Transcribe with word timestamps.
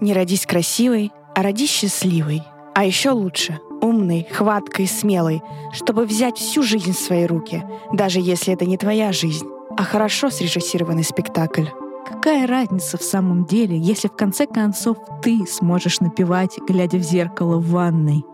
Не 0.00 0.12
родись 0.12 0.46
красивой, 0.46 1.12
а 1.34 1.42
родись 1.42 1.70
счастливой. 1.70 2.42
А 2.74 2.84
еще 2.84 3.10
лучше— 3.10 3.58
умной, 3.82 4.26
хваткой, 4.30 4.86
смелой, 4.86 5.42
чтобы 5.72 6.04
взять 6.04 6.38
всю 6.38 6.62
жизнь 6.62 6.92
в 6.92 6.98
свои 6.98 7.26
руки, 7.26 7.64
даже 7.92 8.20
если 8.20 8.52
это 8.52 8.66
не 8.66 8.76
твоя 8.76 9.12
жизнь, 9.12 9.46
а 9.76 9.82
хорошо 9.82 10.30
срежиссированный 10.30 11.04
спектакль. 11.04 11.66
Какая 12.06 12.46
разница 12.46 12.96
в 12.96 13.02
самом 13.02 13.44
деле, 13.44 13.76
если 13.76 14.08
в 14.08 14.16
конце 14.16 14.46
концов 14.46 14.98
ты 15.22 15.44
сможешь 15.46 16.00
напевать, 16.00 16.58
глядя 16.66 16.98
в 16.98 17.02
зеркало 17.02 17.58
в 17.58 17.70
ванной? 17.70 18.24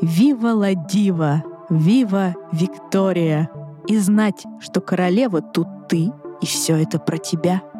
«Вива 0.00 0.48
ла 0.48 0.74
дива! 0.74 1.44
Вива 1.70 2.34
Виктория!» 2.50 3.50
И 3.86 3.96
знать, 3.98 4.44
что 4.60 4.80
королева 4.80 5.40
тут 5.40 5.66
ты, 5.88 6.12
и 6.40 6.46
все 6.46 6.76
это 6.76 6.98
про 6.98 7.18
тебя— 7.18 7.62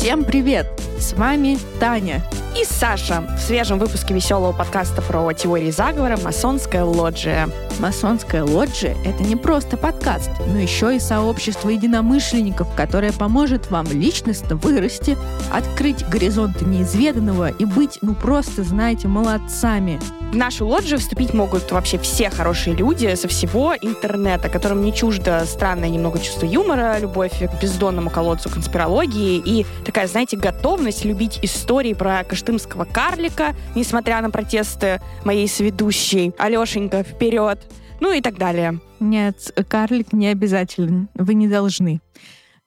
Всем 0.00 0.24
привет! 0.24 0.89
С 1.00 1.14
вами 1.14 1.58
Таня 1.80 2.22
и 2.54 2.62
Саша 2.64 3.22
в 3.38 3.40
свежем 3.40 3.78
выпуске 3.78 4.12
веселого 4.12 4.52
подкаста 4.52 5.00
про 5.00 5.32
теории 5.32 5.70
заговора 5.70 6.18
«Масонская 6.22 6.84
лоджия». 6.84 7.48
«Масонская 7.78 8.44
лоджия»— 8.44 8.94
это 9.06 9.22
не 9.22 9.34
просто 9.34 9.78
подкаст, 9.78 10.30
но 10.46 10.58
еще 10.58 10.94
и 10.94 10.98
сообщество 10.98 11.70
единомышленников, 11.70 12.74
которое 12.74 13.12
поможет 13.12 13.70
вам 13.70 13.86
личностно 13.86 14.56
вырасти, 14.56 15.16
открыть 15.50 16.06
горизонты 16.06 16.66
неизведанного 16.66 17.48
и 17.48 17.64
быть, 17.64 17.98
ну 18.02 18.14
просто, 18.14 18.62
знаете, 18.62 19.08
молодцами. 19.08 19.98
В 20.32 20.36
нашу 20.36 20.66
лоджию 20.66 21.00
вступить 21.00 21.34
могут 21.34 21.72
вообще 21.72 21.98
все 21.98 22.30
хорошие 22.30 22.76
люди 22.76 23.14
со 23.16 23.26
всего 23.26 23.74
интернета, 23.80 24.48
которым 24.48 24.84
не 24.84 24.94
чуждо 24.94 25.44
странное 25.44 25.88
немного 25.88 26.20
чувство 26.20 26.46
юмора, 26.46 26.98
любовь 27.00 27.32
к 27.38 27.60
бездонному 27.60 28.10
колодцу 28.10 28.48
конспирологии 28.48 29.42
и 29.44 29.66
такая, 29.84 30.06
знаете, 30.06 30.36
готовность 30.36 30.89
любить 31.04 31.38
истории 31.42 31.94
про 31.94 32.24
кыштымского 32.24 32.84
карлика, 32.84 33.54
несмотря 33.74 34.20
на 34.20 34.30
протесты 34.30 35.00
моей 35.24 35.48
сведущей 35.48 36.32
Алешенька, 36.38 37.02
вперед! 37.02 37.60
Ну 38.00 38.12
и 38.12 38.20
так 38.20 38.38
далее. 38.38 38.80
Нет, 38.98 39.52
карлик 39.68 40.12
не 40.12 40.28
обязателен. 40.28 41.08
Вы 41.14 41.34
не 41.34 41.48
должны. 41.48 42.00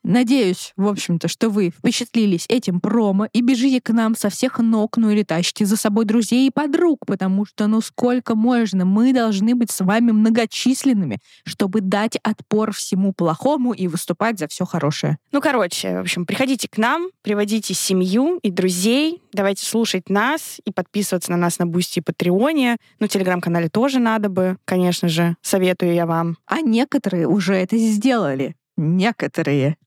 Надеюсь, 0.03 0.73
в 0.75 0.87
общем-то, 0.87 1.29
что 1.29 1.49
вы 1.49 1.69
впечатлились 1.69 2.45
этим 2.49 2.81
промо 2.81 3.27
и 3.31 3.41
бежите 3.41 3.79
к 3.79 3.89
нам 3.91 4.15
со 4.15 4.29
всех 4.29 4.59
ног, 4.59 4.97
ну 4.97 5.09
или 5.09 5.23
тащите 5.23 5.65
за 5.65 5.77
собой 5.77 6.03
друзей 6.03 6.47
и 6.47 6.51
подруг, 6.51 6.99
потому 7.07 7.45
что 7.45 7.67
ну 7.67 7.79
сколько 7.79 8.35
можно, 8.35 8.83
мы 8.83 9.13
должны 9.13 9.55
быть 9.55 9.71
с 9.71 9.79
вами 9.83 10.11
многочисленными, 10.11 11.19
чтобы 11.45 11.79
дать 11.79 12.17
отпор 12.21 12.73
всему 12.73 13.13
плохому 13.13 13.71
и 13.71 13.87
выступать 13.87 14.39
за 14.39 14.49
все 14.49 14.65
хорошее. 14.65 15.17
Ну, 15.31 15.39
короче, 15.39 15.95
в 15.97 16.01
общем, 16.01 16.25
приходите 16.25 16.67
к 16.67 16.77
нам, 16.77 17.07
приводите 17.21 17.73
семью 17.73 18.39
и 18.43 18.51
друзей, 18.51 19.21
давайте 19.31 19.65
слушать 19.65 20.09
нас 20.09 20.59
и 20.65 20.71
подписываться 20.71 21.31
на 21.31 21.37
нас 21.37 21.59
на 21.59 21.65
Boosty 21.66 21.99
и 21.99 22.01
Patreon 22.02 22.59
е. 22.59 22.75
Ну, 22.99 23.07
телеграм-канале 23.07 23.69
тоже 23.69 23.99
надо 23.99 24.27
бы, 24.27 24.57
конечно 24.65 25.07
же, 25.07 25.37
советую 25.41 25.93
я 25.93 26.05
вам. 26.05 26.37
А 26.45 26.59
некоторые 26.59 27.27
уже 27.27 27.55
это 27.55 27.77
сделали. 27.77 28.55
Некоторые 28.75 29.77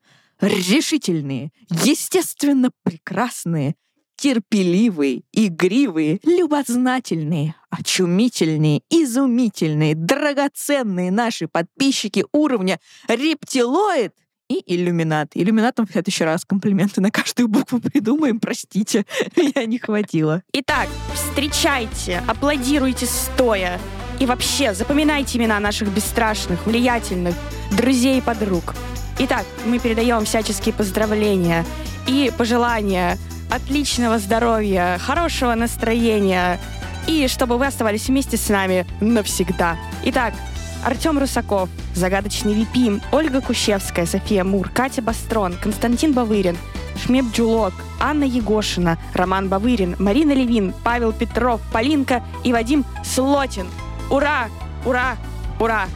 решительные, 0.41 1.51
естественно 1.71 2.71
прекрасные, 2.83 3.75
терпеливые, 4.17 5.23
игривые, 5.33 6.21
любознательные, 6.25 7.55
очумительные, 7.71 8.83
изумительные, 8.91 9.95
драгоценные 9.95 11.11
наши 11.11 11.49
подписчики 11.49 12.25
уровня 12.33 12.81
рептилоид 13.09 14.13
и 14.49 14.63
иллюминат. 14.67 15.31
Иллюминатам 15.35 15.87
в 15.87 15.93
следующий 15.93 16.25
раз 16.25 16.45
комплименты 16.45 17.01
на 17.01 17.11
каждую 17.11 17.49
букву 17.49 17.81
придумаем, 17.81 18.41
простите, 18.41 19.05
я 19.55 19.67
не 19.67 19.79
хватило. 19.79 20.43
Итак, 20.53 20.89
встречайте, 21.15 22.23
аплодируйте 22.27 23.07
стоя. 23.07 23.79
И 24.19 24.27
вообще, 24.27 24.73
запоминайте 24.75 25.39
имена 25.39 25.61
наших 25.61 25.89
бесстрашных, 25.89 26.67
влиятельных 26.67 27.35
друзей 27.73 28.19
и 28.19 28.23
подруг. 28.23 28.75
Итак, 29.19 29.45
мы 29.65 29.79
передаем 29.79 30.25
всяческие 30.25 30.75
поздравления 30.75 31.65
и 32.07 32.33
пожелания 32.37 33.19
отличного 33.51 34.19
здоровья, 34.19 34.99
хорошего 35.01 35.55
настроения 35.55 36.59
и 37.07 37.29
чтобы 37.29 37.59
вы 37.59 37.67
оставались 37.67 38.09
вместе 38.09 38.37
с 38.37 38.49
нами 38.49 38.87
навсегда. 39.01 39.77
Итак, 40.05 40.35
Артем 40.85 41.19
Русаков, 41.19 41.69
Загадочный 41.95 42.55
Випим, 42.55 43.01
Ольга 43.13 43.41
Кущевская, 43.41 44.07
София 44.07 44.45
Мур, 44.45 44.69
Катя 44.69 45.03
Бастрон, 45.03 45.55
Константин 45.55 46.13
Бавырин, 46.13 46.57
Шмеп 47.03 47.27
Джулок, 47.33 47.75
Анна 48.01 48.25
Егошина, 48.25 48.99
Роман 49.15 49.49
Бавырин, 49.49 49.97
Марина 49.99 50.33
Левин, 50.33 50.75
Павел 50.85 51.13
Петров, 51.13 51.61
Полинка 51.73 52.23
и 52.45 52.53
Вадим 52.53 52.85
Слотин. 53.05 53.67
Ура! 54.11 54.49
Ура! 54.85 55.17
Ура! 55.59 55.87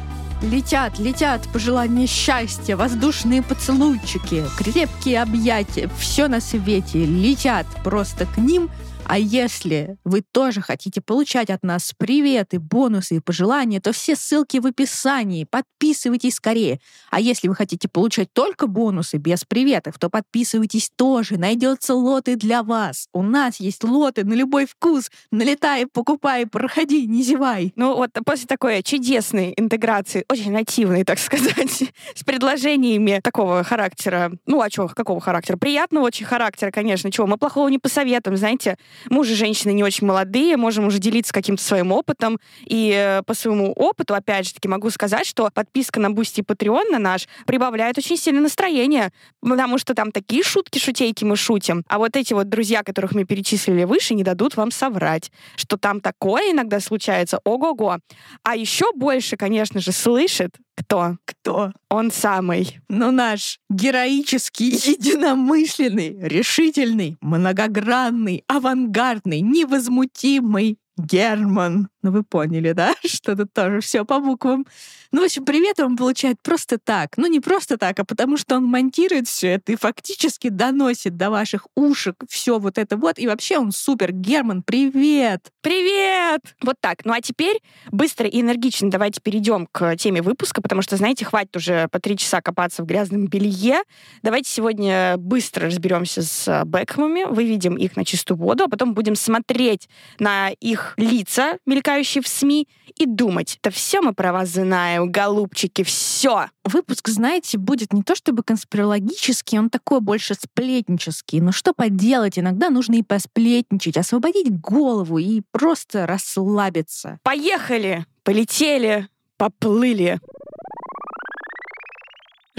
Летят, 0.43 0.99
летят 0.99 1.47
пожелания 1.53 2.07
счастья, 2.07 2.75
воздушные 2.75 3.43
поцелуйчики, 3.43 4.45
крепкие 4.57 5.21
объятия, 5.21 5.91
все 5.99 6.29
на 6.29 6.41
свете 6.41 7.05
летят 7.05 7.67
просто 7.85 8.25
к 8.25 8.39
ним— 8.39 8.71
а 9.11 9.19
если 9.19 9.97
вы 10.05 10.23
тоже 10.23 10.61
хотите 10.61 11.01
получать 11.01 11.51
от 11.51 11.65
нас 11.65 11.93
приветы, 11.99 12.61
бонусы 12.61 13.17
и 13.17 13.21
пожелания, 13.21 13.81
то 13.81 13.91
все 13.91 14.15
ссылки 14.15 14.59
в 14.59 14.67
описании. 14.67 15.49
Подписывайтесь 15.51 16.37
скорее. 16.37 16.79
А 17.11 17.19
если 17.19 17.49
вы 17.49 17.57
хотите 17.57 17.89
получать 17.89 18.33
только 18.33 18.69
бонусы 18.69 19.17
без 19.17 19.45
приветов, 19.45 19.99
то 19.99 20.11
подписывайтесь 20.11 20.93
тоже. 20.95 21.39
Найдется 21.39 21.97
лоты 21.97 22.37
для 22.37 22.63
вас. 22.63 23.09
У 23.13 23.25
нас 23.25 23.59
есть 23.59 23.83
лоты 23.83 24.25
на 24.25 24.35
любой 24.35 24.67
вкус. 24.67 25.11
Налетай, 25.33 25.89
покупай, 25.89 26.47
проходи, 26.47 27.09
не 27.09 27.25
зевай. 27.25 27.73
Ну 27.75 27.97
вот 27.97 28.11
после 28.25 28.47
такой 28.47 28.81
чудесной 28.85 29.55
интеграции, 29.57 30.25
очень 30.31 30.53
нативной, 30.53 31.03
так 31.03 31.19
сказать, 31.19 31.83
с 32.15 32.23
предложениями 32.23 33.19
такого 33.25 33.65
характера, 33.65 34.31
ну 34.47 34.61
а 34.61 34.71
чего, 34.71 34.87
какого 34.87 35.21
характера? 35.21 35.57
Приятного 35.57 36.05
очень 36.05 36.27
характера, 36.27 36.71
конечно. 36.71 37.11
Чего, 37.11 37.27
мы 37.27 37.39
плохого 37.39 37.67
не 37.67 37.81
посоветуем, 37.81 38.37
знаете. 38.37 38.79
Мы 39.09 39.21
уже 39.21 39.35
женщины 39.35 39.73
не 39.73 39.83
очень 39.83 40.07
молодые, 40.07 40.57
можем 40.57 40.87
уже 40.87 40.99
делиться 40.99 41.33
каким-то 41.33 41.63
своим 41.63 41.93
опытом. 41.93 42.39
И 42.67 42.93
э, 42.95 43.23
по 43.23 43.35
своему 43.35 43.73
опыту, 43.73 44.15
опять 44.15 44.47
же 44.47 44.55
таки, 44.55 44.69
могу 44.69 44.91
сказать, 44.91 45.27
что 45.27 45.49
подписка 45.53 46.01
на 46.01 46.11
Boosty 46.11 46.41
и 46.41 46.43
Patreon 46.43 46.91
на 46.91 46.99
наш 46.99 47.29
прибавляет 47.47 47.99
очень 47.99 48.17
сильно 48.17 48.41
настроение, 48.41 49.13
потому 49.41 49.79
что 49.79 49.95
там 49.95 50.13
такие 50.13 50.43
шутки-шутейки 50.43 51.25
мы 51.25 51.37
шутим. 51.37 51.85
А 51.89 51.99
вот 51.99 52.17
эти 52.17 52.33
вот 52.33 52.49
друзья, 52.49 52.83
которых 52.83 53.13
мы 53.13 53.25
перечислили 53.25 53.85
выше, 53.85 54.15
не 54.15 54.25
дадут 54.25 54.57
вам 54.57 54.71
соврать, 54.71 55.31
что 55.57 55.77
там 55.77 56.01
такое 56.01 56.53
иногда 56.53 56.81
случается. 56.81 57.41
Ого-го. 57.45 57.99
А 58.43 58.57
еще 58.57 58.93
больше, 58.95 59.37
конечно 59.37 59.81
же, 59.81 59.93
слышит 59.93 60.57
кто? 60.81 61.17
Кто? 61.27 61.73
Он 61.91 62.11
самый. 62.11 62.81
Ну, 62.89 63.11
наш 63.11 63.59
героический, 63.69 64.71
единомышленный, 64.91 66.17
решительный, 66.21 67.19
многогранный, 67.21 68.45
авангардный, 68.91 69.41
невозмутимый 69.41 70.79
Герман. 71.07 71.89
Ну, 72.03 72.13
вы 72.13 72.23
поняли, 72.23 72.73
да? 72.73 72.95
Что 73.05 73.37
тут 73.37 73.53
тоже 73.53 73.81
все 73.81 74.05
по 74.05 74.21
буквам. 74.21 74.67
Ну, 75.13 75.23
в 75.23 75.25
общем, 75.25 75.45
привет 75.45 75.81
он 75.81 75.97
получает 75.97 76.41
просто 76.43 76.79
так. 76.79 77.17
Ну, 77.17 77.27
не 77.27 77.41
просто 77.41 77.77
так, 77.77 77.99
а 77.99 78.05
потому 78.05 78.37
что 78.37 78.57
он 78.57 78.65
монтирует 78.65 79.27
все 79.27 79.55
это 79.55 79.73
и 79.73 79.77
фактически 79.77 80.49
доносит 80.49 81.17
до 81.17 81.31
ваших 81.31 81.67
ушек 81.75 82.17
все 82.29 82.59
вот 82.59 82.79
это 82.79 82.97
вот. 82.97 83.19
И 83.19 83.27
вообще 83.27 83.59
он 83.59 83.73
супер. 83.73 84.13
Герман, 84.13 84.63
привет! 84.63 85.51
Привет! 85.63 86.41
Вот 86.63 86.77
так. 86.81 87.05
Ну, 87.05 87.13
а 87.13 87.21
теперь 87.21 87.61
быстро 87.91 88.29
и 88.29 88.41
энергично 88.41 88.91
давайте 88.91 89.21
перейдем 89.21 89.67
к 89.67 89.97
теме 89.97 90.23
выпуска, 90.23 90.63
потому 90.63 90.83
что, 90.83 90.97
знаете, 90.97 91.25
хватит 91.25 91.57
уже 91.57 91.89
по 91.89 91.99
три 91.99 92.17
часа 92.17 92.41
копаться 92.41 92.83
в 92.83 92.87
грязном 92.87 93.27
белье. 93.27 93.83
Давайте 94.23 94.49
сегодня 94.51 95.17
быстро 95.17 95.67
разберемся 95.67 96.23
с 96.23 96.65
Бекхэмами, 96.65 97.25
выведем 97.25 97.77
их 97.77 97.97
на 97.97 98.05
чистую 98.05 98.39
воду, 98.39 98.65
а 98.65 98.69
потом 98.69 98.95
будем 98.95 99.17
смотреть 99.17 99.89
на 100.19 100.51
их 100.51 100.90
лица, 100.97 101.59
мелькающие 101.67 101.91
мелькающие 101.91 102.23
в 102.23 102.29
СМИ, 102.29 102.69
и 102.97 103.07
думать, 103.07 103.59
да 103.63 103.71
все 103.71 104.01
мы 104.01 104.13
про 104.13 104.33
вас 104.33 104.51
знаем, 104.51 105.11
голубчики, 105.11 105.83
все. 105.83 106.47
Выпуск, 106.65 107.09
знаете, 107.09 107.57
будет 107.57 107.93
не 107.93 108.03
то 108.03 108.15
чтобы 108.15 108.43
конспирологический, 108.43 109.59
он 109.59 109.71
такой 109.71 110.01
больше 110.01 110.35
сплетнический. 110.35 111.41
Но 111.41 111.53
что 111.53 111.73
поделать, 111.73 112.39
иногда 112.39 112.69
нужно 112.71 112.97
и 112.97 113.03
посплетничать, 113.03 113.97
освободить 113.97 114.61
голову 114.61 115.19
и 115.19 115.43
просто 115.53 116.07
расслабиться. 116.07 117.19
Поехали! 117.23 118.07
Полетели! 118.23 119.09
Поплыли! 119.37 120.21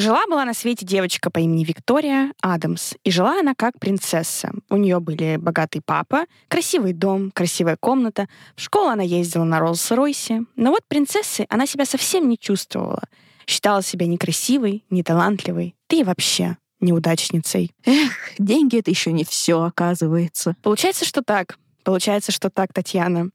Жила-была 0.01 0.45
на 0.45 0.56
свете 0.56 0.83
девочка 0.83 1.30
по 1.30 1.38
имени 1.38 1.63
Виктория 1.63 2.33
Адамс, 2.42 2.95
и 3.03 3.12
жила 3.12 3.39
она 3.39 3.53
как 3.53 3.77
принцесса. 3.80 4.51
У 4.71 4.77
нее 4.77 5.00
были 5.00 5.38
богатый 5.38 5.80
папа, 5.86 6.25
красивый 6.48 6.94
дом, 6.94 7.30
красивая 7.30 7.77
комната. 7.80 8.27
В 8.56 8.62
школу 8.62 8.88
она 8.88 9.03
ездила 9.03 9.44
на 9.44 9.59
Роллс-Ройсе. 9.59 10.48
Но 10.56 10.71
вот 10.71 10.81
принцессой 10.88 11.45
она 11.51 11.68
себя 11.68 11.86
совсем 11.86 12.27
не 12.27 12.39
чувствовала. 12.39 13.03
Считала 13.45 13.83
себя 13.83 14.07
некрасивой, 14.07 14.83
неталантливой, 14.89 15.75
да 15.88 15.98
и 15.98 16.03
вообще 16.03 16.57
неудачницей. 16.80 17.69
Эх, 17.86 18.12
деньги— 18.39 18.77
это 18.80 18.89
еще 18.89 19.12
не 19.12 19.24
все, 19.24 19.62
оказывается. 19.62 20.56
Получается, 20.63 21.06
что 21.06 21.21
так. 21.21 21.59
Получается, 21.83 22.31
что 22.31 22.50
так, 22.50 22.74
Татьяна. 22.74 23.30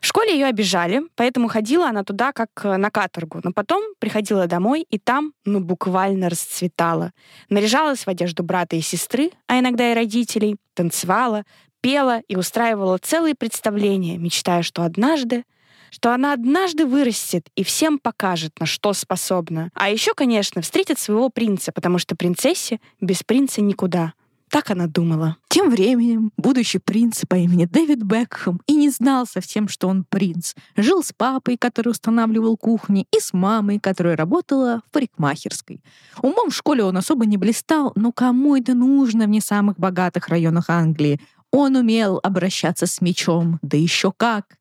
В 0.00 0.06
школе 0.06 0.32
ее 0.32 0.46
обижали, 0.46 1.02
поэтому 1.16 1.48
ходила 1.48 1.88
она 1.88 2.04
туда 2.04 2.32
как 2.32 2.50
э, 2.64 2.76
на 2.76 2.90
каторгу. 2.90 3.40
Но 3.42 3.52
потом 3.52 3.82
приходила 3.98 4.46
домой, 4.46 4.86
и 4.88 4.98
там, 4.98 5.32
ну, 5.44 5.60
буквально 5.60 6.28
расцветала. 6.28 7.12
Наряжалась 7.48 8.04
в 8.04 8.08
одежду 8.08 8.42
брата 8.42 8.76
и 8.76 8.80
сестры, 8.80 9.30
а 9.46 9.58
иногда 9.58 9.90
и 9.90 9.94
родителей, 9.94 10.56
танцевала, 10.74 11.44
пела 11.80 12.20
и 12.28 12.36
устраивала 12.36 12.98
целые 12.98 13.34
представления, 13.34 14.18
мечтая, 14.18 14.62
что 14.62 14.82
однажды 14.82 15.44
что 15.90 16.12
она 16.12 16.32
однажды 16.34 16.86
вырастет 16.86 17.48
и 17.54 17.64
всем 17.64 17.98
покажет, 17.98 18.60
на 18.60 18.66
что 18.66 18.92
способна. 18.92 19.70
А 19.74 19.88
еще, 19.88 20.14
конечно, 20.14 20.60
встретит 20.60 20.98
своего 20.98 21.30
принца, 21.30 21.72
потому 21.72 21.98
что 21.98 22.14
принцессе 22.14 22.78
без 23.00 23.22
принца 23.22 23.60
никуда. 23.60 24.12
Так 24.50 24.70
она 24.70 24.86
думала. 24.86 25.36
Тем 25.48 25.70
временем 25.70 26.32
будущий 26.36 26.78
принц 26.78 27.24
по 27.28 27.34
имени 27.34 27.66
Дэвид 27.66 28.02
Бекхэм 28.02 28.60
и 28.66 28.74
не 28.74 28.90
знал 28.90 29.26
совсем, 29.26 29.68
что 29.68 29.88
он 29.88 30.04
принц. 30.04 30.54
Жил 30.76 31.02
с 31.02 31.12
папой, 31.12 31.56
который 31.56 31.88
устанавливал 31.88 32.56
кухни, 32.56 33.06
и 33.12 33.20
с 33.20 33.32
мамой, 33.32 33.78
которая 33.78 34.16
работала 34.16 34.82
в 34.86 34.90
парикмахерской. 34.92 35.82
Умом 36.22 36.50
в 36.50 36.54
школе 36.54 36.84
он 36.84 36.96
особо 36.96 37.26
не 37.26 37.36
блистал, 37.36 37.92
но 37.94 38.12
кому 38.12 38.56
это 38.56 38.74
нужно 38.74 39.26
в 39.26 39.28
не 39.28 39.40
самых 39.40 39.78
богатых 39.78 40.28
районах 40.28 40.70
Англии? 40.70 41.20
Он 41.50 41.76
умел 41.76 42.20
обращаться 42.22 42.86
с 42.86 43.00
мечом, 43.00 43.58
да 43.62 43.76
еще 43.76 44.12
как. 44.16 44.58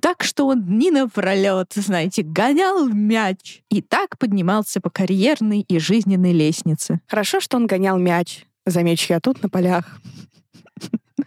Так 0.00 0.24
что 0.24 0.48
он 0.48 0.64
дни 0.64 0.90
напролет, 0.90 1.72
знаете, 1.74 2.22
гонял 2.22 2.88
мяч. 2.88 3.62
И 3.70 3.80
так 3.80 4.18
поднимался 4.18 4.80
по 4.80 4.90
карьерной 4.90 5.60
и 5.60 5.78
жизненной 5.78 6.32
лестнице. 6.32 7.00
Хорошо, 7.06 7.40
что 7.40 7.56
он 7.56 7.66
гонял 7.66 7.98
мяч. 7.98 8.44
Замечу 8.66 9.12
я 9.12 9.20
тут 9.20 9.42
на 9.42 9.48
полях. 9.48 10.00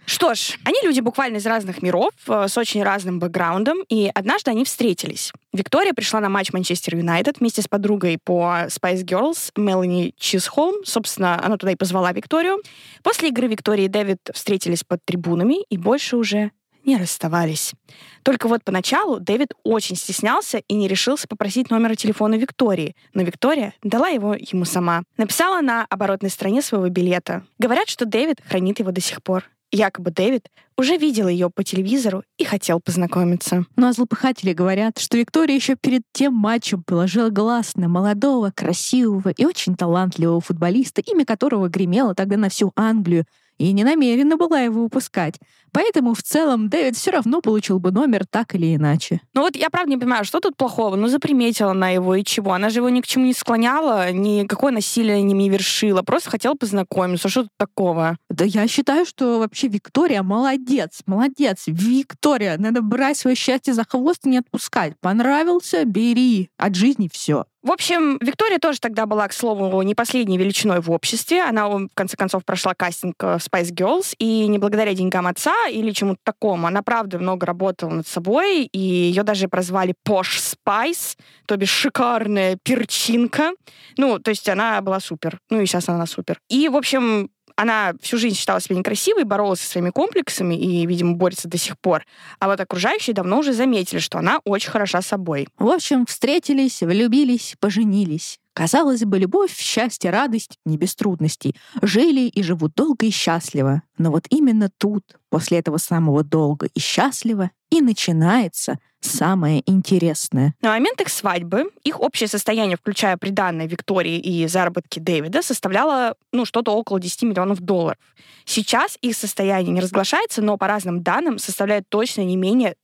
Что 0.08 0.34
ж, 0.34 0.58
они 0.64 0.78
люди 0.82 1.00
буквально 1.00 1.36
из 1.36 1.44
разных 1.44 1.82
миров, 1.82 2.12
э, 2.28 2.48
с 2.48 2.56
очень 2.56 2.82
разным 2.82 3.18
бэкграундом, 3.18 3.82
и 3.90 4.10
однажды 4.14 4.50
они 4.50 4.64
встретились. 4.64 5.32
Виктория 5.52 5.92
пришла 5.92 6.20
на 6.20 6.30
матч 6.30 6.50
Манчестер 6.52 6.96
Юнайтед 6.96 7.40
вместе 7.40 7.60
с 7.60 7.68
подругой 7.68 8.18
по 8.22 8.68
Spice 8.68 9.04
Girls 9.04 9.50
Мелани 9.54 10.14
Чизхолм. 10.16 10.76
Собственно, 10.84 11.38
она 11.44 11.58
туда 11.58 11.72
и 11.72 11.76
позвала 11.76 12.10
Викторию. 12.12 12.62
После 13.02 13.28
игры 13.28 13.48
Виктория 13.48 13.84
и 13.84 13.88
Дэвид 13.88 14.18
встретились 14.32 14.82
под 14.82 15.04
трибунами 15.04 15.62
и 15.68 15.76
больше 15.76 16.16
уже 16.16 16.52
не 16.88 16.96
расставались. 16.96 17.74
Только 18.22 18.48
вот 18.48 18.64
поначалу 18.64 19.20
Дэвид 19.20 19.52
очень 19.62 19.94
стеснялся 19.94 20.58
и 20.58 20.74
не 20.74 20.88
решился 20.88 21.28
попросить 21.28 21.70
номера 21.70 21.94
телефона 21.94 22.36
Виктории, 22.36 22.96
но 23.12 23.22
Виктория 23.22 23.74
дала 23.82 24.08
его 24.08 24.34
ему 24.34 24.64
сама. 24.64 25.02
Написала 25.18 25.60
на 25.60 25.84
оборотной 25.84 26.30
стороне 26.30 26.62
своего 26.62 26.88
билета. 26.88 27.44
Говорят, 27.58 27.90
что 27.90 28.06
Дэвид 28.06 28.38
хранит 28.42 28.78
его 28.78 28.90
до 28.90 29.02
сих 29.02 29.22
пор. 29.22 29.44
Якобы 29.70 30.12
Дэвид 30.12 30.48
уже 30.78 30.96
видел 30.96 31.28
ее 31.28 31.50
по 31.50 31.62
телевизору 31.62 32.22
и 32.38 32.44
хотел 32.44 32.80
познакомиться. 32.80 33.66
Ну 33.76 33.88
а 33.88 33.92
злопыхатели 33.92 34.54
говорят, 34.54 34.98
что 34.98 35.18
Виктория 35.18 35.54
еще 35.54 35.76
перед 35.76 36.02
тем 36.12 36.32
матчем 36.32 36.82
положила 36.82 37.28
глаз 37.28 37.76
на 37.76 37.86
молодого, 37.86 38.50
красивого 38.50 39.28
и 39.28 39.44
очень 39.44 39.76
талантливого 39.76 40.40
футболиста, 40.40 41.02
имя 41.02 41.26
которого 41.26 41.68
гремело 41.68 42.14
тогда 42.14 42.38
на 42.38 42.48
всю 42.48 42.72
Англию, 42.76 43.26
и 43.58 43.72
не 43.72 43.84
намерена 43.84 44.36
была 44.36 44.60
его 44.60 44.82
упускать. 44.84 45.34
Поэтому 45.72 46.14
в 46.14 46.22
целом 46.22 46.68
Дэвид 46.68 46.96
все 46.96 47.10
равно 47.10 47.40
получил 47.40 47.78
бы 47.78 47.90
номер 47.90 48.24
так 48.26 48.54
или 48.54 48.74
иначе. 48.74 49.20
Ну 49.34 49.42
вот 49.42 49.56
я 49.56 49.70
правда 49.70 49.90
не 49.90 49.96
понимаю, 49.96 50.24
что 50.24 50.40
тут 50.40 50.56
плохого? 50.56 50.96
Ну 50.96 51.08
заприметила 51.08 51.72
она 51.72 51.90
его 51.90 52.14
и 52.14 52.24
чего? 52.24 52.52
Она 52.52 52.70
же 52.70 52.78
его 52.78 52.88
ни 52.88 53.00
к 53.00 53.06
чему 53.06 53.26
не 53.26 53.34
склоняла, 53.34 54.10
никакое 54.12 54.72
насилие 54.72 55.22
не 55.22 55.48
вершила, 55.50 56.02
просто 56.02 56.30
хотела 56.30 56.54
познакомиться. 56.54 57.28
Что 57.28 57.42
тут 57.42 57.52
такого? 57.56 58.16
Да 58.30 58.44
я 58.44 58.66
считаю, 58.66 59.04
что 59.04 59.38
вообще 59.38 59.68
Виктория 59.68 60.22
молодец, 60.22 61.02
молодец. 61.06 61.64
Виктория, 61.66 62.56
надо 62.58 62.82
брать 62.82 63.18
свое 63.18 63.36
счастье 63.36 63.74
за 63.74 63.84
хвост 63.84 64.24
и 64.24 64.30
не 64.30 64.38
отпускать. 64.38 64.94
Понравился? 65.00 65.84
Бери. 65.84 66.50
От 66.56 66.74
жизни 66.74 67.10
все. 67.12 67.44
В 67.62 67.72
общем, 67.72 68.18
Виктория 68.20 68.60
тоже 68.60 68.78
тогда 68.78 69.04
была, 69.06 69.26
к 69.26 69.32
слову, 69.32 69.82
не 69.82 69.96
последней 69.96 70.38
величиной 70.38 70.80
в 70.80 70.92
обществе. 70.92 71.42
Она, 71.42 71.68
в 71.68 71.88
конце 71.92 72.16
концов, 72.16 72.44
прошла 72.44 72.72
кастинг 72.72 73.16
в 73.20 73.26
э, 73.26 73.36
Spice 73.36 73.72
Girls, 73.72 74.14
и 74.18 74.46
не 74.46 74.58
благодаря 74.58 74.94
деньгам 74.94 75.26
отца 75.26 75.66
или 75.68 75.90
чему-то 75.90 76.20
такому, 76.22 76.68
она, 76.68 76.82
правда, 76.82 77.18
много 77.18 77.46
работала 77.46 77.90
над 77.90 78.06
собой, 78.06 78.64
и 78.64 78.78
ее 78.78 79.24
даже 79.24 79.48
прозвали 79.48 79.94
Posh 80.06 80.56
Spice, 80.66 81.16
то 81.46 81.56
бишь 81.56 81.70
шикарная 81.70 82.58
перчинка. 82.62 83.50
Ну, 83.96 84.20
то 84.20 84.30
есть 84.30 84.48
она 84.48 84.80
была 84.80 85.00
супер. 85.00 85.40
Ну, 85.50 85.60
и 85.60 85.66
сейчас 85.66 85.88
она 85.88 86.06
супер. 86.06 86.38
И, 86.48 86.68
в 86.68 86.76
общем, 86.76 87.28
она 87.58 87.94
всю 88.00 88.18
жизнь 88.18 88.36
считала 88.36 88.60
себя 88.60 88.76
некрасивой, 88.76 89.24
боролась 89.24 89.60
со 89.60 89.68
своими 89.68 89.90
комплексами 89.90 90.54
и, 90.54 90.86
видимо, 90.86 91.14
борется 91.14 91.48
до 91.48 91.58
сих 91.58 91.76
пор. 91.76 92.04
А 92.38 92.46
вот 92.46 92.60
окружающие 92.60 93.14
давно 93.14 93.40
уже 93.40 93.52
заметили, 93.52 93.98
что 93.98 94.18
она 94.18 94.38
очень 94.44 94.70
хороша 94.70 95.02
собой. 95.02 95.48
В 95.58 95.66
общем, 95.66 96.06
встретились, 96.06 96.82
влюбились, 96.82 97.56
поженились. 97.58 98.38
Казалось 98.58 99.04
бы, 99.04 99.20
любовь, 99.20 99.56
счастье, 99.56 100.10
радость 100.10 100.58
не 100.64 100.76
без 100.76 100.96
трудностей. 100.96 101.54
Жили 101.80 102.22
и 102.22 102.42
живут 102.42 102.74
долго 102.74 103.06
и 103.06 103.10
счастливо. 103.10 103.82
Но 103.98 104.10
вот 104.10 104.26
именно 104.30 104.68
тут, 104.78 105.04
после 105.30 105.58
этого 105.58 105.76
самого 105.76 106.24
долго 106.24 106.66
и 106.74 106.80
счастливо, 106.80 107.52
и 107.70 107.80
начинается 107.80 108.80
самое 109.00 109.62
интересное. 109.70 110.54
На 110.60 110.70
момент 110.70 111.00
их 111.00 111.08
свадьбы 111.08 111.70
их 111.84 112.00
общее 112.00 112.26
состояние, 112.26 112.76
включая 112.76 113.16
приданное 113.16 113.68
Виктории 113.68 114.18
и 114.18 114.48
заработки 114.48 114.98
Дэвида, 114.98 115.42
составляло 115.42 116.16
ну, 116.32 116.44
что-то 116.44 116.72
около 116.72 116.98
10 116.98 117.22
миллионов 117.22 117.60
долларов. 117.60 117.98
Сейчас 118.44 118.98
их 119.02 119.14
состояние 119.14 119.72
не 119.72 119.80
разглашается, 119.80 120.42
но 120.42 120.56
по 120.56 120.66
разным 120.66 121.02
данным 121.02 121.38
составляет 121.38 121.88
точно 121.88 122.22
не 122.22 122.36
менее 122.36 122.74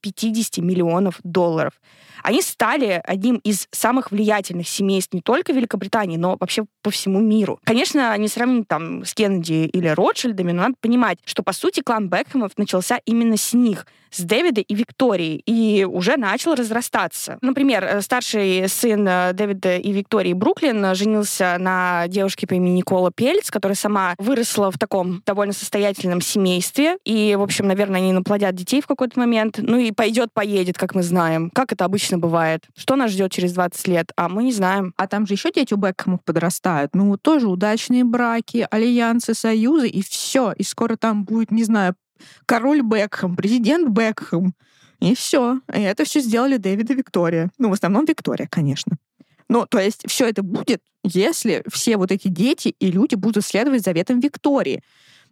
350 0.00 0.58
миллионов 0.58 1.20
долларов. 1.22 1.72
Они 2.22 2.42
стали 2.42 3.00
одним 3.04 3.36
из 3.36 3.68
самых 3.70 4.10
влиятельных 4.10 4.68
семейств 4.68 5.12
не 5.14 5.20
только 5.20 5.52
Великобритании, 5.52 6.16
но 6.16 6.36
вообще 6.38 6.64
по 6.82 6.90
всему 6.90 7.20
миру. 7.20 7.60
Конечно, 7.64 8.16
не 8.18 8.28
сравнить 8.28 8.68
там 8.68 9.04
с 9.04 9.14
Кеннеди 9.14 9.66
или 9.66 9.88
Ротшильдами, 9.88 10.52
но 10.52 10.62
надо 10.62 10.74
понимать, 10.80 11.18
что, 11.24 11.42
по 11.42 11.52
сути, 11.52 11.80
клан 11.80 12.08
Бекхэмов 12.08 12.52
начался 12.56 13.00
именно 13.04 13.36
с 13.36 13.52
них, 13.52 13.86
с 14.10 14.20
Дэвида 14.20 14.62
и 14.62 14.74
Виктории, 14.74 15.42
и 15.44 15.84
уже 15.84 16.16
начал 16.16 16.54
разрастаться. 16.54 17.38
Например, 17.42 17.84
э, 17.84 18.00
старший 18.00 18.68
сын 18.68 19.06
э, 19.06 19.32
Дэвида 19.34 19.76
и 19.76 19.92
Виктории 19.92 20.32
Бруклин 20.32 20.94
женился 20.94 21.56
на 21.58 22.08
девушке 22.08 22.46
по 22.46 22.54
имени 22.54 22.78
Никола 22.78 23.10
Пельц, 23.14 23.50
которая 23.50 23.76
сама 23.76 24.14
выросла 24.18 24.70
в 24.70 24.78
таком 24.78 25.22
довольно 25.26 25.52
состоятельном 25.52 26.20
семействе, 26.20 26.96
и, 27.04 27.36
в 27.38 27.42
общем, 27.42 27.68
наверное, 27.68 28.00
они 28.00 28.12
наплодят 28.12 28.54
детей 28.54 28.80
в 28.80 28.86
какой-то 28.86 29.18
момент, 29.18 29.58
ну 29.58 29.76
и 29.76 29.87
пойдет, 29.92 30.32
поедет, 30.32 30.78
как 30.78 30.94
мы 30.94 31.02
знаем, 31.02 31.50
как 31.50 31.72
это 31.72 31.84
обычно 31.84 32.18
бывает. 32.18 32.66
Что 32.76 32.96
нас 32.96 33.10
ждет 33.10 33.32
через 33.32 33.52
20 33.52 33.88
лет, 33.88 34.12
а 34.16 34.28
мы 34.28 34.44
не 34.44 34.52
знаем. 34.52 34.94
А 34.96 35.06
там 35.06 35.26
же 35.26 35.34
еще 35.34 35.50
дети 35.50 35.74
у 35.74 35.76
Бекхэмов 35.76 36.22
подрастают. 36.24 36.94
Ну, 36.94 37.16
тоже 37.16 37.48
удачные 37.48 38.04
браки, 38.04 38.66
альянсы, 38.70 39.34
союзы, 39.34 39.88
и 39.88 40.02
все. 40.02 40.52
И 40.52 40.62
скоро 40.62 40.96
там 40.96 41.24
будет, 41.24 41.50
не 41.50 41.64
знаю, 41.64 41.94
король 42.46 42.82
Бекхэм, 42.82 43.36
президент 43.36 43.88
Бекхэм. 43.88 44.54
И 45.00 45.14
все. 45.14 45.60
И 45.72 45.80
это 45.80 46.04
все 46.04 46.20
сделали 46.20 46.56
Дэвид 46.56 46.90
и 46.90 46.94
Виктория. 46.94 47.50
Ну, 47.58 47.68
в 47.68 47.72
основном 47.72 48.04
Виктория, 48.04 48.48
конечно. 48.50 48.96
Ну, 49.48 49.66
то 49.66 49.78
есть 49.78 50.04
все 50.08 50.28
это 50.28 50.42
будет, 50.42 50.82
если 51.04 51.64
все 51.72 51.96
вот 51.96 52.12
эти 52.12 52.28
дети 52.28 52.74
и 52.78 52.90
люди 52.90 53.14
будут 53.14 53.44
следовать 53.44 53.82
заветам 53.82 54.20
Виктории. 54.20 54.82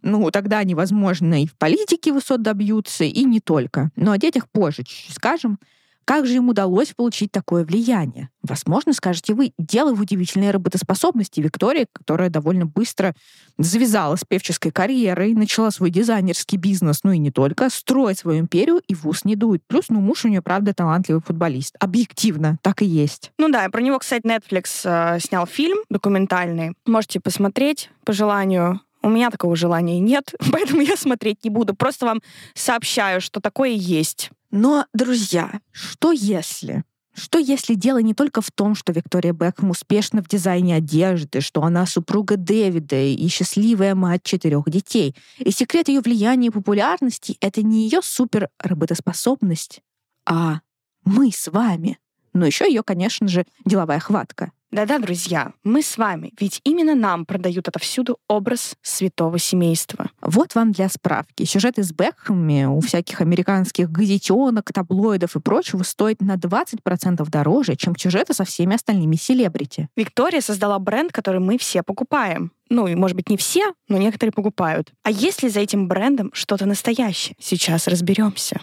Ну, 0.03 0.31
тогда 0.31 0.59
они, 0.59 0.75
возможно, 0.75 1.43
и 1.43 1.47
в 1.47 1.57
политике 1.57 2.13
высот 2.13 2.43
добьются, 2.43 3.05
и 3.05 3.25
не 3.25 3.41
только. 3.41 3.91
Но 3.97 4.13
о 4.13 4.19
детях 4.19 4.49
позже 4.49 4.83
чуть-чуть 4.83 5.15
скажем. 5.15 5.59
Как 6.07 6.25
же 6.25 6.35
им 6.35 6.49
удалось 6.49 6.95
получить 6.95 7.33
такое 7.33 7.65
влияние? 7.65 8.31
Возможно, 8.45 8.93
скажете 8.93 9.35
вы, 9.35 9.53
дело 9.59 9.93
в 9.93 10.01
удивительной 10.01 10.53
работоспособности 10.53 11.41
Виктории, 11.41 11.89
которая 11.93 12.31
довольно 12.31 12.65
быстро 12.65 13.13
завязала 13.59 14.15
с 14.15 14.23
певческой 14.23 14.71
карьерой, 14.71 15.35
начала 15.35 15.73
свой 15.73 15.91
дизайнерский 15.91 16.59
бизнес, 16.59 17.01
ну 17.03 17.11
и 17.11 17.19
не 17.19 17.33
только, 17.33 17.69
строить 17.71 18.21
свою 18.21 18.39
империю 18.39 18.81
и 18.87 18.95
в 18.95 19.09
ус 19.09 19.25
не 19.25 19.35
дует. 19.35 19.63
Плюс, 19.67 19.87
ну, 19.89 20.01
муж 20.01 20.25
у 20.25 20.29
нее, 20.29 20.43
правда, 20.43 20.73
талантливый 20.73 21.23
футболист. 21.23 21.75
Объективно, 21.81 22.59
так 22.63 22.83
и 22.83 22.87
есть. 22.87 23.33
Ну 23.37 23.49
да, 23.49 23.69
про 23.69 23.83
него, 23.83 23.99
кстати, 23.99 24.25
Netflix 24.25 24.83
э, 24.85 25.19
снял 25.19 25.45
фильм 25.45 25.79
документальный. 25.91 26.77
Можете 26.87 27.19
посмотреть 27.19 27.91
по 28.05 28.13
желанию. 28.13 28.81
У 29.07 29.09
меня 29.09 29.31
такого 29.31 29.55
желания 29.55 30.01
нет, 30.01 30.35
поэтому 30.53 30.81
я 30.81 30.97
смотреть 30.97 31.45
не 31.45 31.51
буду. 31.51 31.77
Просто 31.77 32.07
вам 32.07 32.23
сообщаю, 32.55 33.21
что 33.21 33.41
такое 33.41 33.71
есть. 33.71 34.31
Но, 34.51 34.87
друзья, 34.93 35.61
что 35.71 36.11
если? 36.11 36.83
Что 37.15 37.39
если 37.39 37.75
дело 37.75 37.99
не 37.99 38.15
только 38.15 38.41
в 38.41 38.51
том, 38.51 38.75
что 38.75 38.93
Виктория 38.93 39.33
Бекхэм 39.33 39.71
успешна 39.71 40.25
в 40.25 40.29
дизайне 40.29 40.75
одежды, 40.75 41.41
что 41.41 41.63
она 41.63 41.87
супруга 41.87 42.37
Дэвида 42.37 43.01
и 43.01 43.29
счастливая 43.29 43.95
мать 43.95 44.25
четырех 44.25 44.69
детей, 44.69 45.15
и 45.39 45.53
секрет 45.53 45.87
ее 45.87 46.01
влияния 46.01 46.49
и 46.49 46.51
популярности— 46.51 47.37
это 47.41 47.63
не 47.63 47.85
ее 47.85 48.01
супер 48.03 48.49
работоспособность, 48.59 49.83
а 50.29 50.63
мы 51.05 51.31
с 51.31 51.47
вами— 51.47 52.01
но 52.37 52.47
еще 52.47 52.69
ее, 52.69 52.83
конечно 52.83 53.29
же, 53.29 53.45
деловая 53.65 53.99
хватка. 53.99 54.53
Да-да, 54.73 54.99
друзья, 54.99 55.53
мы 55.63 55.81
с 55.81 55.97
вами, 55.97 56.33
ведь 56.41 56.61
именно 56.65 56.95
нам 56.95 57.25
продают 57.25 57.69
отовсюду 57.69 58.19
образ 58.29 58.75
святого 58.83 59.39
семейства. 59.39 60.11
Вот 60.21 60.55
вам 60.55 60.73
для 60.73 60.89
справки. 60.89 61.45
Сюжеты 61.45 61.85
с 61.85 61.93
Бекхэмами 61.93 62.65
у 62.65 62.81
всяких 62.81 63.21
американских 63.21 63.91
газетенок, 63.91 64.73
таблоидов 64.73 65.37
и 65.37 65.41
прочего 65.41 65.85
стоят 65.85 66.21
на 66.21 66.35
20% 66.35 67.31
дороже, 67.31 67.77
чем 67.77 67.97
сюжеты 67.97 68.35
со 68.35 68.45
всеми 68.45 68.75
остальными 68.75 69.15
селебрити. 69.15 69.89
Виктория 69.97 70.41
создала 70.41 70.79
бренд, 70.81 71.13
который 71.13 71.41
мы 71.41 71.59
все 71.59 71.83
покупаем. 71.83 72.51
Ну, 72.69 72.89
и, 72.89 72.97
может 72.97 73.17
быть, 73.17 73.31
не 73.31 73.37
все, 73.37 73.73
но 73.89 73.97
некоторые 73.97 74.33
покупают. 74.33 74.93
А 75.05 75.11
есть 75.11 75.45
ли 75.45 75.49
за 75.49 75.61
этим 75.61 75.87
брендом 75.87 76.31
что-то 76.35 76.67
настоящее? 76.67 77.37
Сейчас 77.39 77.87
разберемся. 77.87 78.61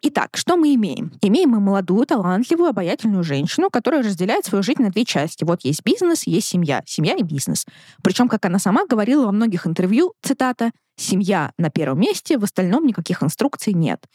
Итак, 0.00 0.36
что 0.36 0.56
мы 0.56 0.74
имеем? 0.74 1.12
Имеем 1.22 1.50
мы 1.50 1.60
молодую, 1.60 2.06
талантливую, 2.06 2.70
обаятельную 2.70 3.24
женщину, 3.24 3.68
которая 3.68 4.04
разделяет 4.04 4.44
свою 4.44 4.62
жизнь 4.62 4.80
на 4.80 4.90
две 4.90 5.04
части. 5.04 5.42
Вот 5.42 5.64
есть 5.64 5.82
бизнес, 5.84 6.24
есть 6.24 6.46
семья. 6.46 6.82
Семья 6.86 7.16
и 7.16 7.22
бизнес. 7.22 7.66
Причем, 8.02 8.28
как 8.28 8.44
она 8.44 8.60
сама 8.60 8.86
говорила 8.86 9.26
во 9.26 9.32
многих 9.32 9.66
интервью, 9.66 10.12
цитата, 10.22 10.70
«семья 10.98 11.52
на 11.58 11.70
первом 11.70 12.00
месте, 12.00 12.38
в 12.38 12.44
остальном 12.44 12.86
никаких 12.86 13.22
инструкций 13.22 13.72
нет» 13.72 14.06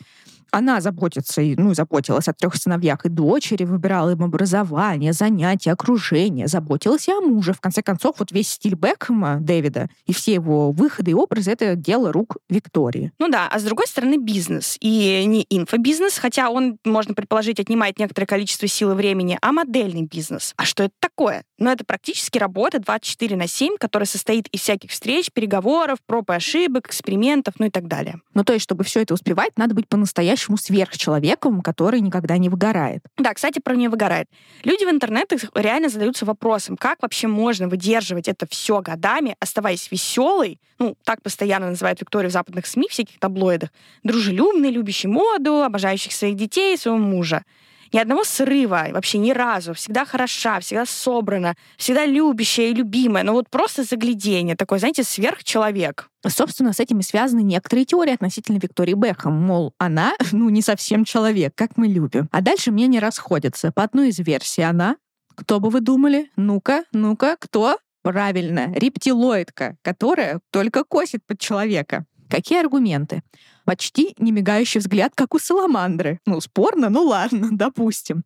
она 0.53 0.81
заботится, 0.81 1.41
ну, 1.41 1.73
заботилась 1.73 2.27
о 2.27 2.33
трех 2.33 2.55
сыновьях 2.55 3.05
и 3.05 3.09
дочери, 3.09 3.63
выбирала 3.63 4.11
им 4.11 4.23
образование, 4.23 5.11
занятия, 5.11 5.71
окружение, 5.71 6.47
заботилась 6.47 7.07
и 7.07 7.11
о 7.11 7.21
муже. 7.21 7.53
В 7.53 7.59
конце 7.59 7.81
концов, 7.81 8.17
вот 8.19 8.31
весь 8.31 8.49
стиль 8.49 8.75
Бекхэма, 8.75 9.39
Дэвида, 9.41 9.89
и 10.05 10.13
все 10.13 10.35
его 10.35 10.71
выходы 10.71 11.11
и 11.11 11.13
образы— 11.15 11.51
это 11.53 11.75
дело 11.75 12.13
рук 12.13 12.37
Виктории. 12.49 13.11
Ну 13.17 13.29
да, 13.29 13.47
а 13.51 13.59
с 13.59 13.63
другой 13.63 13.87
стороны 13.87 14.17
бизнес. 14.17 14.77
И 14.79 15.23
не 15.25 15.45
инфобизнес, 15.49 16.19
хотя 16.19 16.51
он, 16.51 16.77
можно 16.85 17.15
предположить, 17.15 17.59
отнимает 17.59 17.97
некоторое 17.97 18.27
количество 18.27 18.67
сил 18.67 18.91
и 18.91 18.95
времени, 18.95 19.39
а 19.41 19.51
модельный 19.51 20.03
бизнес. 20.03 20.53
А 20.57 20.65
что 20.65 20.83
это 20.83 20.93
такое? 20.99 21.43
Ну, 21.57 21.71
это 21.71 21.83
практически 21.83 22.37
работа 22.37 22.77
24 22.79 23.35
на 23.35 23.47
7, 23.47 23.77
которая 23.79 24.05
состоит 24.05 24.47
из 24.49 24.61
всяких 24.61 24.91
встреч, 24.91 25.31
переговоров, 25.33 25.97
проб 26.05 26.29
и 26.29 26.33
ошибок, 26.33 26.72
экспериментов, 26.79 27.55
ну 27.59 27.67
и 27.67 27.69
так 27.69 27.87
далее. 27.87 28.19
Ну, 28.33 28.43
то 28.43 28.53
есть, 28.53 28.63
чтобы 28.63 28.83
все 28.83 29.01
это 29.01 29.13
успевать, 29.13 29.51
надо 29.57 29.75
быть 29.75 29.87
по-настоящему 29.87 30.57
сверхчеловеком, 30.57 31.61
который 31.61 31.99
никогда 31.99 32.37
не 32.37 32.49
выгорает. 32.49 33.01
Да, 33.17 33.33
кстати, 33.33 33.59
про 33.59 33.75
не 33.75 33.87
выгорает. 33.87 34.27
Люди 34.63 34.85
в 34.85 34.89
интернете 34.89 35.37
реально 35.55 35.89
задаются 35.89 36.25
вопросом, 36.25 36.77
как 36.77 37.01
вообще 37.01 37.27
можно 37.27 37.67
выдерживать 37.67 38.27
это 38.27 38.47
все 38.49 38.81
годами, 38.81 39.35
оставаясь 39.39 39.91
веселой, 39.91 40.59
ну, 40.79 40.95
так 41.03 41.21
постоянно 41.21 41.69
называют 41.69 42.01
Викторию 42.01 42.29
в 42.29 42.33
западных 42.33 42.65
СМИ, 42.65 42.87
всяких 42.89 43.19
таблоидах, 43.19 43.69
дружелюбной, 44.03 44.71
любящей 44.71 45.07
моду, 45.07 45.63
обожающих 45.63 46.11
своих 46.11 46.35
детей 46.35 46.77
своего 46.77 46.97
мужа. 46.97 47.43
Ни 47.91 47.99
одного 47.99 48.23
срыва, 48.23 48.87
вообще 48.91 49.17
ни 49.17 49.31
разу. 49.31 49.73
Всегда 49.73 50.05
хороша, 50.05 50.59
всегда 50.59 50.85
собрана, 50.85 51.55
всегда 51.77 52.05
любящая 52.05 52.67
и 52.67 52.73
любимая. 52.73 53.23
Но 53.23 53.33
вот 53.33 53.49
просто 53.49 53.83
заглядение. 53.83 54.55
Такой, 54.55 54.79
знаете, 54.79 55.03
сверхчеловек. 55.03 56.09
Собственно, 56.27 56.73
с 56.73 56.79
этими 56.79 57.01
связаны 57.01 57.41
некоторые 57.41 57.85
теории 57.85 58.13
относительно 58.13 58.57
Виктории 58.57 58.93
Бэхэм. 58.93 59.33
Мол, 59.33 59.73
она, 59.77 60.13
ну, 60.31 60.49
не 60.49 60.61
совсем 60.61 61.03
человек, 61.05 61.53
как 61.55 61.77
мы 61.77 61.87
любим. 61.87 62.29
А 62.31 62.41
дальше 62.41 62.71
мнения 62.71 62.99
расходятся. 62.99 63.71
По 63.71 63.83
одной 63.83 64.09
из 64.09 64.19
версий 64.19 64.61
она 64.61 64.95
кто 65.35 65.59
бы 65.59 65.69
вы 65.69 65.81
думали? 65.81 66.29
Ну-ка, 66.35 66.83
ну-ка, 66.91 67.37
кто? 67.39 67.79
Правильно, 68.03 68.71
рептилоидка, 68.73 69.77
которая 69.81 70.41
только 70.51 70.83
косит 70.83 71.25
под 71.25 71.39
человека. 71.39 72.05
Какие 72.33 72.61
аргументы? 72.61 73.21
Почти 73.63 74.15
не 74.17 74.31
мигающий 74.31 74.79
взгляд, 74.79 75.11
как 75.13 75.35
у 75.35 75.39
саламандры. 75.39 76.19
Ну, 76.25 76.41
спорно, 76.41 76.89
ну 76.89 77.03
ладно, 77.03 77.49
допустим 77.51 78.23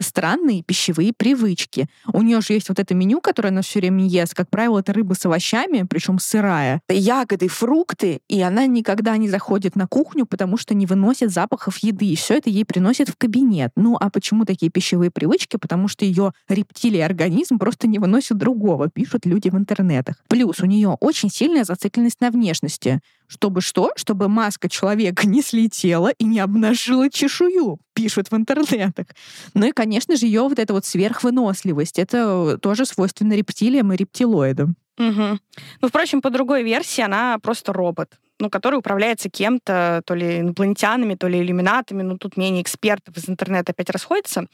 странные 0.00 0.62
пищевые 0.62 1.12
привычки. 1.12 1.88
У 2.12 2.22
нее 2.22 2.40
же 2.40 2.54
есть 2.54 2.68
вот 2.68 2.78
это 2.78 2.94
меню, 2.94 3.20
которое 3.20 3.48
она 3.48 3.62
все 3.62 3.80
время 3.80 4.06
ест. 4.06 4.34
Как 4.34 4.48
правило, 4.50 4.80
это 4.80 4.92
рыба 4.92 5.14
с 5.14 5.24
овощами, 5.26 5.86
причем 5.88 6.18
сырая. 6.18 6.80
Ягоды, 6.88 7.48
фрукты. 7.48 8.20
И 8.28 8.40
она 8.40 8.66
никогда 8.66 9.16
не 9.16 9.28
заходит 9.28 9.76
на 9.76 9.86
кухню, 9.86 10.26
потому 10.26 10.56
что 10.56 10.74
не 10.74 10.86
выносит 10.86 11.30
запахов 11.30 11.78
еды. 11.78 12.06
И 12.06 12.16
все 12.16 12.38
это 12.38 12.50
ей 12.50 12.64
приносит 12.64 13.08
в 13.08 13.16
кабинет. 13.16 13.70
Ну, 13.76 13.96
а 14.00 14.10
почему 14.10 14.44
такие 14.44 14.70
пищевые 14.70 15.10
привычки? 15.10 15.56
Потому 15.56 15.88
что 15.88 16.04
ее 16.04 16.32
рептилий 16.48 17.04
организм 17.04 17.58
просто 17.58 17.86
не 17.86 17.98
выносит 17.98 18.36
другого, 18.38 18.88
пишут 18.88 19.26
люди 19.26 19.48
в 19.48 19.56
интернетах. 19.56 20.16
Плюс 20.28 20.60
у 20.60 20.66
нее 20.66 20.96
очень 21.00 21.30
сильная 21.30 21.64
зацикленность 21.64 22.20
на 22.20 22.30
внешности. 22.30 23.00
Чтобы 23.30 23.60
что? 23.60 23.92
Чтобы 23.94 24.28
маска 24.28 24.68
человека 24.68 25.24
не 25.24 25.40
слетела 25.40 26.08
и 26.08 26.24
не 26.24 26.40
обнажила 26.40 27.08
чешую, 27.08 27.78
пишут 27.94 28.32
в 28.32 28.34
интернетах. 28.34 29.06
Ну 29.54 29.66
и, 29.68 29.72
конечно 29.72 30.16
же, 30.16 30.26
ее 30.26 30.42
вот 30.42 30.58
эта 30.58 30.72
вот 30.72 30.84
сверхвыносливость. 30.84 32.00
Это 32.00 32.58
тоже 32.58 32.84
свойственно 32.86 33.34
рептилиям 33.34 33.92
и 33.92 33.96
рептилоидам. 33.96 34.74
Угу. 34.98 35.38
Ну, 35.80 35.88
впрочем, 35.88 36.20
по 36.20 36.30
другой 36.30 36.64
версии, 36.64 37.02
она 37.02 37.38
просто 37.38 37.72
робот 37.72 38.18
ну, 38.40 38.48
который 38.48 38.76
управляется 38.76 39.28
кем-то, 39.28 40.00
то 40.06 40.14
ли 40.14 40.40
инопланетянами, 40.40 41.14
то 41.14 41.28
ли 41.28 41.40
иллюминатами, 41.40 42.00
ну, 42.00 42.16
тут 42.16 42.38
менее 42.38 42.62
экспертов 42.62 43.14
из 43.18 43.28
интернета 43.28 43.72
опять 43.72 43.90
расходятся. 43.90 44.46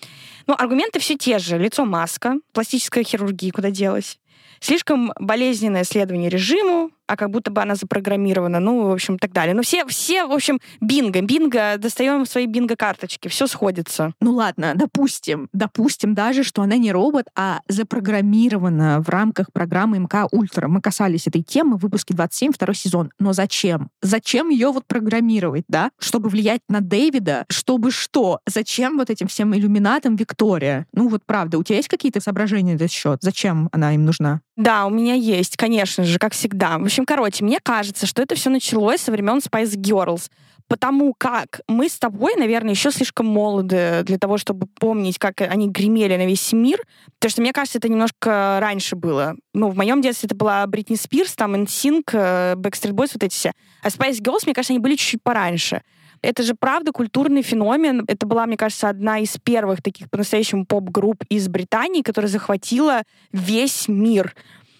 Но 0.48 0.56
аргументы 0.58 0.98
все 0.98 1.16
те 1.16 1.38
же. 1.38 1.56
Лицо 1.56 1.84
маска, 1.84 2.34
пластическая 2.52 3.04
хирургия, 3.04 3.52
куда 3.52 3.70
делась. 3.70 4.18
Слишком 4.58 5.12
болезненное 5.20 5.84
следование 5.84 6.30
режиму, 6.30 6.90
а 7.06 7.16
как 7.16 7.30
будто 7.30 7.50
бы 7.50 7.62
она 7.62 7.74
запрограммирована, 7.74 8.60
ну, 8.60 8.88
в 8.88 8.92
общем, 8.92 9.18
так 9.18 9.32
далее. 9.32 9.54
Ну, 9.54 9.62
все, 9.62 9.86
все, 9.86 10.26
в 10.26 10.32
общем, 10.32 10.60
бинго, 10.80 11.20
бинго, 11.20 11.76
достаем 11.78 12.26
свои 12.26 12.46
бинго-карточки, 12.46 13.28
все 13.28 13.46
сходится. 13.46 14.12
Ну, 14.20 14.32
ладно, 14.32 14.72
допустим, 14.74 15.48
допустим 15.52 16.14
даже, 16.14 16.42
что 16.44 16.62
она 16.62 16.76
не 16.76 16.92
робот, 16.92 17.26
а 17.34 17.60
запрограммирована 17.68 19.00
в 19.00 19.08
рамках 19.08 19.52
программы 19.52 19.98
МК 19.98 20.26
Ультра. 20.30 20.68
Мы 20.68 20.80
касались 20.80 21.26
этой 21.26 21.42
темы 21.42 21.76
в 21.76 21.80
выпуске 21.80 22.14
27, 22.14 22.52
второй 22.52 22.74
сезон. 22.74 23.10
Но 23.18 23.32
зачем? 23.32 23.90
Зачем 24.02 24.48
ее 24.48 24.70
вот 24.70 24.86
программировать, 24.86 25.64
да? 25.68 25.90
Чтобы 25.98 26.28
влиять 26.28 26.60
на 26.68 26.80
Дэвида? 26.80 27.46
Чтобы 27.48 27.90
что? 27.90 28.40
Зачем 28.46 28.98
вот 28.98 29.10
этим 29.10 29.28
всем 29.28 29.54
иллюминатам 29.54 30.16
Виктория? 30.16 30.86
Ну, 30.92 31.08
вот 31.08 31.22
правда, 31.24 31.58
у 31.58 31.62
тебя 31.62 31.76
есть 31.76 31.88
какие-то 31.88 32.20
соображения 32.20 32.72
на 32.72 32.76
этот 32.76 32.90
счет? 32.90 33.18
Зачем 33.22 33.68
она 33.72 33.94
им 33.94 34.04
нужна? 34.04 34.40
Да, 34.56 34.86
у 34.86 34.90
меня 34.90 35.14
есть, 35.14 35.56
конечно 35.56 36.04
же, 36.04 36.18
как 36.18 36.32
всегда. 36.32 36.78
В 36.78 36.84
общем, 36.84 37.04
короче, 37.04 37.44
мне 37.44 37.58
кажется, 37.62 38.06
что 38.06 38.22
это 38.22 38.34
все 38.34 38.50
началось 38.50 39.00
со 39.02 39.12
времен 39.12 39.38
Spice 39.38 39.76
Girls 39.76 40.28
потому 40.68 41.14
как 41.16 41.60
мы 41.68 41.88
с 41.88 41.98
тобой, 41.98 42.34
наверное, 42.36 42.72
еще 42.72 42.90
слишком 42.90 43.26
молоды 43.26 44.02
для 44.04 44.18
того, 44.18 44.38
чтобы 44.38 44.66
помнить, 44.66 45.18
как 45.18 45.40
они 45.40 45.68
гремели 45.68 46.16
на 46.16 46.26
весь 46.26 46.52
мир. 46.52 46.80
Потому 47.18 47.30
что, 47.30 47.42
мне 47.42 47.52
кажется, 47.52 47.78
это 47.78 47.88
немножко 47.88 48.58
раньше 48.60 48.96
было. 48.96 49.36
Ну, 49.54 49.68
в 49.68 49.76
моем 49.76 50.02
детстве 50.02 50.26
это 50.26 50.34
была 50.34 50.66
Бритни 50.66 50.96
Спирс, 50.96 51.34
там 51.34 51.54
NSYNC, 51.54 52.02
э, 52.12 52.54
Backstreet 52.56 52.92
Boys, 52.92 53.10
вот 53.14 53.22
эти 53.22 53.34
все. 53.34 53.52
А 53.82 53.88
Spice 53.88 54.20
Girls, 54.20 54.40
мне 54.44 54.54
кажется, 54.54 54.72
они 54.72 54.80
были 54.80 54.96
чуть-чуть 54.96 55.22
пораньше. 55.22 55.82
Это 56.22 56.42
же, 56.42 56.54
правда, 56.54 56.92
культурный 56.92 57.42
феномен. 57.42 58.04
Это 58.08 58.26
была, 58.26 58.46
мне 58.46 58.56
кажется, 58.56 58.88
одна 58.88 59.18
из 59.18 59.36
первых 59.38 59.82
таких 59.82 60.10
по-настоящему 60.10 60.66
поп-групп 60.66 61.24
из 61.28 61.48
Британии, 61.48 62.02
которая 62.02 62.30
захватила 62.30 63.02
весь 63.32 63.88
мир 63.88 64.34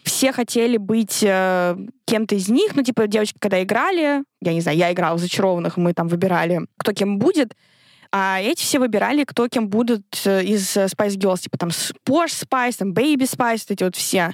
все 0.07 0.31
хотели 0.31 0.77
быть 0.77 1.23
э, 1.23 1.77
кем-то 2.05 2.37
из 2.37 2.49
них. 2.49 2.77
Ну, 2.77 2.83
типа, 2.83 3.09
девочки, 3.09 3.39
когда 3.41 3.61
играли, 3.61 4.23
я 4.41 4.53
не 4.53 4.61
знаю, 4.61 4.79
я 4.79 4.93
играла 4.93 5.17
в 5.17 5.19
«Зачарованных», 5.19 5.77
мы 5.77 5.95
там 5.95 6.07
выбирали, 6.07 6.61
кто 6.79 6.93
кем 6.93 7.19
будет. 7.19 7.57
А 8.13 8.41
эти 8.41 8.63
все 8.63 8.79
выбирали, 8.79 9.25
кто 9.25 9.49
кем 9.49 9.69
будут 9.69 10.05
э, 10.25 10.45
из 10.45 10.77
Spice 10.77 11.17
Girls. 11.17 11.41
Типа 11.41 11.59
там 11.59 11.71
Posh 12.09 12.47
Spice, 12.47 12.77
там 12.79 12.93
Baby 12.93 13.23
Spice, 13.23 13.65
вот 13.69 13.71
эти 13.71 13.83
вот 13.83 13.97
все. 13.97 14.33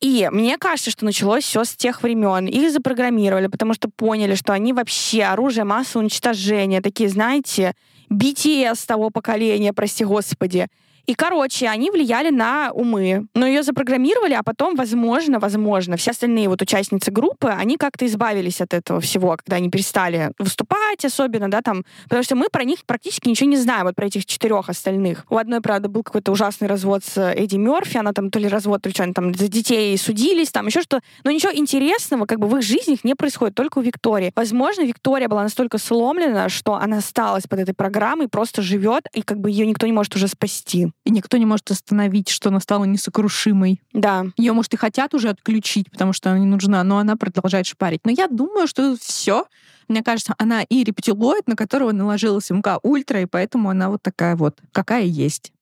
И 0.00 0.28
мне 0.32 0.56
кажется, 0.56 0.90
что 0.90 1.04
началось 1.04 1.44
все 1.44 1.62
с 1.62 1.76
тех 1.76 2.02
времен. 2.02 2.46
Их 2.46 2.72
запрограммировали, 2.72 3.48
потому 3.48 3.74
что 3.74 3.90
поняли, 3.90 4.34
что 4.34 4.54
они 4.54 4.72
вообще 4.72 5.24
оружие 5.24 5.64
массового 5.64 6.04
уничтожения. 6.04 6.80
Такие, 6.80 7.10
знаете, 7.10 7.74
BTS 8.10 8.86
того 8.86 9.10
поколения, 9.10 9.74
прости 9.74 10.04
господи. 10.04 10.68
И, 11.10 11.14
короче, 11.14 11.66
они 11.66 11.90
влияли 11.90 12.30
на 12.30 12.70
умы. 12.72 13.26
Но 13.34 13.44
ее 13.44 13.64
запрограммировали, 13.64 14.32
а 14.34 14.44
потом, 14.44 14.76
возможно, 14.76 15.40
возможно, 15.40 15.96
все 15.96 16.12
остальные 16.12 16.48
вот 16.48 16.62
участницы 16.62 17.10
группы, 17.10 17.48
они 17.48 17.76
как-то 17.78 18.06
избавились 18.06 18.60
от 18.60 18.74
этого 18.74 19.00
всего, 19.00 19.36
когда 19.36 19.56
они 19.56 19.70
перестали 19.70 20.30
выступать 20.38 21.04
особенно, 21.04 21.50
да, 21.50 21.62
там, 21.62 21.84
потому 22.04 22.22
что 22.22 22.36
мы 22.36 22.46
про 22.48 22.62
них 22.62 22.84
практически 22.86 23.28
ничего 23.28 23.50
не 23.50 23.56
знаем, 23.56 23.86
вот 23.86 23.96
про 23.96 24.06
этих 24.06 24.24
четырех 24.24 24.68
остальных. 24.68 25.26
У 25.28 25.36
одной, 25.36 25.60
правда, 25.60 25.88
был 25.88 26.04
какой-то 26.04 26.30
ужасный 26.30 26.68
развод 26.68 27.02
с 27.04 27.20
Эдди 27.20 27.56
Мерфи, 27.56 27.96
она 27.96 28.12
там 28.12 28.30
то 28.30 28.38
ли 28.38 28.46
развод, 28.46 28.82
то 28.82 28.88
ли 28.88 28.94
что, 28.94 29.02
они 29.02 29.12
там 29.12 29.34
за 29.34 29.48
детей 29.48 29.98
судились, 29.98 30.52
там 30.52 30.68
еще 30.68 30.80
что. 30.80 31.00
Но 31.24 31.32
ничего 31.32 31.52
интересного 31.52 32.26
как 32.26 32.38
бы 32.38 32.46
в 32.46 32.56
их 32.56 32.62
жизнях 32.62 33.02
не 33.02 33.16
происходит, 33.16 33.56
только 33.56 33.78
у 33.78 33.82
Виктории. 33.82 34.30
Возможно, 34.36 34.82
Виктория 34.82 35.26
была 35.26 35.42
настолько 35.42 35.78
сломлена, 35.78 36.48
что 36.48 36.74
она 36.74 36.98
осталась 36.98 37.48
под 37.48 37.58
этой 37.58 37.74
программой, 37.74 38.28
просто 38.28 38.62
живет, 38.62 39.06
и 39.12 39.22
как 39.22 39.40
бы 39.40 39.50
ее 39.50 39.66
никто 39.66 39.86
не 39.88 39.92
может 39.92 40.14
уже 40.14 40.28
спасти 40.28 40.92
и 41.04 41.10
никто 41.10 41.36
не 41.36 41.46
может 41.46 41.70
остановить, 41.70 42.28
что 42.28 42.50
она 42.50 42.60
стала 42.60 42.84
несокрушимой. 42.84 43.80
Да. 43.92 44.26
Ее, 44.36 44.52
может, 44.52 44.74
и 44.74 44.76
хотят 44.76 45.14
уже 45.14 45.30
отключить, 45.30 45.90
потому 45.90 46.12
что 46.12 46.30
она 46.30 46.38
не 46.38 46.46
нужна, 46.46 46.82
но 46.84 46.98
она 46.98 47.16
продолжает 47.16 47.66
шпарить. 47.66 48.00
Но 48.04 48.10
я 48.10 48.28
думаю, 48.28 48.66
что 48.66 48.96
все 49.00 49.46
Мне 49.90 50.04
кажется, 50.04 50.36
она 50.38 50.62
и 50.62 50.84
рептилоид, 50.84 51.48
на 51.48 51.56
которого 51.56 51.90
наложилась 51.90 52.48
МК 52.48 52.78
Ультра, 52.84 53.22
и 53.22 53.26
поэтому 53.26 53.70
она 53.70 53.90
вот 53.90 54.00
такая 54.00 54.36
вот, 54.36 54.60
какая 54.70 55.02
есть. 55.02 55.52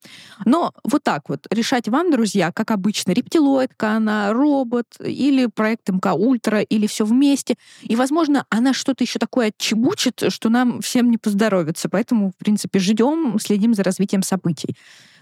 Но 0.45 0.75
вот 0.85 1.03
так 1.03 1.31
вот 1.31 1.47
решать 1.51 1.89
вам, 1.89 2.11
друзья, 2.11 2.53
как 2.53 2.71
обычно, 2.71 3.13
рептилоидка 3.13 3.93
она, 3.93 4.35
робот, 4.35 4.85
или 5.03 5.47
проект 5.47 5.89
МК 5.89 6.13
Ультра, 6.13 6.61
или 6.61 6.87
все 6.87 7.07
вместе. 7.07 7.57
И, 7.81 7.97
возможно, 7.97 8.45
она 8.51 8.75
что-то 8.75 9.03
еще 9.03 9.19
такое 9.19 9.49
отчебучит, 9.49 10.23
что 10.29 10.51
нам 10.51 10.83
всем 10.83 11.11
не 11.11 11.17
поздоровится. 11.17 11.89
Поэтому, 11.89 12.31
в 12.31 12.37
принципе, 12.37 12.81
ждем, 12.81 13.39
следим 13.41 13.73
за 13.73 13.83
развитием 13.83 14.23
событий. 14.23 14.77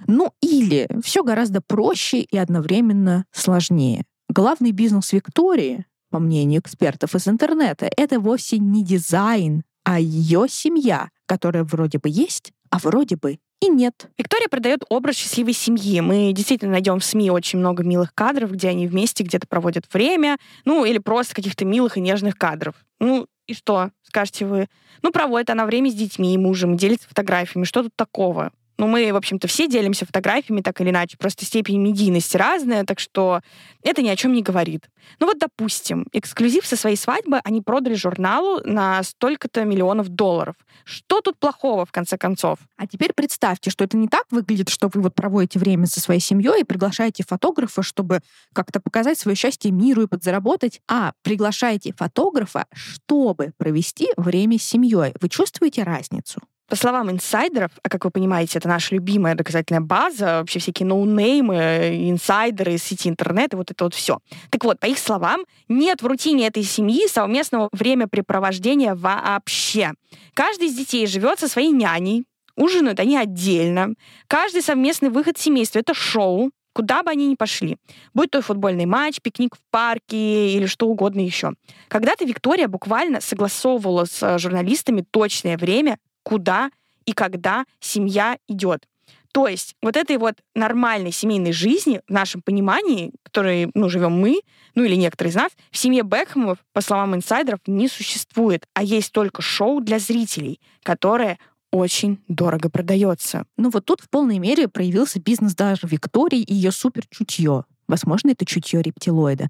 Ну 0.09 0.33
или 0.41 0.89
все 1.05 1.23
гораздо 1.23 1.61
проще 1.61 2.23
и 2.23 2.37
одновременно 2.37 3.25
сложнее. 3.31 4.05
Главный 4.29 4.73
бизнес 4.73 5.13
Виктории, 5.13 5.87
по 6.11 6.19
мнению 6.19 6.61
экспертов 6.61 7.15
из 7.15 7.29
интернета, 7.29 7.91
это 7.97 8.21
вовсе 8.21 8.59
не 8.59 8.85
дизайн, 8.85 9.63
а 9.85 10.01
ее 10.01 10.47
семья, 10.49 11.11
которая 11.27 11.65
вроде 11.65 11.99
бы 11.99 12.09
есть, 12.09 12.53
а 12.71 12.79
вроде 12.79 13.17
бы 13.17 13.39
и 13.61 13.69
нет. 13.69 14.11
Виктория 14.19 14.49
продает 14.49 14.85
образ 14.89 15.17
счастливой 15.17 15.55
семьи. 15.55 16.01
Мы 16.01 16.33
действительно 16.33 16.73
найдем 16.73 16.99
в 16.99 17.05
СМИ 17.05 17.31
очень 17.31 17.59
много 17.59 17.83
милых 17.83 18.15
кадров, 18.15 18.53
где 18.53 18.69
они 18.69 18.87
вместе 18.87 19.25
где-то 19.25 19.47
проводят 19.47 19.85
время, 19.93 20.37
ну 20.65 20.85
или 20.85 20.99
просто 20.99 21.35
каких-то 21.35 21.65
милых 21.65 21.97
и 21.97 22.01
нежных 22.01 22.37
кадров. 22.37 22.75
Ну 23.01 23.27
и 23.47 23.55
что, 23.55 23.91
скажете 24.03 24.45
вы? 24.45 24.69
Ну, 25.03 25.13
проводит 25.13 25.51
она 25.51 25.67
время 25.67 25.91
с 25.91 25.95
детьми 25.95 26.35
и 26.35 26.39
мужем, 26.39 26.77
делится 26.77 27.09
фотографиями. 27.09 27.65
Что 27.65 27.85
тут 27.85 27.95
такого? 27.95 28.53
Ну, 28.79 28.87
мы, 28.87 29.11
в 29.13 29.17
общем-то, 29.17 29.49
все 29.49 29.69
делимся 29.69 30.05
фотографиями 30.05 30.61
так 30.61 30.81
или 30.81 30.91
иначе, 30.91 31.17
просто 31.17 31.47
степень 31.47 31.81
медийности 31.81 32.37
разная, 32.37 32.85
так 32.85 33.01
что 33.01 33.41
это 33.83 34.03
ни 34.03 34.09
о 34.09 34.17
чем 34.17 34.33
не 34.33 34.43
говорит. 34.43 34.89
Ну 35.19 35.27
вот, 35.27 35.39
допустим, 35.39 36.07
эксклюзив 36.13 36.67
со 36.67 36.77
своей 36.77 36.97
свадьбы 36.97 37.41
они 37.45 37.63
продали 37.63 37.95
журналу 37.95 38.61
на 38.65 39.03
столько-то 39.03 39.65
миллионов 39.65 40.09
долларов. 40.09 40.57
Что 40.85 41.21
тут 41.21 41.39
плохого, 41.39 41.87
в 41.87 41.93
конце 41.93 42.19
концов? 42.19 42.59
А 42.77 42.87
теперь 42.87 43.13
представьте, 43.15 43.71
что 43.71 43.85
это 43.85 43.97
не 43.97 44.09
так 44.09 44.25
выглядит, 44.31 44.69
что 44.69 44.91
вы 44.93 45.01
вот 45.01 45.15
проводите 45.15 45.59
время 45.59 45.87
со 45.87 46.01
своей 46.01 46.21
семьей 46.21 46.61
и 46.61 46.65
приглашаете 46.65 47.25
фотографа, 47.27 47.83
чтобы 47.83 48.21
как-то 48.53 48.81
показать 48.81 49.19
свое 49.19 49.37
счастье 49.37 49.71
миру 49.71 50.03
и 50.03 50.07
подзаработать, 50.07 50.81
а 50.89 51.13
приглашаете 51.23 51.95
фотографа, 51.97 52.67
чтобы 52.73 53.53
провести 53.57 54.09
время 54.17 54.59
с 54.59 54.63
семьей. 54.63 55.15
Вы 55.21 55.29
чувствуете 55.29 55.83
разницу? 55.83 56.41
По 56.69 56.75
словам 56.75 57.11
инсайдеров, 57.11 57.71
а 57.83 57.89
как 57.89 58.05
вы 58.05 58.11
понимаете, 58.11 58.59
это 58.59 58.69
наша 58.69 58.95
любимая 58.95 59.37
доказательная 59.37 59.81
база, 59.81 60.39
вообще 60.39 60.59
всякие 60.59 60.87
ноунеймы, 60.87 62.09
инсайдеры 62.11 62.75
из 62.75 62.83
сети 62.83 63.09
интернет 63.09 63.53
и 63.53 63.57
вот 63.57 63.71
это 63.71 63.85
вот 63.85 63.95
все. 63.95 64.19
Так 64.51 64.65
вот, 64.65 64.81
по 64.81 64.87
их 64.87 64.99
словам, 64.99 65.45
нет 65.69 66.03
в 66.03 66.07
рутине 66.07 66.49
этой 66.49 66.65
семьи 66.65 67.07
совместного 67.09 67.69
времяпрепровождения 67.73 68.95
вообще. 68.95 69.93
Каждый 70.35 70.69
из 70.69 70.75
детей 70.75 71.07
живет 71.07 71.39
со 71.39 71.47
своей 71.47 71.71
няней, 71.71 72.25
ужинают 72.57 72.99
они 72.99 73.17
отдельно. 73.17 73.95
Каждый 74.27 74.63
совместный 74.63 75.11
выход 75.11 75.39
семейства— 75.39 75.79
это 75.81 75.95
шоу, 75.95 76.51
куда 76.73 77.03
бы 77.03 77.11
они 77.11 77.29
ни 77.29 77.37
пошли. 77.37 77.79
Будь 78.13 78.31
то 78.31 78.43
футбольный 78.43 78.87
матч, 78.87 79.21
пикник 79.23 79.55
в 79.55 79.61
парке 79.71 80.51
или 80.51 80.67
что 80.67 80.89
угодно 80.89 81.21
еще. 81.21 81.53
Когда-то 81.89 82.25
Виктория 82.25 82.69
буквально 82.69 83.21
согласовывала 83.21 84.05
с 84.05 84.23
э, 84.23 84.39
журналистами 84.39 85.05
точное 85.11 85.57
время, 85.57 85.97
куда 86.27 86.71
и 87.05 87.13
когда 87.13 87.67
семья 87.79 88.37
идет. 88.49 88.89
То 89.33 89.47
есть 89.47 89.77
вот 89.81 89.97
этой 89.97 90.17
вот 90.17 90.35
нормальной 90.57 91.13
семейной 91.13 91.53
жизни 91.53 92.01
в 92.09 92.11
нашем 92.11 92.43
понимании, 92.43 93.13
которой 93.23 93.71
ну, 93.75 93.89
живем 93.89 94.19
мы, 94.19 94.41
ну 94.75 94.83
или 94.83 94.97
некоторые 94.97 95.31
из 95.31 95.37
нас, 95.37 95.53
в 95.71 95.77
семье 95.77 96.03
Бекхэмов, 96.03 96.59
по 96.73 96.81
словам 96.81 97.15
инсайдеров, 97.15 97.61
не 97.69 97.87
существует, 97.87 98.67
а 98.75 98.83
есть 98.83 99.13
только 99.13 99.41
шоу 99.41 99.81
для 99.81 100.01
зрителей, 100.01 100.59
которое 100.83 101.39
очень 101.71 102.19
дорого 102.27 102.71
продается. 102.71 103.45
Ну 103.57 103.71
вот 103.71 103.85
тут 103.85 104.01
в 104.01 104.09
полной 104.09 104.41
мере 104.41 104.67
проявился 104.67 105.21
бизнес 105.21 105.55
даже 105.55 105.87
Виктории 105.87 106.41
и 106.41 106.55
ее 106.55 106.73
суперчутье. 106.73 107.65
Возможно, 107.87 108.31
это 108.31 108.45
чутье 108.45 108.83
рептилоида 108.83 109.49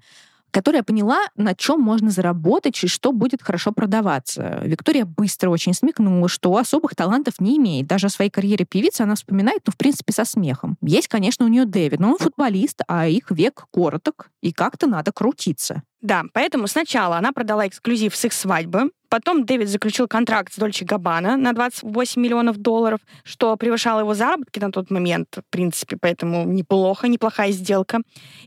которая 0.51 0.83
поняла, 0.83 1.19
на 1.35 1.53
чем 1.55 1.81
можно 1.81 2.09
заработать 2.09 2.83
и 2.83 2.87
что 2.87 3.11
будет 3.11 3.41
хорошо 3.41 3.71
продаваться. 3.71 4.61
Виктория 4.63 5.05
быстро 5.05 5.49
очень 5.49 5.73
смекнула, 5.73 6.27
что 6.29 6.55
особых 6.55 6.95
талантов 6.95 7.35
не 7.39 7.57
имеет. 7.57 7.87
Даже 7.87 8.07
о 8.07 8.09
своей 8.09 8.29
карьере 8.29 8.65
певицы 8.65 9.01
она 9.01 9.15
вспоминает, 9.15 9.61
ну, 9.65 9.73
в 9.73 9.77
принципе, 9.77 10.13
со 10.13 10.25
смехом. 10.25 10.77
Есть, 10.81 11.07
конечно, 11.07 11.45
у 11.45 11.49
нее 11.49 11.65
Дэвид, 11.65 11.99
но 11.99 12.11
он 12.11 12.17
футболист, 12.17 12.81
а 12.87 13.07
их 13.07 13.31
век 13.31 13.65
короток, 13.71 14.29
и 14.41 14.51
как-то 14.51 14.87
надо 14.87 15.11
крутиться. 15.11 15.83
Да, 16.01 16.23
поэтому 16.33 16.67
сначала 16.67 17.17
она 17.17 17.31
продала 17.31 17.67
эксклюзив 17.67 18.15
с 18.15 18.25
их 18.25 18.33
свадьбы, 18.33 18.91
потом 19.09 19.45
Дэвид 19.45 19.67
заключил 19.67 20.07
контракт 20.07 20.53
с 20.53 20.57
Дольче 20.57 20.85
Габбана 20.85 21.37
на 21.37 21.53
28 21.53 22.21
миллионов 22.21 22.57
долларов, 22.57 22.99
что 23.23 23.55
превышало 23.57 24.01
его 24.01 24.13
заработки 24.13 24.59
на 24.59 24.71
тот 24.71 24.91
момент, 24.91 25.27
в 25.35 25.49
принципе, 25.49 25.97
поэтому 25.99 26.45
неплохо, 26.45 27.07
неплохая 27.07 27.51
сделка. 27.51 28.01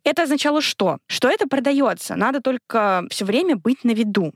Это 0.04 0.22
означало 0.22 0.60
что? 0.60 0.98
Что 1.08 1.28
это 1.28 1.48
продается, 1.48 2.14
надо 2.14 2.40
только 2.40 3.04
все 3.10 3.24
время 3.24 3.56
быть 3.56 3.82
на 3.82 3.90
виду. 3.90 4.32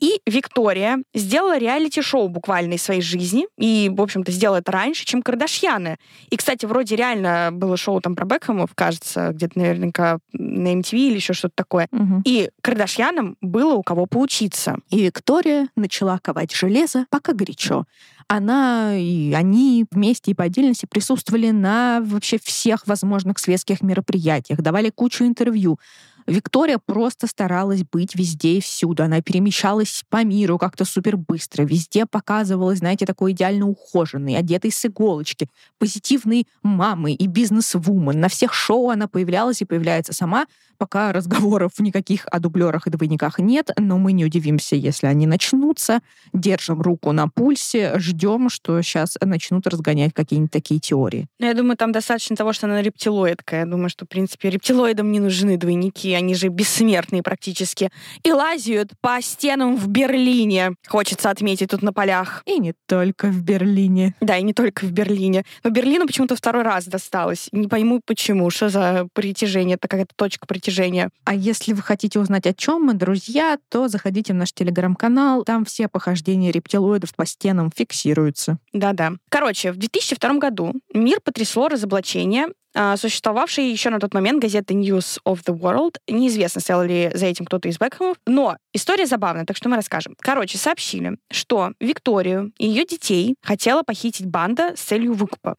И 0.00 0.20
Виктория 0.26 0.98
сделала 1.14 1.56
реалити-шоу 1.56 2.28
буквально 2.28 2.74
из 2.74 2.82
своей 2.82 3.00
жизни. 3.00 3.46
И, 3.56 3.90
в 3.94 4.00
общем-то, 4.02 4.32
сделала 4.32 4.58
это 4.58 4.72
раньше, 4.72 5.04
чем 5.04 5.22
Кардашьяны. 5.22 5.98
И, 6.30 6.36
кстати, 6.36 6.66
вроде 6.66 6.96
реально 6.96 7.50
было 7.52 7.76
шоу 7.76 8.00
там 8.00 8.16
про 8.16 8.24
Бекхэмов, 8.24 8.74
кажется, 8.74 9.30
где-то 9.32 9.58
наверняка 9.58 10.18
на 10.32 10.74
MTV 10.74 10.98
или 10.98 11.14
еще 11.14 11.32
что-то 11.32 11.54
такое. 11.54 11.88
Угу. 11.92 12.22
И 12.24 12.50
Кардашьянам 12.60 13.36
было 13.40 13.74
у 13.74 13.82
кого 13.82 14.06
поучиться. 14.06 14.78
И 14.90 15.00
Виктория 15.00 15.68
начала 15.76 16.18
ковать 16.18 16.52
железо, 16.52 17.06
пока 17.10 17.32
горячо 17.32 17.84
она 18.28 18.96
и 18.96 19.32
они 19.32 19.86
вместе 19.90 20.30
и 20.30 20.34
по 20.34 20.44
отдельности 20.44 20.86
присутствовали 20.86 21.50
на 21.50 22.00
вообще 22.02 22.38
всех 22.42 22.86
возможных 22.86 23.38
светских 23.38 23.82
мероприятиях, 23.82 24.60
давали 24.60 24.90
кучу 24.90 25.24
интервью. 25.24 25.78
Виктория 26.26 26.78
просто 26.78 27.26
старалась 27.26 27.82
быть 27.84 28.14
везде 28.14 28.58
и 28.58 28.60
всюду. 28.60 29.02
Она 29.02 29.20
перемещалась 29.20 30.04
по 30.08 30.24
миру 30.24 30.58
как-то 30.58 30.84
супер 30.84 31.16
быстро. 31.16 31.64
Везде 31.64 32.06
показывалась, 32.06 32.78
знаете, 32.78 33.04
такой 33.04 33.32
идеально 33.32 33.68
ухоженный, 33.68 34.36
одетый 34.36 34.72
с 34.72 34.84
иголочки, 34.86 35.48
позитивной 35.78 36.46
мамой 36.62 37.14
и 37.14 37.26
бизнес-вумен. 37.26 38.18
На 38.20 38.28
всех 38.28 38.54
шоу 38.54 38.90
она 38.90 39.06
появлялась 39.06 39.60
и 39.60 39.66
появляется 39.66 40.12
сама. 40.12 40.46
Пока 40.78 41.12
разговоров 41.14 41.72
никаких 41.78 42.26
о 42.30 42.40
дублерах 42.40 42.86
и 42.86 42.90
двойниках 42.90 43.38
нет, 43.38 43.70
но 43.78 43.98
мы 43.98 44.12
не 44.12 44.24
удивимся, 44.24 44.76
если 44.76 45.06
они 45.06 45.26
начнутся. 45.26 46.00
Держим 46.32 46.80
руку 46.80 47.12
на 47.12 47.28
пульсе, 47.28 47.98
ждем, 47.98 48.48
что 48.48 48.80
сейчас 48.82 49.18
начнут 49.20 49.66
разгонять 49.66 50.14
какие-нибудь 50.14 50.52
такие 50.52 50.80
теории. 50.80 51.26
Ну, 51.38 51.46
я 51.46 51.54
думаю, 51.54 51.76
там 51.76 51.92
достаточно 51.92 52.34
того, 52.34 52.52
что 52.52 52.66
она 52.66 52.80
рептилоидка. 52.80 53.56
Я 53.56 53.66
думаю, 53.66 53.90
что, 53.90 54.06
в 54.06 54.08
принципе, 54.08 54.50
рептилоидам 54.50 55.12
не 55.12 55.20
нужны 55.20 55.56
двойники, 55.56 56.13
они 56.14 56.34
же 56.34 56.48
бессмертные 56.48 57.22
практически. 57.22 57.90
И 58.22 58.32
лазят 58.32 58.92
по 59.00 59.20
стенам 59.20 59.76
в 59.76 59.88
Берлине, 59.88 60.72
хочется 60.86 61.30
отметить 61.30 61.70
тут 61.70 61.82
на 61.82 61.92
полях. 61.92 62.42
И 62.46 62.58
не 62.58 62.74
только 62.86 63.28
в 63.28 63.42
Берлине. 63.42 64.14
Да, 64.20 64.36
и 64.36 64.42
не 64.42 64.54
только 64.54 64.86
в 64.86 64.92
Берлине. 64.92 65.44
Но 65.62 65.70
Берлину 65.70 66.06
почему-то 66.06 66.36
второй 66.36 66.62
раз 66.62 66.86
досталось. 66.86 67.48
Не 67.52 67.68
пойму, 67.68 68.00
почему. 68.04 68.50
Что 68.50 68.68
за 68.68 69.08
притяжение? 69.12 69.76
Это 69.76 69.88
какая-то 69.88 70.14
точка 70.16 70.46
притяжения. 70.46 71.10
А 71.24 71.34
если 71.34 71.72
вы 71.72 71.82
хотите 71.82 72.18
узнать, 72.18 72.46
о 72.46 72.54
чем 72.54 72.82
мы, 72.82 72.94
друзья, 72.94 73.58
то 73.68 73.88
заходите 73.88 74.32
в 74.32 74.36
наш 74.36 74.52
телеграм-канал. 74.52 75.44
Там 75.44 75.64
все 75.64 75.88
похождения 75.88 76.50
рептилоидов 76.50 77.14
по 77.14 77.26
стенам 77.26 77.70
фиксируются. 77.74 78.58
Да-да. 78.72 79.12
Короче, 79.28 79.72
в 79.72 79.76
2002 79.76 80.34
году 80.34 80.72
мир 80.92 81.20
потрясло 81.22 81.68
разоблачение 81.68 82.48
существовавшей 82.96 83.70
еще 83.70 83.90
на 83.90 84.00
тот 84.00 84.14
момент 84.14 84.42
газеты 84.42 84.74
News 84.74 85.18
of 85.26 85.44
the 85.46 85.56
World. 85.56 85.96
Неизвестно, 86.08 86.60
стоял 86.60 86.82
ли 86.82 87.10
за 87.14 87.26
этим 87.26 87.44
кто-то 87.44 87.68
из 87.68 87.78
Бекхэмов, 87.78 88.16
но 88.26 88.56
история 88.72 89.06
забавная, 89.06 89.44
так 89.44 89.56
что 89.56 89.68
мы 89.68 89.76
расскажем. 89.76 90.16
Короче, 90.20 90.58
сообщили, 90.58 91.18
что 91.30 91.72
Викторию 91.80 92.52
и 92.58 92.66
ее 92.66 92.84
детей 92.84 93.36
хотела 93.42 93.82
похитить 93.82 94.26
банда 94.26 94.74
с 94.76 94.80
целью 94.80 95.14
выкупа. 95.14 95.56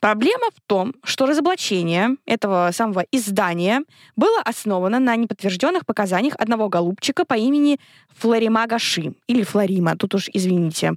Проблема 0.00 0.48
в 0.54 0.60
том, 0.66 0.94
что 1.04 1.26
разоблачение 1.26 2.16
этого 2.26 2.70
самого 2.72 3.04
издания 3.12 3.82
было 4.16 4.40
основано 4.42 4.98
на 4.98 5.16
неподтвержденных 5.16 5.86
показаниях 5.86 6.34
одного 6.38 6.68
голубчика 6.68 7.24
по 7.24 7.34
имени 7.34 7.78
Флорима 8.16 8.66
Гаши, 8.66 9.14
или 9.26 9.42
Флорима, 9.42 9.96
тут 9.96 10.14
уж 10.14 10.28
извините 10.32 10.94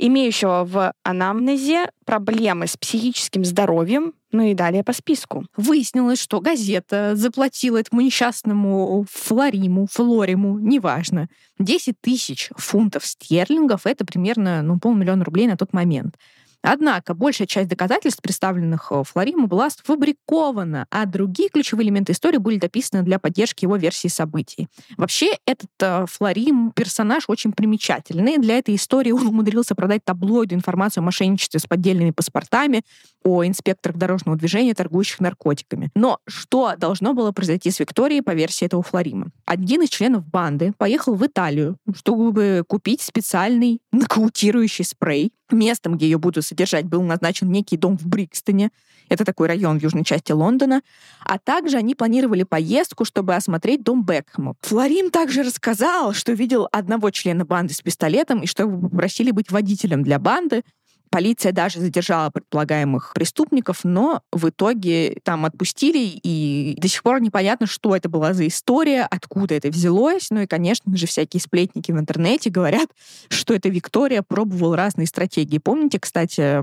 имеющего 0.00 0.64
в 0.64 0.92
анамнезе 1.02 1.90
проблемы 2.04 2.66
с 2.66 2.76
психическим 2.76 3.44
здоровьем, 3.44 4.14
ну 4.32 4.44
и 4.44 4.54
далее 4.54 4.82
по 4.82 4.92
списку. 4.92 5.44
Выяснилось, 5.56 6.20
что 6.20 6.40
газета 6.40 7.12
заплатила 7.14 7.78
этому 7.78 8.00
несчастному 8.00 9.04
Флориму, 9.10 9.86
Флориму, 9.90 10.58
неважно, 10.58 11.28
10 11.58 12.00
тысяч 12.00 12.50
фунтов 12.56 13.04
стерлингов, 13.04 13.86
это 13.86 14.04
примерно 14.04 14.62
ну, 14.62 14.78
полмиллиона 14.78 15.24
рублей 15.24 15.46
на 15.46 15.56
тот 15.56 15.72
момент. 15.72 16.16
Однако 16.62 17.14
большая 17.14 17.46
часть 17.46 17.68
доказательств, 17.68 18.20
представленных 18.22 18.88
э, 18.90 19.02
Флориму, 19.04 19.46
была 19.46 19.70
сфабрикована, 19.70 20.86
а 20.90 21.06
другие 21.06 21.48
ключевые 21.48 21.86
элементы 21.86 22.12
истории 22.12 22.36
были 22.38 22.58
дописаны 22.58 23.02
для 23.02 23.18
поддержки 23.18 23.64
его 23.64 23.76
версии 23.76 24.08
событий. 24.08 24.68
Вообще, 24.96 25.30
этот 25.46 25.70
э, 25.80 26.04
Флорим 26.06 26.72
персонаж 26.72 27.24
очень 27.28 27.52
примечательный. 27.52 28.38
Для 28.38 28.58
этой 28.58 28.74
истории 28.74 29.10
он 29.10 29.26
умудрился 29.26 29.74
продать 29.74 30.04
таблоиду 30.04 30.54
информацию 30.54 31.02
о 31.02 31.04
мошенничестве 31.04 31.60
с 31.60 31.66
поддельными 31.66 32.10
паспортами, 32.10 32.82
о 33.24 33.44
инспекторах 33.44 33.96
дорожного 33.96 34.36
движения, 34.36 34.74
торгующих 34.74 35.20
наркотиками. 35.20 35.90
Но 35.94 36.18
что 36.26 36.74
должно 36.76 37.14
было 37.14 37.32
произойти 37.32 37.70
с 37.70 37.80
Викторией 37.80 38.22
по 38.22 38.32
версии 38.32 38.66
этого 38.66 38.82
Флорима? 38.82 39.30
Один 39.46 39.82
из 39.82 39.88
членов 39.88 40.26
банды 40.26 40.72
поехал 40.76 41.14
в 41.14 41.26
Италию, 41.26 41.76
чтобы 41.94 42.64
купить 42.66 43.00
специальный 43.00 43.80
нокаутирующий 43.92 44.84
спрей. 44.84 45.32
Местом, 45.52 45.96
где 45.96 46.06
ее 46.06 46.18
будут 46.18 46.44
содержать, 46.44 46.86
был 46.86 47.02
назначен 47.02 47.50
некий 47.50 47.76
дом 47.76 47.96
в 47.96 48.06
Брикстоне. 48.06 48.70
Это 49.08 49.24
такой 49.24 49.48
район 49.48 49.78
в 49.78 49.82
южной 49.82 50.04
части 50.04 50.32
Лондона. 50.32 50.82
А 51.24 51.38
также 51.38 51.76
они 51.76 51.94
планировали 51.94 52.44
поездку, 52.44 53.04
чтобы 53.04 53.34
осмотреть 53.34 53.82
дом 53.82 54.04
Бекхэма. 54.04 54.54
Флорим 54.60 55.10
также 55.10 55.42
рассказал, 55.42 56.12
что 56.12 56.32
видел 56.32 56.68
одного 56.70 57.10
члена 57.10 57.44
банды 57.44 57.74
с 57.74 57.80
пистолетом 57.80 58.40
и 58.40 58.46
что 58.46 58.62
его 58.62 58.88
попросили 58.88 59.32
быть 59.32 59.50
водителем 59.50 60.04
для 60.04 60.18
банды. 60.18 60.62
Полиция 61.10 61.50
даже 61.50 61.80
задержала 61.80 62.30
предполагаемых 62.30 63.12
преступников, 63.14 63.80
но 63.82 64.22
в 64.30 64.48
итоге 64.48 65.18
там 65.24 65.44
отпустили, 65.44 65.98
и 65.98 66.76
до 66.78 66.86
сих 66.86 67.02
пор 67.02 67.20
непонятно, 67.20 67.66
что 67.66 67.96
это 67.96 68.08
была 68.08 68.32
за 68.32 68.46
история, 68.46 69.08
откуда 69.10 69.56
это 69.56 69.68
взялось. 69.70 70.28
Ну 70.30 70.42
и, 70.42 70.46
конечно 70.46 70.96
же, 70.96 71.08
всякие 71.08 71.40
сплетники 71.40 71.90
в 71.90 71.98
интернете 71.98 72.48
говорят, 72.48 72.88
что 73.28 73.54
эта 73.54 73.68
Виктория 73.68 74.22
пробовала 74.22 74.76
разные 74.76 75.08
стратегии. 75.08 75.58
Помните, 75.58 75.98
кстати, 75.98 76.62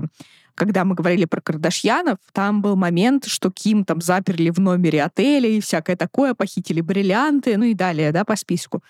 когда 0.54 0.84
мы 0.84 0.94
говорили 0.94 1.24
про 1.24 1.40
Кардашьянов, 1.40 2.18
там 2.32 2.62
был 2.62 2.74
момент, 2.74 3.26
что 3.26 3.50
Ким 3.50 3.84
там 3.84 4.00
заперли 4.00 4.50
в 4.50 4.58
номере 4.58 5.04
отеля 5.04 5.48
и 5.48 5.60
всякое 5.60 5.94
такое, 5.94 6.34
похитили 6.34 6.80
бриллианты, 6.80 7.56
ну 7.56 7.64
и 7.64 7.74
далее, 7.74 8.10
да, 8.12 8.24
по 8.24 8.34
списку. 8.34 8.82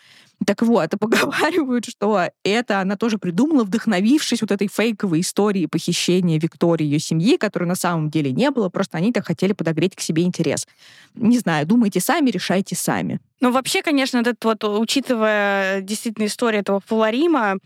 Так 0.46 0.62
вот, 0.62 0.90
поговаривают, 1.00 1.86
что 1.86 2.28
это 2.44 2.80
она 2.80 2.96
тоже 2.96 3.18
придумала, 3.18 3.64
вдохновившись 3.64 4.40
вот 4.40 4.50
этой 4.50 4.68
фейковой 4.68 5.20
историей 5.20 5.66
похищения 5.66 6.38
Виктории 6.38 6.84
и 6.84 6.90
ее 6.90 6.98
семьи, 6.98 7.36
которой 7.36 7.64
на 7.64 7.74
самом 7.74 8.10
деле 8.10 8.32
не 8.32 8.50
было, 8.50 8.68
просто 8.68 8.98
они 8.98 9.12
так 9.12 9.26
хотели 9.26 9.52
подогреть 9.52 9.96
к 9.96 10.00
себе 10.00 10.22
интерес. 10.22 10.66
Не 11.14 11.38
знаю, 11.38 11.66
думайте 11.66 12.00
сами, 12.00 12.30
решайте 12.30 12.76
сами. 12.76 13.20
Ну, 13.40 13.52
вообще, 13.52 13.82
конечно, 13.82 14.18
этот 14.18 14.44
вот, 14.44 14.64
учитывая 14.64 15.80
действительно 15.80 16.26
историю 16.26 16.60
этого 16.60 16.80
Флорима, 16.86 17.58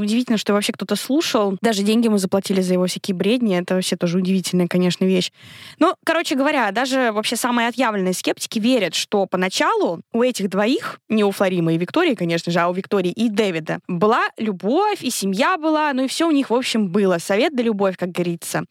Удивительно, 0.00 0.38
что 0.38 0.54
вообще 0.54 0.72
кто-то 0.72 0.96
слушал. 0.96 1.56
Даже 1.60 1.82
деньги 1.82 2.08
мы 2.08 2.18
заплатили 2.18 2.62
за 2.62 2.74
его 2.74 2.86
всякие 2.86 3.14
бредни. 3.14 3.58
Это 3.58 3.74
вообще 3.74 3.96
тоже 3.96 4.18
удивительная, 4.18 4.66
конечно, 4.66 5.04
вещь. 5.04 5.30
Ну, 5.78 5.94
короче 6.04 6.36
говоря, 6.36 6.70
даже 6.70 7.12
вообще 7.12 7.36
самые 7.36 7.68
отъявленные 7.68 8.14
скептики 8.14 8.58
верят, 8.58 8.94
что 8.94 9.26
поначалу 9.26 10.00
у 10.12 10.22
этих 10.22 10.48
двоих, 10.48 11.00
не 11.08 11.22
у 11.22 11.30
Флорима 11.30 11.74
и 11.74 11.78
Виктории, 11.78 12.14
конечно 12.20 12.52
же, 12.52 12.60
а 12.60 12.68
у 12.68 12.74
Виктории 12.74 13.10
и 13.10 13.30
Дэвида, 13.30 13.78
была 13.88 14.28
любовь, 14.36 15.02
и 15.02 15.08
семья 15.08 15.56
была, 15.56 15.90
ну 15.94 16.04
и 16.04 16.06
все 16.06 16.28
у 16.28 16.30
них, 16.30 16.50
в 16.50 16.54
общем, 16.54 16.90
было. 16.90 17.16
Совет 17.16 17.56
да 17.56 17.62
любовь, 17.62 17.96
как 17.96 18.10
говорится. 18.10 18.64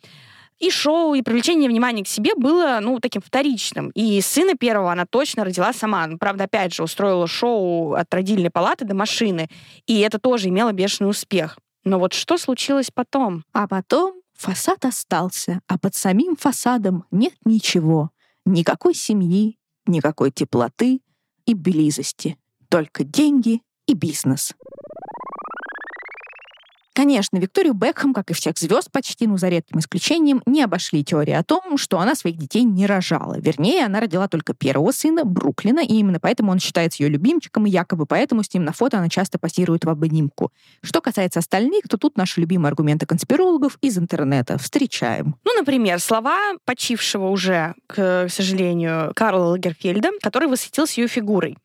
И 0.60 0.70
шоу, 0.70 1.16
и 1.16 1.24
привлечение 1.24 1.68
внимания 1.68 2.04
к 2.04 2.08
себе 2.08 2.36
было, 2.36 2.78
ну, 2.80 3.00
таким 3.00 3.24
вторичным. 3.24 3.90
И 3.96 4.22
сына 4.22 4.54
первого 4.54 4.92
она 4.92 5.08
точно 5.08 5.46
родила 5.46 5.74
сама. 5.74 6.06
Ну, 6.06 6.20
правда, 6.20 6.44
опять 6.44 6.76
же, 6.76 6.84
устроила 6.84 7.26
шоу 7.26 7.94
от 7.94 8.14
родильной 8.14 8.52
палаты 8.52 8.86
до 8.86 8.94
машины. 8.94 9.50
И 9.88 10.00
это 10.02 10.20
тоже 10.20 10.50
имело 10.50 10.72
бешеный 10.72 11.10
успех. 11.10 11.58
Но 11.84 11.98
вот 11.98 12.14
что 12.14 12.38
случилось 12.38 12.92
потом? 12.94 13.46
А 13.52 13.68
потом 13.68 14.22
фасад 14.38 14.86
остался, 14.86 15.62
а 15.66 15.80
под 15.80 15.96
самим 15.96 16.36
фасадом 16.36 17.06
нет 17.10 17.34
ничего. 17.46 18.12
Никакой 18.46 18.94
семьи, 18.94 19.58
никакой 19.88 20.30
теплоты 20.30 21.02
и 21.48 21.56
близости. 21.56 22.38
Только 22.69 23.03
деньги 23.03 23.62
и 23.88 23.93
бизнес. 23.93 24.53
Конечно, 26.99 27.38
Викторию 27.38 27.73
Бекхэм, 27.75 28.13
как 28.13 28.29
и 28.29 28.34
всех 28.34 28.58
звезд 28.58 28.91
почти, 28.91 29.25
ну, 29.25 29.38
за 29.38 29.47
редким 29.47 29.79
исключением, 29.79 30.43
не 30.45 30.62
обошли 30.62 31.01
теории 31.01 31.32
о 31.32 31.45
том, 31.45 31.77
что 31.77 31.97
она 31.97 32.13
своих 32.13 32.36
детей 32.36 32.63
не 32.63 32.86
рожала. 32.86 33.39
Вернее, 33.39 33.86
она 33.86 34.01
родила 34.01 34.27
только 34.27 34.53
первого 34.53 34.91
сына, 34.91 35.23
Бруклина, 35.23 35.79
и 35.79 35.93
именно 35.93 36.19
поэтому 36.19 36.51
он 36.51 36.60
считается 36.60 37.01
ее 37.01 37.10
любимчиком, 37.10 37.65
и 37.65 37.69
якобы 37.69 38.05
поэтому 38.05 38.43
с 38.43 38.53
ним 38.53 38.65
на 38.65 38.73
фото 38.73 38.97
она 38.97 39.08
часто 39.08 39.39
пассирует 39.39 39.86
в 39.86 39.89
обнимку. 39.89 40.51
Что 40.84 40.99
касается 40.99 41.39
остальных, 41.39 41.88
то 41.88 41.97
тут 41.97 42.17
наши 42.17 42.41
любимые 42.41 42.67
аргументы 42.67 43.05
конспирологов 43.05 43.77
из 43.79 43.97
интернета. 43.97 44.58
Встречаем. 44.58 45.38
Ну, 45.45 45.55
например, 45.58 46.01
слова 46.01 46.38
почившего 46.65 47.29
уже, 47.29 47.75
к 47.88 48.27
сожалению, 48.29 49.13
Карла 49.15 49.51
Лагерфельда, 49.51 50.10
который 50.21 50.49
восхитился 50.49 50.99
ее 50.99 51.08
фигурой. 51.08 51.58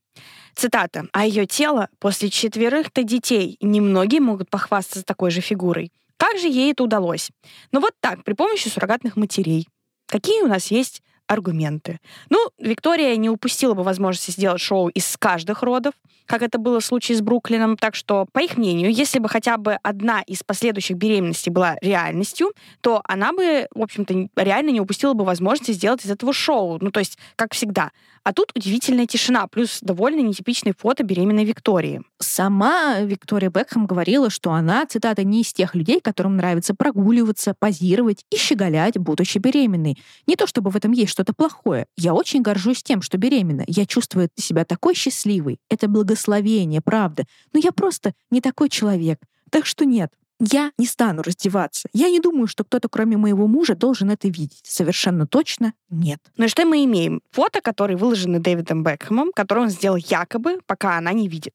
Цитата. 0.54 1.06
«А 1.12 1.26
ее 1.26 1.46
тело 1.46 1.88
после 1.98 2.30
четверых-то 2.30 3.02
детей 3.02 3.56
немногие 3.60 4.20
могут 4.20 4.50
похвастаться 4.50 5.04
такой 5.04 5.30
же 5.30 5.40
фигурой. 5.40 5.92
Как 6.16 6.38
же 6.38 6.48
ей 6.48 6.72
это 6.72 6.84
удалось? 6.84 7.30
Ну 7.72 7.80
вот 7.80 7.92
так, 8.00 8.24
при 8.24 8.34
помощи 8.34 8.68
суррогатных 8.68 9.16
матерей. 9.16 9.68
Какие 10.06 10.42
у 10.42 10.46
нас 10.46 10.70
есть 10.70 11.02
аргументы. 11.26 12.00
Ну, 12.28 12.50
Виктория 12.58 13.16
не 13.16 13.30
упустила 13.30 13.74
бы 13.74 13.82
возможности 13.82 14.30
сделать 14.30 14.60
шоу 14.60 14.88
из 14.88 15.16
каждых 15.16 15.62
родов, 15.62 15.94
как 16.26 16.42
это 16.42 16.58
было 16.58 16.80
в 16.80 16.84
случае 16.84 17.18
с 17.18 17.20
Бруклином. 17.20 17.76
Так 17.76 17.94
что, 17.94 18.26
по 18.32 18.40
их 18.40 18.56
мнению, 18.56 18.92
если 18.92 19.18
бы 19.18 19.28
хотя 19.28 19.56
бы 19.56 19.78
одна 19.82 20.22
из 20.22 20.42
последующих 20.42 20.96
беременностей 20.96 21.50
была 21.50 21.76
реальностью, 21.80 22.52
то 22.80 23.02
она 23.04 23.32
бы, 23.32 23.66
в 23.74 23.82
общем-то, 23.82 24.28
реально 24.36 24.70
не 24.70 24.80
упустила 24.80 25.14
бы 25.14 25.24
возможности 25.24 25.72
сделать 25.72 26.04
из 26.04 26.10
этого 26.10 26.32
шоу. 26.32 26.78
Ну, 26.80 26.90
то 26.90 27.00
есть, 27.00 27.18
как 27.36 27.54
всегда, 27.54 27.90
а 28.24 28.32
тут 28.32 28.52
удивительная 28.56 29.06
тишина, 29.06 29.46
плюс 29.46 29.80
довольно 29.82 30.20
нетипичные 30.20 30.72
фото 30.72 31.04
беременной 31.04 31.44
Виктории. 31.44 32.00
Сама 32.18 33.00
Виктория 33.00 33.50
Бекхэм 33.50 33.86
говорила, 33.86 34.30
что 34.30 34.52
она, 34.52 34.86
цитата, 34.86 35.22
не 35.24 35.42
из 35.42 35.52
тех 35.52 35.74
людей, 35.74 36.00
которым 36.00 36.38
нравится 36.38 36.74
прогуливаться, 36.74 37.54
позировать 37.58 38.24
и 38.30 38.36
щеголять, 38.36 38.96
будучи 38.96 39.36
беременной. 39.36 39.98
Не 40.26 40.36
то 40.36 40.46
чтобы 40.46 40.70
в 40.70 40.76
этом 40.76 40.92
есть 40.92 41.12
что-то 41.12 41.34
плохое. 41.34 41.86
Я 41.98 42.14
очень 42.14 42.40
горжусь 42.40 42.82
тем, 42.82 43.02
что 43.02 43.18
беременна. 43.18 43.64
Я 43.66 43.84
чувствую 43.84 44.30
себя 44.36 44.64
такой 44.64 44.94
счастливой. 44.94 45.58
Это 45.68 45.86
благословение, 46.14 46.80
правда. 46.80 47.24
Но 47.52 47.60
я 47.60 47.72
просто 47.72 48.12
не 48.30 48.40
такой 48.40 48.68
человек. 48.68 49.18
Так 49.50 49.66
что 49.66 49.84
нет, 49.84 50.12
я 50.40 50.72
не 50.78 50.86
стану 50.86 51.22
раздеваться. 51.22 51.88
Я 51.92 52.08
не 52.10 52.20
думаю, 52.20 52.46
что 52.46 52.64
кто-то, 52.64 52.88
кроме 52.88 53.16
моего 53.16 53.46
мужа, 53.46 53.74
должен 53.74 54.10
это 54.10 54.28
видеть. 54.28 54.62
Совершенно 54.64 55.26
точно 55.26 55.74
нет. 55.90 56.20
Ну 56.36 56.44
и 56.44 56.48
что 56.48 56.64
мы 56.64 56.84
имеем? 56.84 57.20
Фото, 57.32 57.60
которые 57.60 57.96
выложены 57.96 58.38
Дэвидом 58.38 58.82
Бекхэмом, 58.82 59.32
которые 59.34 59.64
он 59.64 59.70
сделал 59.70 59.96
якобы, 59.96 60.60
пока 60.66 60.98
она 60.98 61.12
не 61.12 61.28
видит. 61.28 61.54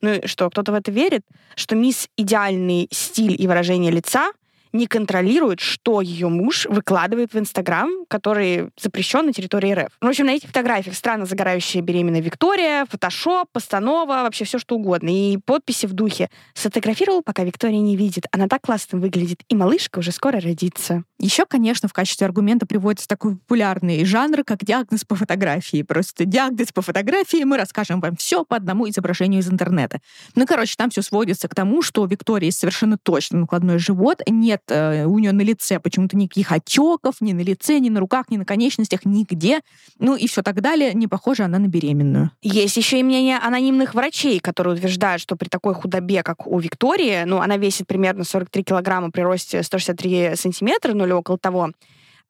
Ну 0.00 0.14
и 0.14 0.26
что, 0.26 0.48
кто-то 0.48 0.72
в 0.72 0.74
это 0.74 0.90
верит? 0.90 1.22
Что 1.54 1.76
мисс 1.76 2.08
идеальный 2.16 2.88
стиль 2.90 3.40
и 3.40 3.46
выражение 3.46 3.92
лица 3.92 4.32
не 4.72 4.86
контролирует, 4.86 5.60
что 5.60 6.00
ее 6.00 6.28
муж 6.28 6.66
выкладывает 6.66 7.32
в 7.32 7.38
Инстаграм, 7.38 7.90
который 8.08 8.70
запрещен 8.80 9.26
на 9.26 9.32
территории 9.32 9.72
РФ. 9.72 9.92
В 10.00 10.06
общем, 10.06 10.26
на 10.26 10.32
этих 10.32 10.48
фотографиях 10.48 10.96
странно 10.96 11.26
загорающая 11.26 11.82
беременная 11.82 12.20
Виктория, 12.20 12.86
фотошоп, 12.86 13.48
постанова, 13.52 14.22
вообще 14.22 14.44
все 14.44 14.58
что 14.58 14.76
угодно. 14.76 15.08
И 15.10 15.38
подписи 15.38 15.86
в 15.86 15.92
духе 15.92 16.30
«Сфотографировал, 16.54 17.22
пока 17.22 17.44
Виктория 17.44 17.80
не 17.80 17.96
видит. 17.96 18.26
Она 18.32 18.48
так 18.48 18.62
классно 18.62 18.98
выглядит, 18.98 19.40
и 19.48 19.54
малышка 19.54 19.98
уже 19.98 20.12
скоро 20.12 20.40
родится». 20.40 21.04
Еще, 21.18 21.44
конечно, 21.44 21.88
в 21.88 21.92
качестве 21.92 22.26
аргумента 22.26 22.66
приводится 22.66 23.06
такой 23.06 23.36
популярный 23.36 24.04
жанр, 24.04 24.42
как 24.42 24.64
диагноз 24.64 25.04
по 25.04 25.16
фотографии. 25.16 25.82
Просто 25.82 26.24
диагноз 26.24 26.72
по 26.72 26.80
фотографии, 26.80 27.44
мы 27.44 27.58
расскажем 27.58 28.00
вам 28.00 28.16
все 28.16 28.44
по 28.44 28.56
одному 28.56 28.88
изображению 28.88 29.40
из 29.40 29.50
интернета. 29.50 30.00
Ну, 30.34 30.46
короче, 30.46 30.74
там 30.76 30.88
все 30.88 31.02
сводится 31.02 31.48
к 31.48 31.54
тому, 31.54 31.82
что 31.82 32.02
у 32.02 32.06
Виктории 32.06 32.48
совершенно 32.50 32.96
точно 32.96 33.40
накладной 33.40 33.78
живот, 33.78 34.22
нет 34.26 34.59
нет 34.60 34.70
э, 34.70 35.04
у 35.04 35.18
нее 35.18 35.32
на 35.32 35.42
лице 35.42 35.80
почему-то 35.80 36.16
никаких 36.16 36.52
отеков, 36.52 37.16
ни 37.20 37.32
на 37.32 37.40
лице, 37.40 37.78
ни 37.78 37.88
на 37.88 38.00
руках, 38.00 38.26
ни 38.30 38.36
на 38.36 38.44
конечностях, 38.44 39.04
нигде. 39.04 39.60
Ну 39.98 40.16
и 40.16 40.26
все 40.26 40.42
так 40.42 40.60
далее. 40.60 40.94
Не 40.94 41.06
похожа 41.06 41.44
она 41.44 41.58
на 41.58 41.66
беременную. 41.66 42.30
Есть 42.42 42.76
еще 42.76 43.00
и 43.00 43.02
мнение 43.02 43.38
анонимных 43.38 43.94
врачей, 43.94 44.40
которые 44.40 44.74
утверждают, 44.74 45.22
что 45.22 45.36
при 45.36 45.48
такой 45.48 45.74
худобе, 45.74 46.22
как 46.22 46.46
у 46.46 46.58
Виктории, 46.58 47.24
ну, 47.24 47.40
она 47.40 47.56
весит 47.56 47.86
примерно 47.86 48.24
43 48.24 48.64
килограмма 48.64 49.10
при 49.10 49.22
росте 49.22 49.62
163 49.62 50.36
сантиметра, 50.36 50.94
ну 50.94 51.04
или 51.04 51.12
около 51.12 51.38
того, 51.38 51.70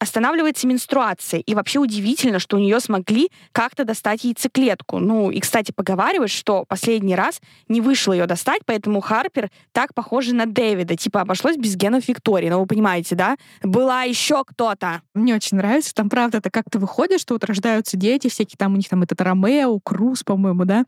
останавливается 0.01 0.67
менструация. 0.67 1.41
И 1.41 1.55
вообще 1.55 1.79
удивительно, 1.79 2.39
что 2.39 2.57
у 2.57 2.61
нее 2.61 2.81
смогли 2.81 3.31
как-то 3.53 3.85
достать 3.85 4.25
яйцеклетку. 4.25 4.99
Ну, 4.99 5.31
и, 5.31 5.39
кстати, 5.41 5.73
поговаривают, 5.73 6.31
что 6.31 6.65
последний 6.65 7.15
раз 7.15 7.41
не 7.69 7.83
вышло 7.83 8.15
ее 8.15 8.27
достать, 8.27 8.63
поэтому 8.65 9.01
Харпер 9.01 9.51
так 9.73 9.93
похожа 9.95 10.35
на 10.35 10.47
Дэвида. 10.47 10.97
Типа 10.97 11.21
обошлось 11.21 11.59
без 11.59 11.77
генов 11.77 12.09
Виктории. 12.09 12.49
Ну, 12.49 12.61
вы 12.61 12.67
понимаете, 12.67 13.15
да? 13.15 13.37
Была 13.63 14.05
еще 14.05 14.43
кто-то. 14.45 15.03
Мне 15.15 15.35
очень 15.35 15.59
нравится. 15.59 15.95
Там, 15.95 16.09
правда, 16.09 16.39
это 16.39 16.51
как-то 16.51 16.79
выходит, 16.79 17.21
что 17.21 17.35
вот 17.35 17.45
рождаются 17.45 17.99
дети, 17.99 18.29
всякие 18.29 18.57
там 18.57 18.73
у 18.73 18.77
них 18.77 18.89
там 18.89 19.03
этот 19.03 19.21
Ромео, 19.21 19.79
Круз, 19.81 20.23
по-моему, 20.25 20.65
да? 20.65 20.85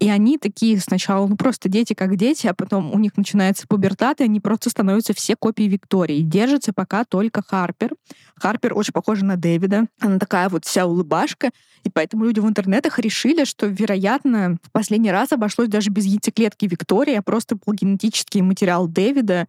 И 0.00 0.08
они 0.08 0.38
такие 0.38 0.80
сначала, 0.80 1.26
ну, 1.26 1.36
просто 1.36 1.68
дети 1.68 1.92
как 1.92 2.16
дети, 2.16 2.46
а 2.46 2.54
потом 2.54 2.92
у 2.92 2.98
них 2.98 3.18
начинается 3.18 3.66
пубертат, 3.68 4.22
и 4.22 4.24
они 4.24 4.40
просто 4.40 4.70
становятся 4.70 5.12
все 5.12 5.36
копии 5.36 5.64
Виктории. 5.64 6.20
Держится 6.22 6.72
пока 6.72 7.04
только 7.04 7.42
Харпер. 7.46 7.92
Харпер 8.38 8.76
очень 8.76 8.92
похожа 8.92 9.24
на 9.24 9.36
Дэвида. 9.36 9.86
Она 10.00 10.18
такая 10.18 10.48
вот 10.48 10.64
вся 10.64 10.86
улыбашка. 10.86 11.50
И 11.84 11.90
поэтому 11.90 12.24
люди 12.24 12.40
в 12.40 12.46
интернетах 12.46 12.98
решили, 12.98 13.44
что, 13.44 13.66
вероятно, 13.66 14.58
в 14.62 14.70
последний 14.72 15.10
раз 15.10 15.32
обошлось 15.32 15.68
даже 15.68 15.90
без 15.90 16.04
яйцеклетки 16.04 16.66
Виктории, 16.66 17.14
а 17.14 17.22
просто 17.22 17.56
был 17.56 17.74
генетический 17.74 18.42
материал 18.42 18.88
Дэвида, 18.88 19.46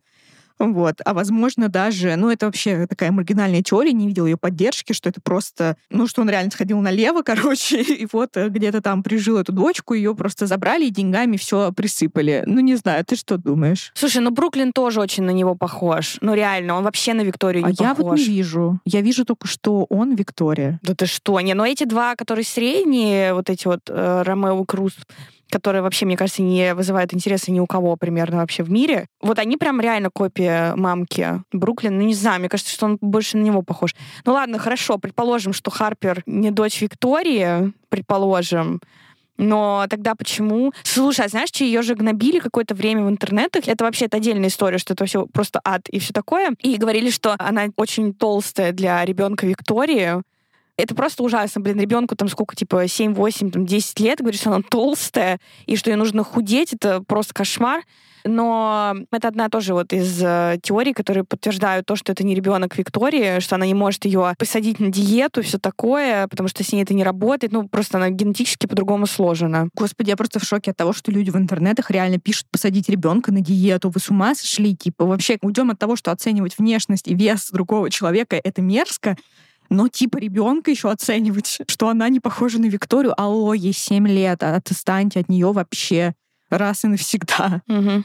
вот. 0.59 0.95
А 1.05 1.13
возможно 1.13 1.69
даже, 1.69 2.15
ну 2.15 2.29
это 2.29 2.45
вообще 2.47 2.87
такая 2.87 3.11
маргинальная 3.11 3.61
теория, 3.61 3.93
не 3.93 4.07
видела 4.07 4.25
ее 4.25 4.37
поддержки, 4.37 4.93
что 4.93 5.09
это 5.09 5.21
просто, 5.21 5.77
ну 5.89 6.07
что 6.07 6.21
он 6.21 6.29
реально 6.29 6.51
сходил 6.51 6.79
налево, 6.79 7.21
короче, 7.25 7.81
и 7.81 8.07
вот 8.11 8.37
э, 8.37 8.49
где-то 8.49 8.81
там 8.81 9.03
прижил 9.03 9.37
эту 9.37 9.51
дочку, 9.51 9.93
ее 9.93 10.15
просто 10.15 10.47
забрали 10.47 10.85
и 10.85 10.89
деньгами 10.89 11.37
все 11.37 11.71
присыпали. 11.71 12.43
Ну 12.45 12.59
не 12.59 12.75
знаю, 12.75 13.03
ты 13.05 13.15
что 13.15 13.37
думаешь? 13.37 13.91
Слушай, 13.93 14.21
ну 14.21 14.31
Бруклин 14.31 14.73
тоже 14.73 14.99
очень 14.99 15.23
на 15.23 15.31
него 15.31 15.55
похож. 15.55 16.17
Ну 16.21 16.33
реально, 16.33 16.75
он 16.75 16.83
вообще 16.83 17.13
на 17.13 17.21
Викторию 17.21 17.65
не 17.65 17.71
а 17.71 17.75
похож. 17.75 17.87
я 17.87 17.93
вот 17.93 18.17
не 18.17 18.23
вижу. 18.23 18.79
Я 18.85 19.01
вижу 19.01 19.25
только, 19.25 19.47
что 19.47 19.85
он 19.89 20.15
Виктория. 20.15 20.79
Да 20.81 20.95
ты 20.95 21.05
что? 21.05 21.39
Не, 21.41 21.53
ну 21.53 21.65
эти 21.65 21.83
два, 21.83 22.15
которые 22.15 22.45
средние, 22.45 23.33
вот 23.33 23.49
эти 23.49 23.67
вот 23.67 23.81
э, 23.89 24.23
Ромео 24.23 24.63
Круз, 24.65 24.93
которые 25.49 25.81
вообще, 25.81 26.05
мне 26.05 26.17
кажется, 26.17 26.41
не 26.41 26.73
вызывают 26.73 27.13
интереса 27.13 27.51
ни 27.51 27.59
у 27.59 27.65
кого 27.65 27.95
примерно 27.95 28.37
вообще 28.37 28.63
в 28.63 28.71
мире. 28.71 29.07
Вот 29.21 29.39
они 29.39 29.57
прям 29.57 29.81
реально 29.81 30.09
копия 30.11 30.75
мамки 30.75 31.41
Бруклин. 31.51 31.97
Ну, 31.97 32.05
не 32.05 32.13
знаю, 32.13 32.39
мне 32.39 32.49
кажется, 32.49 32.73
что 32.73 32.85
он 32.85 32.97
больше 33.01 33.37
на 33.37 33.43
него 33.43 33.61
похож. 33.61 33.95
Ну 34.25 34.33
ладно, 34.33 34.59
хорошо, 34.59 34.97
предположим, 34.97 35.53
что 35.53 35.71
Харпер 35.71 36.23
не 36.25 36.51
дочь 36.51 36.81
Виктории, 36.81 37.73
предположим. 37.89 38.79
Но 39.37 39.85
тогда 39.89 40.15
почему? 40.15 40.73
Слушай, 40.83 41.25
а 41.25 41.29
знаешь, 41.29 41.49
что 41.49 41.63
ее 41.63 41.83
же 41.83 41.95
гнобили 41.95 42.39
какое-то 42.39 42.73
время 42.73 43.05
в 43.05 43.09
интернетах? 43.09 43.67
Это 43.67 43.83
вообще 43.83 44.05
это 44.05 44.17
отдельная 44.17 44.49
история, 44.49 44.79
что 44.79 44.93
это 44.93 45.05
все 45.05 45.27
просто 45.27 45.61
ад 45.63 45.87
и 45.89 45.99
все 45.99 46.11
такое. 46.11 46.55
И 46.59 46.77
говорили, 46.77 47.11
что 47.11 47.35
она 47.37 47.67
очень 47.75 48.13
толстая 48.13 48.71
для 48.71 49.05
ребенка 49.05 49.45
Виктории. 49.45 50.23
Это 50.77 50.93
просто 50.93 51.23
ужасно, 51.23 51.59
блин, 51.59 51.79
ребенку 51.79 52.15
там 52.15 52.29
сколько, 52.29 52.55
типа, 52.55 52.87
7, 52.87 53.13
8, 53.13 53.51
там, 53.51 53.65
10 53.65 53.99
лет, 53.99 54.19
говорит, 54.19 54.39
что 54.39 54.51
она 54.51 54.61
толстая, 54.61 55.39
и 55.65 55.75
что 55.75 55.89
ей 55.89 55.95
нужно 55.95 56.23
худеть, 56.23 56.73
это 56.73 57.01
просто 57.01 57.33
кошмар. 57.33 57.81
Но 58.27 58.95
это 59.11 59.29
одна 59.29 59.47
тоже 59.49 59.73
вот 59.73 59.93
из 59.93 60.21
э, 60.21 60.59
теорий, 60.61 60.93
которые 60.93 61.23
подтверждают 61.23 61.85
то, 61.85 61.95
что 61.95 62.11
это 62.11 62.25
не 62.25 62.35
ребенок 62.35 62.77
Виктории, 62.77 63.39
что 63.39 63.55
она 63.55 63.65
не 63.65 63.73
может 63.73 64.05
ее 64.05 64.33
посадить 64.37 64.79
на 64.79 64.89
диету, 64.89 65.41
все 65.41 65.57
такое, 65.57 66.27
потому 66.27 66.49
что 66.49 66.63
с 66.63 66.71
ней 66.73 66.83
это 66.83 66.93
не 66.93 67.03
работает. 67.03 67.53
Ну, 67.53 67.67
просто 67.69 67.97
она 67.97 68.09
генетически 68.09 68.67
по-другому 68.67 69.07
сложена. 69.07 69.69
Господи, 69.73 70.09
я 70.09 70.17
просто 70.17 70.39
в 70.39 70.43
шоке 70.43 70.71
от 70.71 70.77
того, 70.77 70.91
что 70.93 71.11
люди 71.11 71.29
в 71.29 71.37
интернетах 71.37 71.89
реально 71.89 72.19
пишут 72.19 72.47
посадить 72.51 72.89
ребенка 72.89 73.31
на 73.31 73.39
диету. 73.39 73.89
Вы 73.89 73.99
с 73.99 74.09
ума 74.09 74.35
сошли? 74.35 74.75
Типа, 74.75 75.05
вообще, 75.05 75.37
уйдем 75.41 75.71
от 75.71 75.79
того, 75.79 75.95
что 75.95 76.11
оценивать 76.11 76.57
внешность 76.57 77.07
и 77.07 77.15
вес 77.15 77.49
другого 77.51 77.89
человека 77.89 78.35
это 78.35 78.61
мерзко 78.61 79.15
но 79.69 79.87
типа 79.87 80.17
ребенка 80.17 80.71
еще 80.71 80.89
оценивать, 80.91 81.59
что 81.67 81.89
она 81.89 82.09
не 82.09 82.19
похожа 82.19 82.59
на 82.59 82.65
Викторию. 82.65 83.19
Алло, 83.19 83.53
ей 83.53 83.73
7 83.73 84.07
лет, 84.07 84.43
а 84.43 84.55
отстаньте 84.55 85.19
от 85.19 85.29
нее 85.29 85.51
вообще 85.51 86.13
раз 86.49 86.85
и 86.85 86.87
навсегда. 86.87 87.61
Угу. 87.67 88.03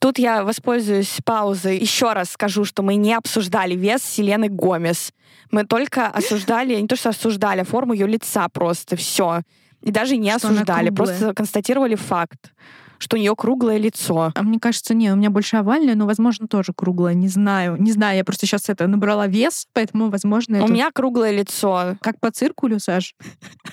Тут 0.00 0.18
я 0.18 0.42
воспользуюсь 0.42 1.18
паузой. 1.24 1.78
Еще 1.78 2.12
раз 2.12 2.30
скажу, 2.30 2.64
что 2.64 2.82
мы 2.82 2.96
не 2.96 3.14
обсуждали 3.14 3.74
вес 3.74 4.02
Селены 4.02 4.48
Гомес. 4.48 5.12
Мы 5.50 5.64
только 5.64 6.08
осуждали, 6.08 6.80
не 6.80 6.88
то 6.88 6.96
что 6.96 7.10
осуждали, 7.10 7.60
а 7.60 7.64
форму 7.64 7.92
ее 7.92 8.08
лица 8.08 8.48
просто, 8.48 8.96
все. 8.96 9.42
И 9.82 9.90
даже 9.90 10.16
не 10.16 10.36
что 10.36 10.48
осуждали, 10.48 10.90
просто 10.90 11.34
констатировали 11.34 11.94
факт 11.94 12.52
что 12.98 13.16
у 13.16 13.18
нее 13.18 13.34
круглое 13.36 13.78
лицо. 13.78 14.32
А 14.34 14.42
мне 14.42 14.58
кажется, 14.58 14.94
не, 14.94 15.12
у 15.12 15.16
меня 15.16 15.30
больше 15.30 15.56
овальное, 15.56 15.94
но, 15.94 16.06
возможно, 16.06 16.48
тоже 16.48 16.72
круглое. 16.74 17.14
Не 17.14 17.28
знаю. 17.28 17.76
Не 17.78 17.92
знаю, 17.92 18.16
я 18.16 18.24
просто 18.24 18.46
сейчас 18.46 18.68
это 18.68 18.86
набрала 18.86 19.26
вес, 19.26 19.66
поэтому, 19.72 20.10
возможно, 20.10 20.60
У 20.60 20.64
это... 20.64 20.72
меня 20.72 20.90
круглое 20.92 21.32
лицо. 21.32 21.96
Как 22.00 22.20
по 22.20 22.30
циркулю, 22.30 22.78
Саш? 22.80 23.14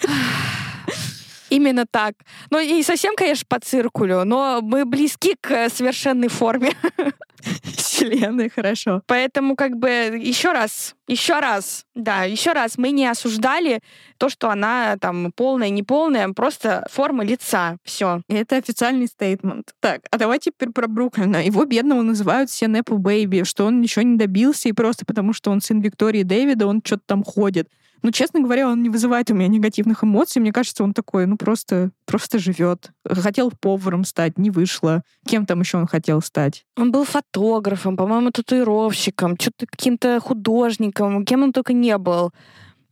Именно 1.50 1.86
так. 1.90 2.14
Ну, 2.50 2.62
не 2.62 2.82
совсем, 2.82 3.14
конечно, 3.16 3.46
по 3.50 3.60
циркулю, 3.60 4.24
но 4.24 4.62
мы 4.62 4.86
близки 4.86 5.36
к 5.40 5.70
совершенной 5.70 6.30
форме. 6.30 6.72
Вселенной, 7.76 8.50
хорошо. 8.50 9.02
Поэтому, 9.08 9.56
как 9.56 9.78
бы, 9.78 10.20
еще 10.22 10.52
раз, 10.52 10.96
еще 11.08 11.40
раз, 11.40 11.86
да, 11.96 12.24
еще 12.24 12.54
раз, 12.54 12.78
мы 12.78 12.92
не 12.92 13.06
осуждали 13.06 13.82
то, 14.18 14.30
что 14.30 14.50
она 14.50 14.98
там 15.00 15.32
полная, 15.36 15.70
неполная, 15.70 16.30
просто 16.30 16.88
форма 16.92 17.24
лица. 17.24 17.78
Все. 17.84 18.22
Это 18.28 18.58
официальный 18.58 19.08
стейтмент. 19.08 19.74
Так, 19.80 20.02
а 20.12 20.18
давайте 20.18 20.52
теперь 20.52 20.72
про 20.72 20.88
Бруклина. 20.88 21.46
Его 21.46 21.66
бедного 21.66 22.02
называют 22.02 22.50
все 22.50 22.68
Непу 22.68 22.98
Бэйби, 22.98 23.44
что 23.44 23.66
он 23.66 23.82
ничего 23.82 24.04
не 24.04 24.18
добился, 24.18 24.70
и 24.70 24.74
просто 24.74 25.06
потому, 25.06 25.34
что 25.34 25.52
он 25.52 25.62
сын 25.62 25.82
Виктории 25.82 26.24
Дэвида, 26.24 26.68
он 26.68 26.82
что-то 26.84 27.04
там 27.06 27.24
ходит. 27.24 27.70
Но, 28.02 28.08
ну, 28.08 28.12
честно 28.12 28.40
говоря, 28.40 28.68
он 28.68 28.82
не 28.82 28.90
вызывает 28.90 29.30
у 29.30 29.36
меня 29.36 29.48
негативных 29.48 30.04
эмоций. 30.04 30.42
Мне 30.42 30.52
кажется, 30.52 30.84
он 30.84 30.94
такой, 30.94 31.28
ну, 31.28 31.38
просто, 31.38 31.92
просто 32.06 32.40
живет. 32.40 32.92
Хотел 33.08 33.52
поваром 33.52 34.06
стать, 34.06 34.40
не 34.40 34.50
вышло. 34.50 35.04
Кем 35.28 35.46
там 35.46 35.60
еще 35.60 35.78
он 35.78 35.86
хотел 35.86 36.22
стать? 36.22 36.66
Он 36.76 36.92
был 36.92 37.04
фотографом, 37.04 37.96
по-моему, 37.98 38.32
татуировщиком, 38.32 39.38
что-то 39.40 39.68
каким-то 39.68 40.20
художником, 40.20 41.26
кем 41.26 41.44
он 41.44 41.54
только 41.54 41.74
не 41.74 41.98
был. 41.98 42.32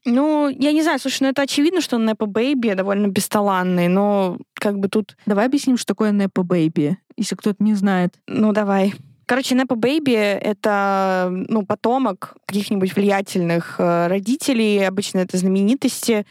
Ну, 0.06 0.48
я 0.50 0.72
не 0.72 0.82
знаю, 0.84 1.00
слушай, 1.00 1.24
ну 1.24 1.30
это 1.30 1.42
очевидно, 1.42 1.82
что 1.82 1.98
он 1.98 2.06
nepo 2.06 2.26
baby 2.26 2.74
довольно 2.74 3.08
бесталанный, 3.08 3.88
но 3.88 4.38
как 4.54 4.80
бы 4.80 4.88
тут... 4.88 5.18
Давай 5.26 5.46
объясним, 5.46 5.78
что 5.78 5.88
такое 5.88 6.12
nepo 6.12 6.44
baby, 6.44 6.98
если 7.18 7.36
кто-то 7.36 7.64
не 7.64 7.74
знает. 7.74 8.14
Ну, 8.28 8.54
давай. 8.54 8.94
Короче, 9.30 9.54
nepo 9.54 9.76
baby— 9.76 10.12
это 10.42 11.30
ну, 11.30 11.64
потомок 11.64 12.36
каких-нибудь 12.48 12.96
влиятельных 12.96 13.76
э, 13.78 14.08
родителей, 14.08 14.84
обычно 14.88 15.20
это 15.20 15.38
знаменитости, 15.38 16.26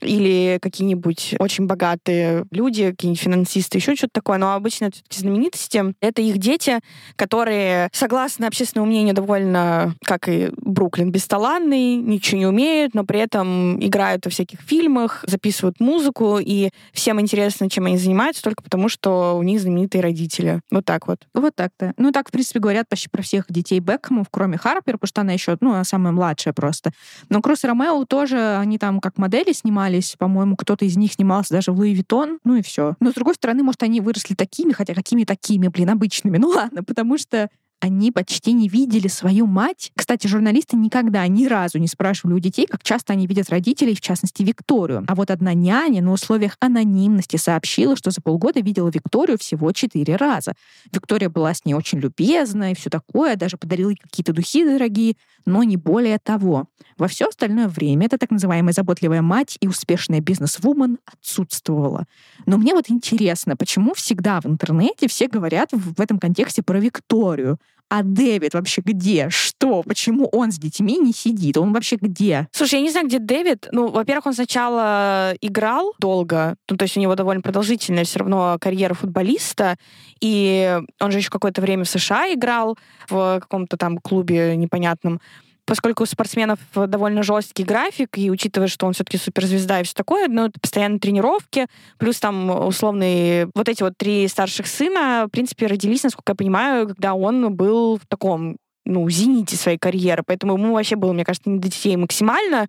или 0.00 0.58
какие-нибудь 0.60 1.36
очень 1.38 1.66
богатые 1.66 2.44
люди, 2.50 2.90
какие-нибудь 2.90 3.20
финансисты, 3.20 3.78
еще 3.78 3.94
что-то 3.94 4.14
такое. 4.14 4.38
Но 4.38 4.54
обычно 4.54 4.86
это 4.86 4.98
знаменитости. 5.10 5.94
Это 6.00 6.22
их 6.22 6.38
дети, 6.38 6.80
которые, 7.16 7.88
согласно 7.92 8.46
общественному 8.46 8.90
мнению, 8.90 9.14
довольно, 9.14 9.94
как 10.04 10.28
и 10.28 10.50
Бруклин, 10.56 11.10
бесталанный, 11.10 11.96
ничего 11.96 12.38
не 12.38 12.46
умеют, 12.46 12.94
но 12.94 13.04
при 13.04 13.20
этом 13.20 13.78
играют 13.84 14.24
во 14.24 14.30
всяких 14.30 14.60
фильмах, 14.60 15.24
записывают 15.26 15.80
музыку, 15.80 16.38
и 16.38 16.70
всем 16.92 17.20
интересно, 17.20 17.70
чем 17.70 17.86
они 17.86 17.98
занимаются, 17.98 18.42
только 18.42 18.62
потому, 18.62 18.88
что 18.88 19.36
у 19.36 19.42
них 19.42 19.60
знаменитые 19.60 20.02
родители. 20.02 20.60
Вот 20.70 20.84
так 20.84 21.08
вот. 21.08 21.26
Вот 21.34 21.54
так-то. 21.54 21.94
Ну, 21.96 22.12
так, 22.12 22.28
в 22.28 22.32
принципе, 22.32 22.60
говорят 22.60 22.88
почти 22.88 23.08
про 23.08 23.22
всех 23.22 23.46
детей 23.48 23.80
Бекхэмов, 23.80 24.26
кроме 24.30 24.58
Харпер, 24.58 24.94
потому 24.94 25.08
что 25.08 25.20
она 25.22 25.32
еще, 25.32 25.56
ну, 25.60 25.72
она 25.72 25.84
самая 25.84 26.12
младшая 26.12 26.54
просто. 26.54 26.92
Но 27.28 27.40
Кросс 27.40 27.64
и 27.64 27.66
Ромео 27.66 28.04
тоже, 28.04 28.56
они 28.56 28.78
там 28.78 29.00
как 29.00 29.18
модели 29.18 29.52
снимали, 29.52 29.87
снимались, 29.88 30.16
по-моему, 30.18 30.56
кто-то 30.56 30.84
из 30.84 30.96
них 30.96 31.12
снимался 31.12 31.54
даже 31.54 31.72
в 31.72 31.78
Луи 31.78 31.94
Виттон, 31.94 32.38
ну 32.44 32.56
и 32.56 32.62
все. 32.62 32.94
Но, 33.00 33.10
с 33.10 33.14
другой 33.14 33.34
стороны, 33.34 33.62
может, 33.62 33.82
они 33.82 34.00
выросли 34.00 34.34
такими, 34.34 34.72
хотя 34.72 34.94
какими 34.94 35.24
такими, 35.24 35.68
блин, 35.68 35.90
обычными. 35.90 36.38
Ну 36.48 36.50
ладно, 36.50 36.84
потому 36.84 37.18
что 37.18 37.50
они 37.80 38.10
почти 38.10 38.52
не 38.52 38.68
видели 38.68 39.08
свою 39.08 39.46
мать. 39.46 39.92
Кстати, 39.94 40.26
журналисты 40.26 40.76
никогда 40.76 41.26
ни 41.28 41.46
разу 41.46 41.78
не 41.78 41.86
спрашивали 41.86 42.34
у 42.34 42.38
детей, 42.38 42.66
как 42.66 42.82
часто 42.82 43.12
они 43.12 43.26
видят 43.26 43.50
родителей, 43.50 43.94
в 43.94 44.00
частности, 44.00 44.42
Викторию. 44.42 45.04
А 45.06 45.14
вот 45.14 45.30
одна 45.30 45.54
няня 45.54 46.02
на 46.02 46.12
условиях 46.12 46.56
анонимности 46.60 47.36
сообщила, 47.36 47.96
что 47.96 48.10
за 48.10 48.20
полгода 48.20 48.60
видела 48.60 48.88
Викторию 48.88 49.38
всего 49.38 49.72
четыре 49.72 50.16
раза. 50.16 50.54
Виктория 50.92 51.28
была 51.28 51.54
с 51.54 51.64
ней 51.64 51.74
очень 51.74 52.00
любезна 52.00 52.72
и 52.72 52.74
все 52.74 52.90
такое, 52.90 53.36
даже 53.36 53.56
подарила 53.56 53.90
ей 53.90 53.96
какие-то 53.96 54.32
духи 54.32 54.64
дорогие, 54.64 55.14
но 55.46 55.62
не 55.62 55.76
более 55.76 56.18
того. 56.18 56.66
Во 56.98 57.06
все 57.06 57.28
остальное 57.28 57.68
время 57.68 58.06
эта 58.06 58.18
так 58.18 58.30
называемая 58.30 58.72
заботливая 58.72 59.22
мать 59.22 59.56
и 59.60 59.68
успешная 59.68 60.20
бизнес-вумен 60.20 60.98
отсутствовала. 61.06 62.06
Но 62.44 62.58
мне 62.58 62.74
вот 62.74 62.90
интересно, 62.90 63.56
почему 63.56 63.94
всегда 63.94 64.40
в 64.40 64.46
интернете 64.46 65.08
все 65.08 65.28
говорят 65.28 65.70
в 65.72 66.00
этом 66.00 66.18
контексте 66.18 66.62
про 66.62 66.78
Викторию, 66.78 67.58
а 67.88 68.02
Дэвид 68.02 68.54
вообще 68.54 68.82
где? 68.84 69.30
Что? 69.30 69.82
Почему 69.82 70.28
он 70.32 70.52
с 70.52 70.58
детьми 70.58 70.98
не 70.98 71.12
сидит? 71.12 71.56
Он 71.56 71.72
вообще 71.72 71.96
где? 71.96 72.48
Слушай, 72.52 72.76
я 72.76 72.80
не 72.82 72.90
знаю, 72.90 73.06
где 73.06 73.18
Дэвид. 73.18 73.68
Ну, 73.72 73.88
во-первых, 73.88 74.26
он 74.26 74.34
сначала 74.34 75.34
играл 75.40 75.94
долго, 75.98 76.56
ну, 76.68 76.76
то 76.76 76.84
есть 76.84 76.96
у 76.96 77.00
него 77.00 77.14
довольно 77.14 77.42
продолжительная 77.42 78.04
все 78.04 78.18
равно 78.20 78.58
карьера 78.60 78.94
футболиста, 78.94 79.76
и 80.20 80.80
он 81.00 81.12
же 81.12 81.18
еще 81.18 81.30
какое-то 81.30 81.60
время 81.60 81.84
в 81.84 81.88
США 81.88 82.32
играл 82.32 82.76
в 83.08 83.40
каком-то 83.40 83.76
там 83.76 83.98
клубе 83.98 84.56
непонятном. 84.56 85.20
Поскольку 85.68 86.04
у 86.04 86.06
спортсменов 86.06 86.58
довольно 86.74 87.22
жесткий 87.22 87.62
график, 87.62 88.16
и 88.16 88.30
учитывая, 88.30 88.68
что 88.68 88.86
он 88.86 88.94
все-таки 88.94 89.18
суперзвезда 89.18 89.80
и 89.80 89.84
все 89.84 89.92
такое, 89.94 90.26
ну, 90.26 90.46
это 90.46 90.58
постоянно 90.58 90.98
тренировки, 90.98 91.66
плюс 91.98 92.18
там 92.18 92.66
условные 92.66 93.50
вот 93.54 93.68
эти 93.68 93.82
вот 93.82 93.92
три 93.98 94.26
старших 94.28 94.66
сына, 94.66 95.26
в 95.26 95.30
принципе, 95.30 95.66
родились, 95.66 96.04
насколько 96.04 96.32
я 96.32 96.36
понимаю, 96.36 96.88
когда 96.88 97.12
он 97.12 97.54
был 97.54 97.98
в 97.98 98.06
таком, 98.08 98.56
ну, 98.86 99.08
зените 99.10 99.56
своей 99.56 99.76
карьеры, 99.76 100.22
поэтому 100.26 100.54
ему 100.54 100.72
вообще 100.72 100.96
было, 100.96 101.12
мне 101.12 101.26
кажется, 101.26 101.50
не 101.50 101.58
до 101.58 101.68
детей 101.68 101.96
максимально, 101.96 102.68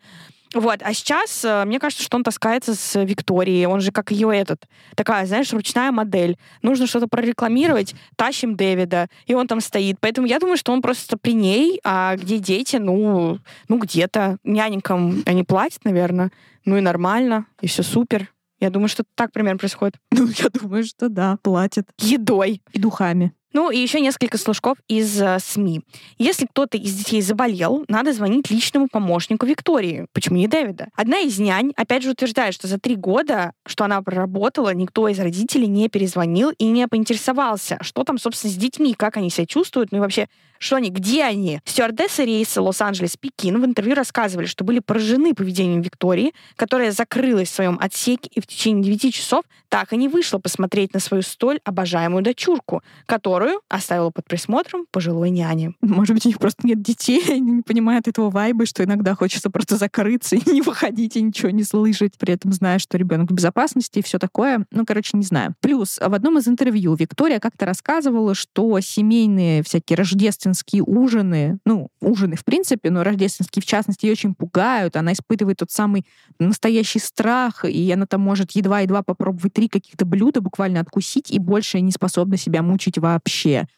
вот, 0.55 0.79
а 0.81 0.93
сейчас, 0.93 1.45
э, 1.45 1.63
мне 1.65 1.79
кажется, 1.79 2.03
что 2.03 2.17
он 2.17 2.23
таскается 2.23 2.73
с 2.73 3.03
Викторией. 3.03 3.67
Он 3.67 3.81
же 3.81 3.91
как 3.91 4.11
ее 4.11 4.35
этот, 4.35 4.65
такая, 4.95 5.25
знаешь, 5.27 5.53
ручная 5.53 5.91
модель. 5.91 6.37
Нужно 6.63 6.87
что-то 6.87 7.07
прорекламировать, 7.07 7.93
тащим 8.15 8.55
Дэвида, 8.55 9.09
и 9.27 9.35
он 9.35 9.47
там 9.47 9.61
стоит. 9.61 9.97
Поэтому 9.99 10.25
я 10.25 10.39
думаю, 10.39 10.57
что 10.57 10.71
он 10.71 10.81
просто 10.81 11.17
при 11.17 11.33
ней, 11.33 11.79
а 11.83 12.15
где 12.15 12.39
дети, 12.39 12.77
ну, 12.77 13.37
ну 13.67 13.77
где-то. 13.77 14.37
Няненькам 14.43 15.23
они 15.25 15.43
платят, 15.43 15.85
наверное. 15.85 16.31
Ну 16.65 16.77
и 16.77 16.81
нормально, 16.81 17.45
и 17.61 17.67
все 17.67 17.83
супер. 17.83 18.29
Я 18.59 18.69
думаю, 18.69 18.89
что 18.89 19.03
так 19.15 19.31
примерно 19.31 19.59
происходит. 19.59 19.95
Ну, 20.11 20.27
я 20.27 20.49
думаю, 20.49 20.83
что 20.83 21.09
да, 21.09 21.37
платят. 21.41 21.87
Едой. 21.99 22.61
И 22.73 22.79
духами. 22.79 23.33
Ну 23.51 23.71
и 23.71 23.79
еще 23.79 23.99
несколько 23.99 24.37
служков 24.37 24.77
из 24.87 25.19
э, 25.19 25.39
СМИ. 25.39 25.81
Если 26.19 26.45
кто-то 26.45 26.77
из 26.77 26.93
детей 26.93 27.21
заболел, 27.21 27.83
надо 27.87 28.13
звонить 28.13 28.51
личному 28.51 28.87
помощнику 28.87 29.47
Виктории. 29.47 30.05
Почему 30.13 30.37
не 30.37 30.47
Дэвида? 30.47 30.89
Одна 30.95 31.19
из 31.19 31.39
нянь, 31.39 31.73
опять 31.75 32.03
же, 32.03 32.11
утверждает, 32.11 32.53
что 32.53 32.67
за 32.67 32.79
три 32.79 32.95
года, 32.95 33.53
что 33.65 33.85
она 33.85 34.03
проработала, 34.03 34.71
никто 34.75 35.07
из 35.07 35.19
родителей 35.19 35.65
не 35.65 35.89
перезвонил 35.89 36.51
и 36.59 36.65
не 36.65 36.87
поинтересовался, 36.87 37.79
что 37.81 38.03
там, 38.03 38.19
собственно, 38.19 38.53
с 38.53 38.55
детьми, 38.55 38.93
как 38.93 39.17
они 39.17 39.31
себя 39.31 39.47
чувствуют, 39.47 39.91
ну 39.91 39.97
и 39.97 40.01
вообще, 40.01 40.27
что 40.59 40.75
они, 40.75 40.89
где 40.91 41.23
они. 41.23 41.61
Стюардессы 41.65 42.25
рейса 42.25 42.61
Лос-Анджелес-Пекин 42.61 43.59
в 43.59 43.65
интервью 43.65 43.95
рассказывали, 43.95 44.45
что 44.45 44.63
были 44.63 44.79
поражены 44.79 45.33
поведением 45.33 45.81
Виктории, 45.81 46.33
которая 46.55 46.91
закрылась 46.91 47.49
в 47.49 47.55
своем 47.55 47.79
отсеке 47.81 48.29
и 48.33 48.41
в 48.41 48.45
течение 48.45 48.83
9 48.83 49.13
часов 49.13 49.43
так 49.69 49.93
и 49.93 49.97
не 49.97 50.07
вышла 50.07 50.37
посмотреть 50.37 50.93
на 50.93 50.99
свою 50.99 51.23
столь 51.23 51.59
обожаемую 51.63 52.23
дочурку, 52.23 52.83
которую 53.39 53.61
оставила 53.69 54.09
под 54.09 54.25
присмотром 54.25 54.85
пожилой 54.91 55.29
няни. 55.29 55.73
Может 55.81 56.13
быть, 56.13 56.25
у 56.25 56.29
них 56.29 56.39
просто 56.39 56.67
нет 56.67 56.81
детей, 56.81 57.23
они 57.29 57.51
не 57.51 57.61
понимают 57.61 58.07
этого 58.09 58.29
вайба, 58.29 58.65
что 58.65 58.83
иногда 58.83 59.15
хочется 59.15 59.49
просто 59.49 59.77
закрыться 59.77 60.35
и 60.35 60.41
не 60.51 60.61
выходить, 60.61 61.15
и 61.15 61.21
ничего 61.21 61.49
не 61.49 61.63
слышать, 61.63 62.17
при 62.17 62.33
этом 62.33 62.51
зная, 62.51 62.79
что 62.79 62.97
ребенок 62.97 63.31
в 63.31 63.33
безопасности 63.33 63.99
и 63.99 64.03
все 64.03 64.19
такое. 64.19 64.65
Ну, 64.71 64.85
короче, 64.85 65.11
не 65.15 65.23
знаю. 65.23 65.55
Плюс 65.61 65.99
в 65.99 66.13
одном 66.13 66.37
из 66.37 66.49
интервью 66.49 66.95
Виктория 66.95 67.39
как-то 67.39 67.65
рассказывала, 67.65 68.35
что 68.35 68.77
семейные 68.81 69.63
всякие 69.63 69.95
рождественские 69.95 70.83
ужины, 70.83 71.59
ну, 71.63 71.87
ужины 72.01 72.35
в 72.35 72.43
принципе, 72.43 72.89
но 72.89 73.03
рождественские 73.03 73.63
в 73.63 73.65
частности, 73.65 74.05
ее 74.05 74.13
очень 74.13 74.35
пугают. 74.35 74.97
Она 74.97 75.13
испытывает 75.13 75.57
тот 75.57 75.71
самый 75.71 76.05
настоящий 76.39 76.99
страх, 76.99 77.63
и 77.63 77.89
она 77.91 78.05
там 78.05 78.19
может 78.19 78.51
едва-едва 78.51 79.01
попробовать 79.01 79.53
три 79.53 79.69
каких-то 79.69 80.05
блюда 80.05 80.41
буквально 80.41 80.81
откусить, 80.81 81.31
и 81.31 81.39
больше 81.39 81.79
не 81.79 81.93
способна 81.93 82.35
себя 82.35 82.61
мучить 82.61 82.97
вообще. 82.97 83.28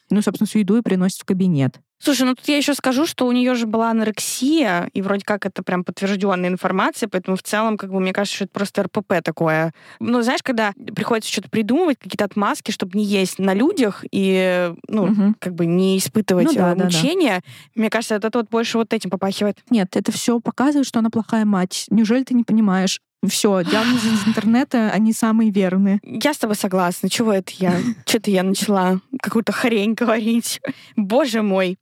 Ну, 0.10 0.22
собственно, 0.22 0.48
всю 0.48 0.60
еду 0.60 0.78
и 0.78 0.82
приносит 0.82 1.22
в 1.22 1.26
кабинет. 1.26 1.80
Слушай, 2.04 2.24
ну 2.24 2.34
тут 2.34 2.48
я 2.48 2.58
еще 2.58 2.74
скажу, 2.74 3.06
что 3.06 3.28
у 3.28 3.32
нее 3.32 3.54
же 3.54 3.68
была 3.68 3.92
анорексия, 3.92 4.90
и 4.94 5.04
вроде 5.04 5.24
как 5.24 5.46
это 5.46 5.62
прям 5.62 5.84
подтвержденная 5.84 6.50
информация, 6.50 7.08
поэтому 7.08 7.38
в 7.38 7.44
целом, 7.44 7.78
как 7.78 7.92
бы, 7.92 8.00
мне 8.00 8.12
кажется, 8.12 8.38
что 8.38 8.46
это 8.46 8.54
просто 8.54 8.84
РПП 8.84 9.24
такое. 9.24 9.72
Ну, 10.00 10.24
знаешь, 10.24 10.42
когда 10.42 10.74
приходится 10.96 11.32
что-то 11.32 11.50
придумывать, 11.50 12.00
какие-то 12.00 12.26
отмазки, 12.26 12.72
чтобы 12.72 12.98
не 12.98 13.06
есть 13.06 13.38
на 13.38 13.54
людях 13.54 14.04
и, 14.12 14.74
ну, 14.88 15.04
угу. 15.04 15.36
как 15.38 15.54
бы 15.54 15.68
не 15.68 16.00
испытывать 16.00 16.48
ну, 16.48 16.54
да, 16.56 16.74
мучения, 16.74 17.36
да, 17.36 17.42
да. 17.46 17.82
мне 17.82 17.90
кажется, 17.92 18.16
это 18.16 18.32
вот 18.34 18.50
больше 18.50 18.80
вот 18.80 18.94
этим 18.94 19.12
попахивает. 19.12 19.60
Нет, 19.70 19.96
это 19.96 20.12
все 20.12 20.40
показывает, 20.40 20.88
что 20.88 21.00
она 21.00 21.12
плохая 21.12 21.46
мать. 21.46 21.86
Неужели 21.92 22.24
ты 22.24 22.34
не 22.34 22.44
понимаешь? 22.44 23.00
Все, 23.28 23.62
диагнозы 23.64 24.08
из 24.08 24.28
интернета, 24.28 24.90
они 24.90 25.14
самые 25.14 25.52
верные. 25.52 26.00
Я 26.04 26.34
с 26.34 26.38
тобой 26.38 26.56
согласна. 26.56 27.08
Чего 27.08 27.32
это 27.32 27.52
я? 27.60 27.80
Что-то 28.08 28.32
я 28.32 28.42
начала 28.42 29.00
какую-то 29.22 29.52
хрень 29.52 29.94
говорить. 29.94 30.60
Боже 30.96 31.44
мой. 31.44 31.78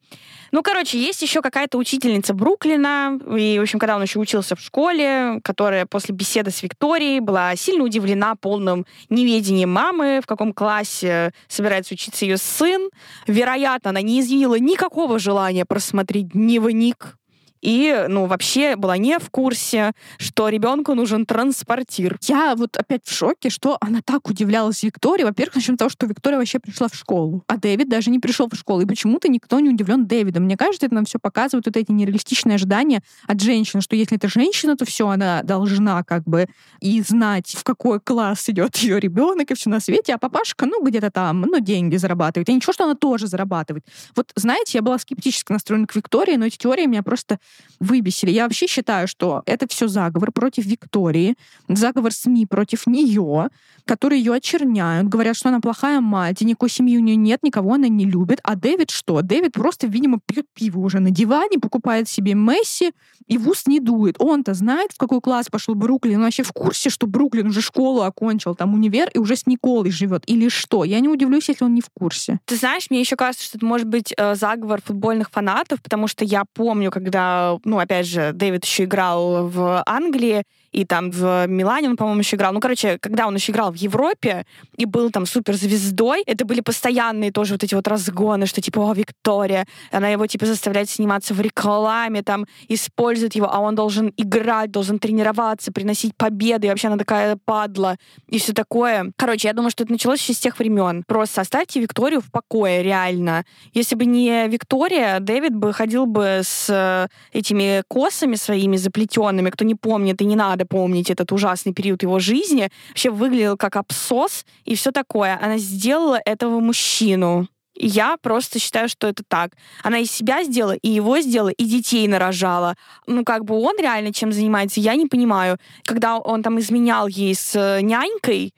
Ну, 0.51 0.63
короче, 0.63 0.99
есть 0.99 1.21
еще 1.21 1.41
какая-то 1.41 1.77
учительница 1.77 2.33
Бруклина, 2.33 3.19
и, 3.37 3.57
в 3.59 3.61
общем, 3.61 3.79
когда 3.79 3.95
он 3.95 4.01
еще 4.01 4.19
учился 4.19 4.55
в 4.55 4.59
школе, 4.59 5.39
которая 5.43 5.85
после 5.85 6.15
беседы 6.15 6.51
с 6.51 6.63
Викторией 6.63 7.19
была 7.19 7.55
сильно 7.55 7.83
удивлена 7.83 8.35
полным 8.35 8.85
неведением 9.09 9.71
мамы, 9.71 10.21
в 10.23 10.25
каком 10.25 10.51
классе 10.53 11.33
собирается 11.47 11.93
учиться 11.93 12.25
ее 12.25 12.37
сын. 12.37 12.89
Вероятно, 13.27 13.91
она 13.91 14.01
не 14.01 14.19
изъявила 14.21 14.57
никакого 14.57 15.19
желания 15.19 15.65
просмотреть 15.65 16.29
дневник 16.29 17.18
и, 17.61 18.05
ну, 18.07 18.25
вообще 18.25 18.75
была 18.75 18.97
не 18.97 19.19
в 19.19 19.29
курсе, 19.29 19.93
что 20.17 20.49
ребенку 20.49 20.93
нужен 20.93 21.25
транспортир. 21.25 22.17
Я 22.23 22.55
вот 22.55 22.77
опять 22.77 23.05
в 23.05 23.13
шоке, 23.13 23.49
что 23.49 23.77
она 23.81 24.01
так 24.03 24.29
удивлялась 24.29 24.83
Виктории. 24.83 25.23
Во-первых, 25.23 25.55
начнем 25.55 25.75
с 25.75 25.79
того, 25.79 25.89
что 25.89 26.05
Виктория 26.05 26.37
вообще 26.37 26.59
пришла 26.59 26.87
в 26.87 26.95
школу, 26.95 27.43
а 27.47 27.57
Дэвид 27.57 27.89
даже 27.89 28.09
не 28.09 28.19
пришел 28.19 28.49
в 28.49 28.55
школу. 28.55 28.81
И 28.81 28.85
почему-то 28.85 29.27
никто 29.29 29.59
не 29.59 29.69
удивлен 29.69 30.05
Дэвидом. 30.05 30.43
Мне 30.43 30.57
кажется, 30.57 30.85
это 30.85 30.95
нам 30.95 31.05
все 31.05 31.19
показывает 31.19 31.65
вот 31.65 31.75
эти 31.75 31.91
нереалистичные 31.91 32.55
ожидания 32.55 33.01
от 33.27 33.41
женщины, 33.41 33.81
что 33.81 33.95
если 33.95 34.17
это 34.17 34.27
женщина, 34.29 34.75
то 34.75 34.85
все, 34.85 35.07
она 35.07 35.43
должна 35.43 36.03
как 36.03 36.23
бы 36.23 36.47
и 36.79 37.01
знать, 37.01 37.55
в 37.57 37.63
какой 37.63 37.99
класс 37.99 38.49
идет 38.49 38.77
ее 38.77 38.99
ребенок 38.99 39.51
и 39.51 39.53
все 39.53 39.69
на 39.69 39.79
свете, 39.79 40.13
а 40.13 40.17
папашка, 40.17 40.65
ну, 40.65 40.83
где-то 40.83 41.11
там, 41.11 41.41
ну, 41.41 41.59
деньги 41.59 41.97
зарабатывает. 41.97 42.49
И 42.49 42.53
ничего, 42.53 42.73
что 42.73 42.85
она 42.85 42.95
тоже 42.95 43.27
зарабатывает. 43.27 43.85
Вот, 44.15 44.31
знаете, 44.35 44.77
я 44.77 44.81
была 44.81 44.97
скептически 44.97 45.51
настроена 45.51 45.87
к 45.87 45.95
Виктории, 45.95 46.35
но 46.35 46.45
эти 46.45 46.57
теории 46.57 46.85
меня 46.85 47.03
просто 47.03 47.39
выбесили. 47.79 48.31
Я 48.31 48.43
вообще 48.43 48.67
считаю, 48.67 49.07
что 49.07 49.41
это 49.45 49.67
все 49.67 49.87
заговор 49.87 50.31
против 50.31 50.65
Виктории, 50.65 51.35
заговор 51.67 52.13
СМИ 52.13 52.45
против 52.45 52.87
нее, 52.87 53.49
которые 53.85 54.19
ее 54.19 54.33
очерняют, 54.33 55.07
говорят, 55.07 55.35
что 55.35 55.49
она 55.49 55.59
плохая 55.59 56.01
мать, 56.01 56.41
и 56.41 56.45
никакой 56.45 56.69
семьи 56.69 56.97
у 56.97 57.01
нее 57.01 57.15
нет, 57.15 57.41
никого 57.41 57.73
она 57.73 57.87
не 57.87 58.05
любит. 58.05 58.39
А 58.43 58.55
Дэвид 58.55 58.91
что? 58.91 59.21
Дэвид 59.21 59.53
просто, 59.53 59.87
видимо, 59.87 60.19
пьет 60.25 60.45
пиво 60.53 60.79
уже 60.79 60.99
на 60.99 61.09
диване, 61.09 61.57
покупает 61.59 62.07
себе 62.07 62.33
Месси 62.33 62.91
и 63.27 63.37
в 63.37 63.47
ус 63.47 63.67
не 63.67 63.79
дует. 63.79 64.15
Он-то 64.19 64.53
знает, 64.53 64.91
в 64.91 64.97
какой 64.97 65.21
класс 65.21 65.47
пошел 65.49 65.75
Бруклин. 65.75 66.17
Он 66.17 66.23
вообще 66.23 66.43
в 66.43 66.51
курсе, 66.51 66.89
что 66.89 67.07
Бруклин 67.07 67.47
уже 67.47 67.61
школу 67.61 68.01
окончил, 68.01 68.55
там 68.55 68.73
универ, 68.73 69.09
и 69.13 69.19
уже 69.19 69.35
с 69.35 69.45
Николой 69.45 69.91
живет. 69.91 70.23
Или 70.27 70.49
что? 70.49 70.83
Я 70.83 70.99
не 70.99 71.07
удивлюсь, 71.07 71.47
если 71.47 71.63
он 71.63 71.73
не 71.73 71.81
в 71.81 71.89
курсе. 71.89 72.39
Ты 72.45 72.55
знаешь, 72.55 72.87
мне 72.89 72.99
еще 72.99 73.15
кажется, 73.15 73.45
что 73.45 73.57
это 73.57 73.65
может 73.65 73.87
быть 73.87 74.13
э, 74.17 74.35
заговор 74.35 74.81
футбольных 74.83 75.29
фанатов, 75.29 75.81
потому 75.81 76.07
что 76.07 76.25
я 76.25 76.43
помню, 76.53 76.91
когда 76.91 77.38
ну, 77.63 77.79
опять 77.79 78.07
же, 78.07 78.31
Дэвид 78.33 78.65
еще 78.65 78.83
играл 78.85 79.47
в 79.47 79.83
Англии, 79.85 80.43
и 80.71 80.85
там 80.85 81.11
в 81.11 81.47
Милане 81.47 81.89
он, 81.89 81.97
по-моему, 81.97 82.19
еще 82.19 82.35
играл. 82.35 82.53
Ну, 82.53 82.59
короче, 82.59 82.97
когда 82.99 83.27
он 83.27 83.35
еще 83.35 83.51
играл 83.51 83.71
в 83.71 83.75
Европе 83.75 84.45
и 84.77 84.85
был 84.85 85.11
там 85.11 85.25
суперзвездой, 85.25 86.23
это 86.25 86.45
были 86.45 86.61
постоянные 86.61 87.31
тоже 87.31 87.53
вот 87.53 87.63
эти 87.63 87.75
вот 87.75 87.87
разгоны, 87.87 88.45
что 88.45 88.61
типа, 88.61 88.79
о, 88.79 88.93
Виктория, 88.93 89.65
она 89.91 90.09
его 90.09 90.27
типа 90.27 90.45
заставляет 90.45 90.89
сниматься 90.89 91.33
в 91.33 91.41
рекламе, 91.41 92.23
там, 92.23 92.45
использует 92.67 93.35
его, 93.35 93.47
а 93.51 93.59
он 93.59 93.75
должен 93.75 94.13
играть, 94.17 94.71
должен 94.71 94.99
тренироваться, 94.99 95.71
приносить 95.71 96.15
победы, 96.15 96.67
и 96.67 96.69
вообще 96.69 96.87
она 96.87 96.97
такая 96.97 97.37
падла, 97.43 97.97
и 98.27 98.39
все 98.39 98.53
такое. 98.53 99.11
Короче, 99.15 99.47
я 99.47 99.53
думаю, 99.53 99.71
что 99.71 99.83
это 99.83 99.91
началось 99.91 100.19
еще 100.19 100.33
с 100.33 100.39
тех 100.39 100.57
времен. 100.59 101.03
Просто 101.07 101.41
оставьте 101.41 101.79
Викторию 101.79 102.21
в 102.21 102.31
покое, 102.31 102.83
реально. 102.83 103.45
Если 103.73 103.95
бы 103.95 104.05
не 104.05 104.47
Виктория, 104.47 105.19
Дэвид 105.19 105.55
бы 105.55 105.73
ходил 105.73 106.05
бы 106.05 106.41
с 106.43 106.67
э, 106.69 107.07
этими 107.37 107.83
косами 107.87 108.35
своими 108.35 108.77
заплетенными, 108.77 109.49
кто 109.49 109.65
не 109.65 109.75
помнит, 109.75 110.21
и 110.21 110.25
не 110.25 110.35
надо 110.35 110.58
надо 110.59 110.65
помнить 110.67 111.09
этот 111.09 111.31
ужасный 111.31 111.73
период 111.73 112.03
его 112.03 112.19
жизни, 112.19 112.69
вообще 112.89 113.09
выглядел 113.09 113.57
как 113.57 113.75
абсос 113.77 114.45
и 114.65 114.75
все 114.75 114.91
такое. 114.91 115.39
Она 115.41 115.57
сделала 115.57 116.19
этого 116.25 116.59
мужчину. 116.59 117.47
Я 117.81 118.17
просто 118.21 118.59
считаю, 118.59 118.89
что 118.89 119.07
это 119.07 119.23
так. 119.25 119.51
Она 119.83 119.99
и 119.99 120.05
себя 120.05 120.43
сделала, 120.43 120.73
и 120.73 120.89
его 120.89 121.21
сделала, 121.21 121.49
и 121.49 121.63
детей 121.63 122.07
нарожала. 122.09 122.75
Ну, 123.07 123.23
как 123.23 123.45
бы 123.45 123.55
он 123.55 123.79
реально 123.79 124.11
чем 124.11 124.33
занимается, 124.33 124.81
я 124.81 124.95
не 124.95 125.05
понимаю. 125.05 125.57
Когда 125.85 126.17
он 126.17 126.43
там 126.43 126.59
изменял 126.59 127.07
ей 127.07 127.33
с 127.33 127.55
э, 127.55 127.81
нянькой, 127.81 128.53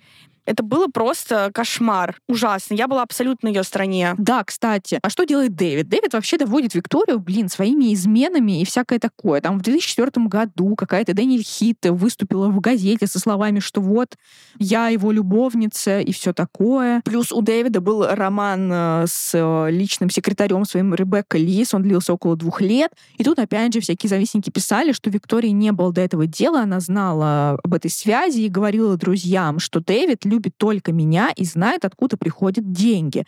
это 0.45 0.63
было 0.63 0.87
просто 0.87 1.51
кошмар. 1.53 2.17
Ужасно. 2.27 2.73
Я 2.73 2.87
была 2.87 3.03
абсолютно 3.03 3.49
на 3.49 3.53
ее 3.53 3.63
стороне. 3.63 4.15
Да, 4.17 4.43
кстати. 4.43 4.99
А 5.01 5.09
что 5.09 5.23
делает 5.23 5.55
Дэвид? 5.55 5.87
Дэвид 5.87 6.13
вообще 6.13 6.37
доводит 6.37 6.73
Викторию, 6.73 7.19
блин, 7.19 7.49
своими 7.49 7.93
изменами 7.93 8.61
и 8.61 8.65
всякое 8.65 8.99
такое. 8.99 9.41
Там 9.41 9.59
в 9.59 9.61
2004 9.61 10.25
году 10.27 10.75
какая-то 10.75 11.13
Дэниэль 11.13 11.43
Хит 11.43 11.85
выступила 11.85 12.47
в 12.49 12.59
газете 12.59 13.07
со 13.07 13.19
словами, 13.19 13.59
что 13.59 13.81
вот 13.81 14.15
я 14.57 14.89
его 14.89 15.11
любовница 15.11 15.99
и 15.99 16.11
все 16.11 16.33
такое. 16.33 17.01
Плюс 17.05 17.31
у 17.31 17.41
Дэвида 17.41 17.81
был 17.81 18.05
роман 18.07 18.69
э, 18.71 19.05
с 19.07 19.31
э, 19.33 19.71
личным 19.71 20.09
секретарем 20.09 20.65
своим 20.65 20.93
Ребекка 20.93 21.37
Лис. 21.37 21.73
Он 21.73 21.83
длился 21.83 22.13
около 22.13 22.35
двух 22.35 22.61
лет. 22.61 22.91
И 23.17 23.23
тут, 23.23 23.39
опять 23.39 23.73
же, 23.73 23.79
всякие 23.81 24.09
завистники 24.09 24.49
писали, 24.49 24.91
что 24.91 25.09
Виктории 25.09 25.49
не 25.49 25.71
было 25.71 25.91
до 25.91 26.01
этого 26.01 26.25
дела. 26.25 26.61
Она 26.61 26.79
знала 26.79 27.59
об 27.63 27.73
этой 27.73 27.91
связи 27.91 28.41
и 28.41 28.49
говорила 28.49 28.97
друзьям, 28.97 29.59
что 29.59 29.79
Дэвид 29.79 30.25
любит 30.31 30.57
только 30.57 30.91
меня 30.91 31.31
и 31.35 31.45
знает, 31.45 31.85
откуда 31.85 32.17
приходят 32.17 32.71
деньги. 32.71 33.25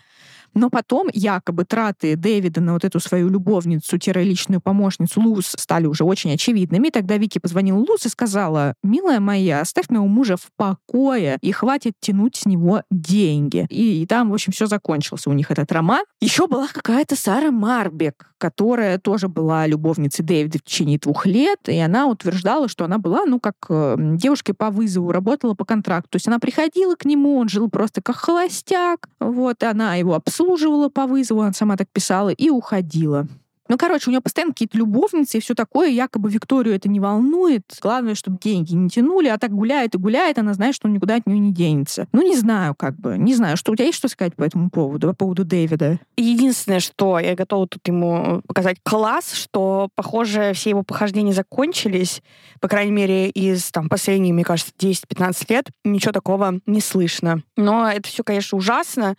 Но 0.53 0.69
потом 0.69 1.09
якобы 1.13 1.65
траты 1.65 2.15
Дэвида 2.15 2.61
на 2.61 2.73
вот 2.73 2.83
эту 2.83 2.99
свою 2.99 3.29
любовницу-личную 3.29 4.61
помощницу 4.61 5.21
Луз 5.21 5.55
стали 5.57 5.87
уже 5.87 6.03
очень 6.03 6.33
очевидными. 6.33 6.89
Тогда 6.89 7.17
Вики 7.17 7.39
позвонила 7.39 7.77
Луз 7.77 8.05
и 8.05 8.09
сказала, 8.09 8.75
милая 8.83 9.19
моя, 9.19 9.61
оставь 9.61 9.89
моего 9.89 10.07
мужа 10.07 10.37
в 10.37 10.49
покое 10.55 11.37
и 11.41 11.51
хватит 11.51 11.93
тянуть 11.99 12.35
с 12.35 12.45
него 12.45 12.83
деньги. 12.91 13.65
И, 13.69 14.03
и 14.03 14.05
там, 14.05 14.29
в 14.29 14.33
общем, 14.33 14.53
все 14.53 14.67
закончился 14.67 15.29
у 15.29 15.33
них 15.33 15.49
этот 15.49 15.71
роман. 15.71 16.03
Еще 16.21 16.47
была 16.47 16.67
какая-то 16.67 17.15
Сара 17.15 17.51
Марбек, 17.51 18.32
которая 18.43 18.99
тоже 18.99 19.29
была 19.29 19.65
любовницей 19.67 20.25
Дэвида 20.25 20.57
в 20.57 20.63
течение 20.63 20.99
двух 20.99 21.25
лет, 21.25 21.59
и 21.67 21.79
она 21.79 22.07
утверждала, 22.07 22.67
что 22.67 22.83
она 22.83 22.97
была, 22.97 23.23
ну, 23.25 23.39
как 23.39 23.55
э, 23.69 23.95
девушкой 23.97 24.51
по 24.51 24.69
вызову, 24.69 25.13
работала 25.13 25.53
по 25.53 25.63
контракту. 25.63 26.09
То 26.09 26.15
есть 26.17 26.27
она 26.27 26.39
приходила 26.39 26.95
к 26.95 27.05
нему, 27.05 27.37
он 27.37 27.47
жил 27.47 27.69
просто 27.69 28.01
как 28.01 28.17
холостяк, 28.17 29.07
вот, 29.21 29.63
она 29.63 29.95
его 29.95 30.13
обслуживала 30.13 30.89
по 30.89 31.07
вызову, 31.07 31.39
она 31.39 31.53
сама 31.53 31.77
так 31.77 31.87
писала, 31.87 32.31
и 32.31 32.49
уходила. 32.49 33.29
Ну, 33.69 33.77
короче, 33.77 34.09
у 34.09 34.11
нее 34.11 34.21
постоянно 34.21 34.53
какие-то 34.53 34.77
любовницы 34.77 35.37
и 35.37 35.41
все 35.41 35.55
такое. 35.55 35.89
Якобы 35.89 36.29
Викторию 36.29 36.75
это 36.75 36.89
не 36.89 36.99
волнует. 36.99 37.63
Главное, 37.81 38.15
чтобы 38.15 38.37
деньги 38.41 38.73
не 38.73 38.89
тянули, 38.89 39.27
а 39.27 39.37
так 39.37 39.51
гуляет 39.51 39.95
и 39.95 39.97
гуляет, 39.97 40.37
она 40.37 40.53
знает, 40.53 40.75
что 40.75 40.87
он 40.87 40.93
никуда 40.93 41.15
от 41.15 41.27
нее 41.27 41.39
не 41.39 41.53
денется. 41.53 42.07
Ну, 42.11 42.21
не 42.21 42.35
знаю, 42.35 42.75
как 42.75 42.95
бы. 42.97 43.17
Не 43.17 43.33
знаю, 43.35 43.55
что 43.57 43.71
у 43.71 43.75
тебя 43.75 43.85
есть 43.85 43.97
что 43.97 44.09
сказать 44.09 44.35
по 44.35 44.43
этому 44.43 44.69
поводу, 44.69 45.07
по 45.07 45.13
поводу 45.13 45.45
Дэвида? 45.45 45.99
Единственное, 46.17 46.79
что 46.79 47.19
я 47.19 47.35
готова 47.35 47.67
тут 47.67 47.87
ему 47.87 48.41
показать 48.47 48.77
класс, 48.83 49.33
что, 49.33 49.89
похоже, 49.95 50.51
все 50.53 50.71
его 50.71 50.83
похождения 50.83 51.33
закончились, 51.33 52.21
по 52.59 52.67
крайней 52.67 52.91
мере, 52.91 53.29
из 53.29 53.71
там 53.71 53.87
последних, 53.89 54.33
мне 54.33 54.43
кажется, 54.43 54.73
10-15 54.77 55.45
лет. 55.49 55.69
Ничего 55.83 56.11
такого 56.11 56.59
не 56.65 56.81
слышно. 56.81 57.43
Но 57.55 57.89
это 57.89 58.07
все, 58.07 58.23
конечно, 58.23 58.57
ужасно. 58.57 59.15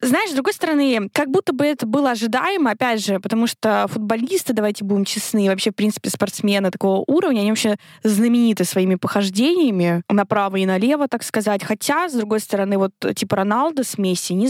Знаешь, 0.00 0.30
с 0.30 0.34
другой 0.34 0.52
стороны, 0.52 1.08
как 1.12 1.30
будто 1.30 1.52
бы 1.52 1.64
это 1.64 1.86
было 1.86 2.10
ожидаемо, 2.10 2.72
опять 2.72 3.04
же, 3.04 3.18
потому 3.18 3.46
что 3.46 3.86
футболисты, 3.88 4.52
давайте 4.52 4.84
будем 4.84 5.04
честны, 5.04 5.48
вообще, 5.48 5.70
в 5.70 5.74
принципе, 5.74 6.10
спортсмены 6.10 6.70
такого 6.70 7.02
уровня, 7.06 7.40
они 7.40 7.50
вообще 7.50 7.76
знамениты 8.02 8.64
своими 8.64 8.96
похождениями 8.96 10.02
направо 10.08 10.56
и 10.56 10.66
налево, 10.66 11.08
так 11.08 11.22
сказать. 11.22 11.64
Хотя, 11.64 12.08
с 12.08 12.12
другой 12.12 12.40
стороны, 12.40 12.78
вот 12.78 12.92
типа 13.14 13.36
Роналдо 13.36 13.84
с 13.84 13.98
Месси 13.98 14.34
не 14.34 14.46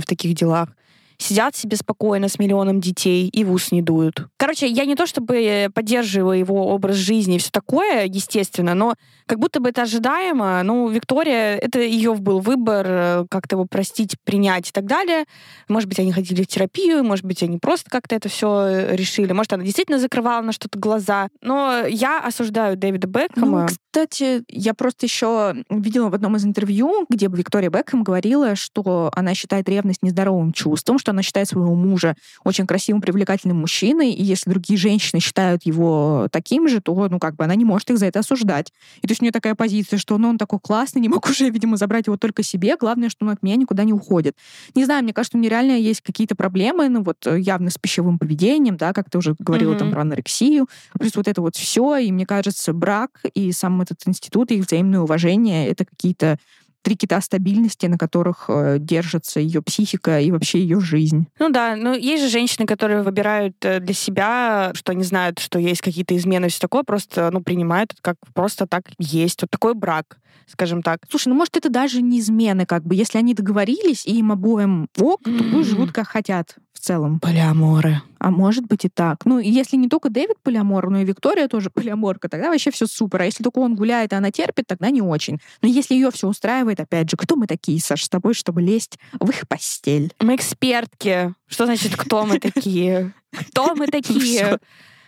в 0.00 0.06
таких 0.06 0.34
делах 0.34 0.70
сидят 1.18 1.56
себе 1.56 1.76
спокойно 1.76 2.28
с 2.28 2.38
миллионом 2.38 2.80
детей 2.80 3.28
и 3.28 3.44
в 3.44 3.52
ус 3.52 3.72
не 3.72 3.82
дуют. 3.82 4.26
Короче, 4.36 4.66
я 4.66 4.84
не 4.84 4.96
то 4.96 5.06
чтобы 5.06 5.68
поддерживаю 5.74 6.38
его 6.38 6.68
образ 6.68 6.96
жизни 6.96 7.36
и 7.36 7.38
все 7.38 7.50
такое, 7.50 8.04
естественно, 8.04 8.74
но 8.74 8.94
как 9.26 9.38
будто 9.38 9.60
бы 9.60 9.70
это 9.70 9.82
ожидаемо. 9.82 10.62
Ну, 10.62 10.88
Виктория, 10.88 11.56
это 11.56 11.80
ее 11.80 12.14
был 12.14 12.40
выбор, 12.40 12.86
э, 12.88 13.26
как-то 13.28 13.56
его 13.56 13.66
простить, 13.66 14.16
принять 14.24 14.68
и 14.68 14.72
так 14.72 14.86
далее. 14.86 15.24
Может 15.68 15.88
быть, 15.88 15.98
они 15.98 16.12
ходили 16.12 16.42
в 16.42 16.46
терапию, 16.46 17.02
может 17.04 17.24
быть, 17.24 17.42
они 17.42 17.58
просто 17.58 17.90
как-то 17.90 18.14
это 18.14 18.28
все 18.28 18.66
э, 18.66 18.96
решили. 18.96 19.32
Может, 19.32 19.52
она 19.52 19.64
действительно 19.64 19.98
закрывала 19.98 20.42
на 20.42 20.52
что-то 20.52 20.78
глаза. 20.78 21.28
Но 21.42 21.84
я 21.86 22.20
осуждаю 22.20 22.76
Дэвида 22.76 23.08
Бекхэма. 23.08 23.62
Ну, 23.62 23.66
кстати, 23.66 24.44
я 24.48 24.74
просто 24.74 25.06
еще 25.06 25.54
видела 25.70 26.08
в 26.10 26.14
одном 26.14 26.36
из 26.36 26.44
интервью, 26.44 27.06
где 27.08 27.26
Виктория 27.26 27.70
Бекхэм 27.70 28.04
говорила, 28.04 28.54
что 28.54 29.10
она 29.14 29.34
считает 29.34 29.68
ревность 29.68 30.02
нездоровым 30.02 30.52
чувством, 30.52 30.98
что 31.06 31.12
она 31.12 31.22
считает 31.22 31.48
своего 31.48 31.72
мужа 31.76 32.16
очень 32.42 32.66
красивым, 32.66 33.00
привлекательным 33.00 33.58
мужчиной, 33.58 34.10
и 34.10 34.24
если 34.24 34.50
другие 34.50 34.76
женщины 34.76 35.20
считают 35.20 35.64
его 35.64 36.26
таким 36.32 36.68
же, 36.68 36.80
то, 36.80 37.08
ну, 37.08 37.20
как 37.20 37.36
бы 37.36 37.44
она 37.44 37.54
не 37.54 37.64
может 37.64 37.88
их 37.90 37.98
за 37.98 38.06
это 38.06 38.18
осуждать. 38.18 38.72
И 39.02 39.06
то 39.06 39.12
есть 39.12 39.22
у 39.22 39.24
нее 39.24 39.30
такая 39.30 39.54
позиция, 39.54 40.00
что 40.00 40.18
ну, 40.18 40.30
он 40.30 40.36
такой 40.36 40.58
классный, 40.58 41.00
не 41.00 41.08
могу 41.16 41.28
же, 41.28 41.48
видимо, 41.48 41.76
забрать 41.76 42.08
его 42.08 42.16
только 42.16 42.42
себе, 42.42 42.76
главное, 42.76 43.08
что 43.08 43.24
он 43.24 43.30
от 43.30 43.42
меня 43.44 43.54
никуда 43.54 43.84
не 43.84 43.92
уходит. 43.92 44.36
Не 44.74 44.84
знаю, 44.84 45.04
мне 45.04 45.12
кажется, 45.12 45.38
у 45.38 45.40
нее 45.40 45.50
реально 45.50 45.78
есть 45.78 46.00
какие-то 46.00 46.34
проблемы, 46.34 46.88
ну, 46.88 47.04
вот 47.04 47.24
э, 47.24 47.38
явно 47.38 47.70
с 47.70 47.78
пищевым 47.78 48.18
поведением, 48.18 48.76
да, 48.76 48.92
как 48.92 49.08
ты 49.08 49.18
уже 49.18 49.36
говорила 49.38 49.74
mm-hmm. 49.74 49.78
там 49.78 49.92
про 49.92 50.00
анорексию, 50.00 50.66
плюс 50.98 51.14
вот 51.14 51.28
это 51.28 51.40
вот 51.40 51.54
все, 51.54 51.98
и 51.98 52.10
мне 52.10 52.26
кажется, 52.26 52.72
брак 52.72 53.20
и 53.32 53.52
сам 53.52 53.80
этот 53.80 53.98
институт, 54.06 54.50
и 54.50 54.56
их 54.56 54.66
взаимное 54.66 55.00
уважение— 55.00 55.68
это 55.70 55.84
какие-то 55.84 56.38
три 56.86 56.94
кита 56.94 57.20
стабильности, 57.20 57.86
на 57.86 57.98
которых 57.98 58.44
э, 58.46 58.76
держится 58.78 59.40
ее 59.40 59.60
психика 59.60 60.20
и 60.20 60.30
вообще 60.30 60.60
ее 60.60 60.78
жизнь. 60.78 61.26
Ну 61.40 61.48
да, 61.50 61.74
но 61.74 61.94
есть 61.94 62.22
же 62.22 62.28
женщины, 62.28 62.64
которые 62.64 63.02
выбирают 63.02 63.56
э, 63.62 63.80
для 63.80 63.92
себя, 63.92 64.70
что 64.72 64.92
они 64.92 65.02
знают, 65.02 65.40
что 65.40 65.58
есть 65.58 65.80
какие-то 65.80 66.16
измены, 66.16 66.48
все 66.48 66.60
такое, 66.60 66.84
просто 66.84 67.30
ну, 67.32 67.40
принимают 67.40 67.92
как 68.02 68.14
просто 68.34 68.68
так 68.68 68.84
есть. 69.00 69.42
Вот 69.42 69.50
такой 69.50 69.74
брак 69.74 70.18
скажем 70.46 70.82
так. 70.82 71.00
Слушай, 71.08 71.28
ну 71.28 71.34
может 71.34 71.56
это 71.56 71.68
даже 71.68 72.02
не 72.02 72.20
измены, 72.20 72.66
как 72.66 72.84
бы, 72.84 72.94
если 72.94 73.18
они 73.18 73.34
договорились, 73.34 74.06
и 74.06 74.18
им 74.18 74.32
обоим 74.32 74.88
ок, 74.98 75.22
то 75.22 75.44
пусть 75.52 75.70
живут 75.70 75.92
как 75.92 76.08
хотят 76.08 76.56
в 76.72 76.80
целом. 76.80 77.20
Полиаморы. 77.20 78.02
А 78.18 78.30
может 78.30 78.66
быть 78.66 78.84
и 78.84 78.88
так. 78.88 79.24
Ну, 79.24 79.38
если 79.38 79.76
не 79.76 79.88
только 79.88 80.10
Дэвид 80.10 80.36
полиамор, 80.42 80.90
но 80.90 81.00
и 81.00 81.04
Виктория 81.04 81.48
тоже 81.48 81.70
полиаморка, 81.74 82.28
тогда 82.28 82.50
вообще 82.50 82.70
все 82.70 82.86
супер. 82.86 83.22
А 83.22 83.24
если 83.24 83.42
только 83.42 83.58
он 83.58 83.74
гуляет, 83.74 84.12
и 84.12 84.16
она 84.16 84.30
терпит, 84.30 84.66
тогда 84.66 84.90
не 84.90 85.02
очень. 85.02 85.38
Но 85.62 85.68
если 85.68 85.94
ее 85.94 86.10
все 86.10 86.28
устраивает, 86.28 86.80
опять 86.80 87.10
же, 87.10 87.16
кто 87.16 87.36
мы 87.36 87.46
такие, 87.46 87.80
Саш, 87.80 88.04
с 88.04 88.08
тобой, 88.08 88.34
чтобы 88.34 88.62
лезть 88.62 88.98
в 89.18 89.28
их 89.30 89.48
постель? 89.48 90.12
Мы 90.20 90.36
экспертки. 90.36 91.34
Что 91.46 91.66
значит, 91.66 91.96
кто 91.96 92.26
мы 92.26 92.38
такие? 92.38 93.12
Кто 93.50 93.74
мы 93.74 93.86
такие? 93.86 94.58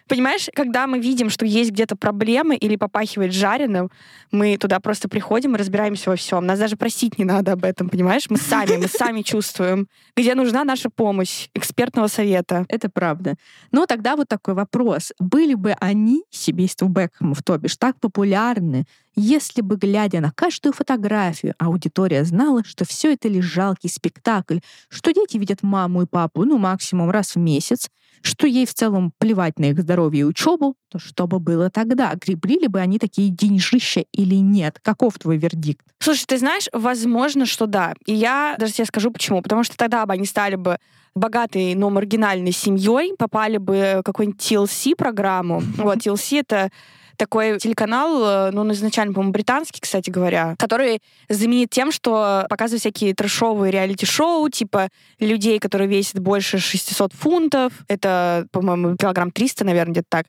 Понимаешь, 0.08 0.48
когда 0.54 0.86
мы 0.86 0.98
видим, 0.98 1.28
что 1.28 1.44
есть 1.44 1.70
где-то 1.70 1.94
проблемы 1.94 2.56
или 2.56 2.76
попахивает 2.76 3.32
жареным, 3.32 3.90
мы 4.30 4.56
туда 4.56 4.80
просто 4.80 5.08
приходим 5.08 5.54
и 5.54 5.58
разбираемся 5.58 6.10
во 6.10 6.16
всем. 6.16 6.46
Нас 6.46 6.58
даже 6.58 6.76
просить 6.76 7.18
не 7.18 7.24
надо 7.24 7.52
об 7.52 7.64
этом, 7.64 7.90
понимаешь? 7.90 8.30
Мы 8.30 8.38
сами, 8.38 8.76
мы 8.76 8.88
сами 8.88 9.22
чувствуем, 9.22 9.86
где 10.16 10.34
нужна 10.34 10.64
наша 10.64 10.88
помощь 10.88 11.48
экспертного 11.54 12.06
совета. 12.06 12.64
Это 12.68 12.88
правда. 12.88 13.34
Но 13.70 13.84
тогда 13.84 14.16
вот 14.16 14.28
такой 14.28 14.54
вопрос. 14.54 15.12
Были 15.18 15.54
бы 15.54 15.72
они, 15.78 16.24
семейство 16.30 16.86
Бекхэмов, 16.86 17.42
то 17.42 17.58
бишь, 17.58 17.76
так 17.76 18.00
популярны, 18.00 18.86
если 19.14 19.62
бы, 19.62 19.76
глядя 19.76 20.20
на 20.20 20.30
каждую 20.30 20.72
фотографию, 20.72 21.54
аудитория 21.58 22.24
знала, 22.24 22.62
что 22.64 22.84
все 22.84 23.12
это 23.12 23.28
лишь 23.28 23.44
жалкий 23.44 23.90
спектакль, 23.90 24.60
что 24.88 25.12
дети 25.12 25.36
видят 25.36 25.62
маму 25.62 26.02
и 26.02 26.06
папу, 26.06 26.44
ну, 26.44 26.56
максимум 26.56 27.10
раз 27.10 27.34
в 27.34 27.38
месяц, 27.38 27.90
что 28.22 28.46
ей 28.46 28.66
в 28.66 28.74
целом 28.74 29.12
плевать 29.18 29.58
на 29.58 29.66
их 29.66 29.80
здоровье 29.80 30.20
и 30.20 30.24
учебу, 30.24 30.74
то 30.90 30.98
что 30.98 31.26
бы 31.26 31.38
было 31.38 31.70
тогда? 31.70 32.14
Гребли 32.14 32.58
ли 32.60 32.68
бы 32.68 32.80
они 32.80 32.98
такие 32.98 33.30
деньжища 33.30 34.04
или 34.12 34.36
нет? 34.36 34.78
Каков 34.82 35.18
твой 35.18 35.36
вердикт? 35.36 35.86
Слушай, 36.00 36.24
ты 36.26 36.38
знаешь, 36.38 36.68
возможно, 36.72 37.46
что 37.46 37.66
да. 37.66 37.94
И 38.06 38.14
я 38.14 38.56
даже 38.58 38.72
тебе 38.72 38.86
скажу 38.86 39.10
почему. 39.10 39.42
Потому 39.42 39.64
что 39.64 39.76
тогда 39.76 40.06
бы 40.06 40.12
они 40.12 40.24
стали 40.24 40.56
бы 40.56 40.78
богатой, 41.14 41.74
но 41.74 41.90
маргинальной 41.90 42.52
семьей, 42.52 43.14
попали 43.18 43.58
бы 43.58 43.96
в 44.00 44.02
какую-нибудь 44.04 44.40
TLC-программу. 44.40 45.62
Вот, 45.78 45.98
TLC— 45.98 46.40
это 46.40 46.70
такой 47.18 47.58
телеканал, 47.58 48.48
э, 48.48 48.50
ну, 48.52 48.62
он 48.62 48.72
изначально, 48.72 49.12
по-моему, 49.12 49.32
британский, 49.32 49.80
кстати 49.80 50.08
говоря, 50.08 50.54
который 50.58 51.02
знаменит 51.28 51.70
тем, 51.70 51.92
что 51.92 52.46
показывает 52.48 52.80
всякие 52.80 53.14
трэшовые 53.14 53.70
реалити-шоу, 53.70 54.48
типа 54.48 54.88
людей, 55.18 55.58
которые 55.58 55.88
весят 55.88 56.20
больше 56.20 56.58
600 56.58 57.12
фунтов. 57.12 57.72
Это, 57.88 58.46
по-моему, 58.52 58.96
килограмм 58.96 59.30
300, 59.30 59.64
наверное, 59.64 59.92
где-то 59.92 60.06
так. 60.08 60.26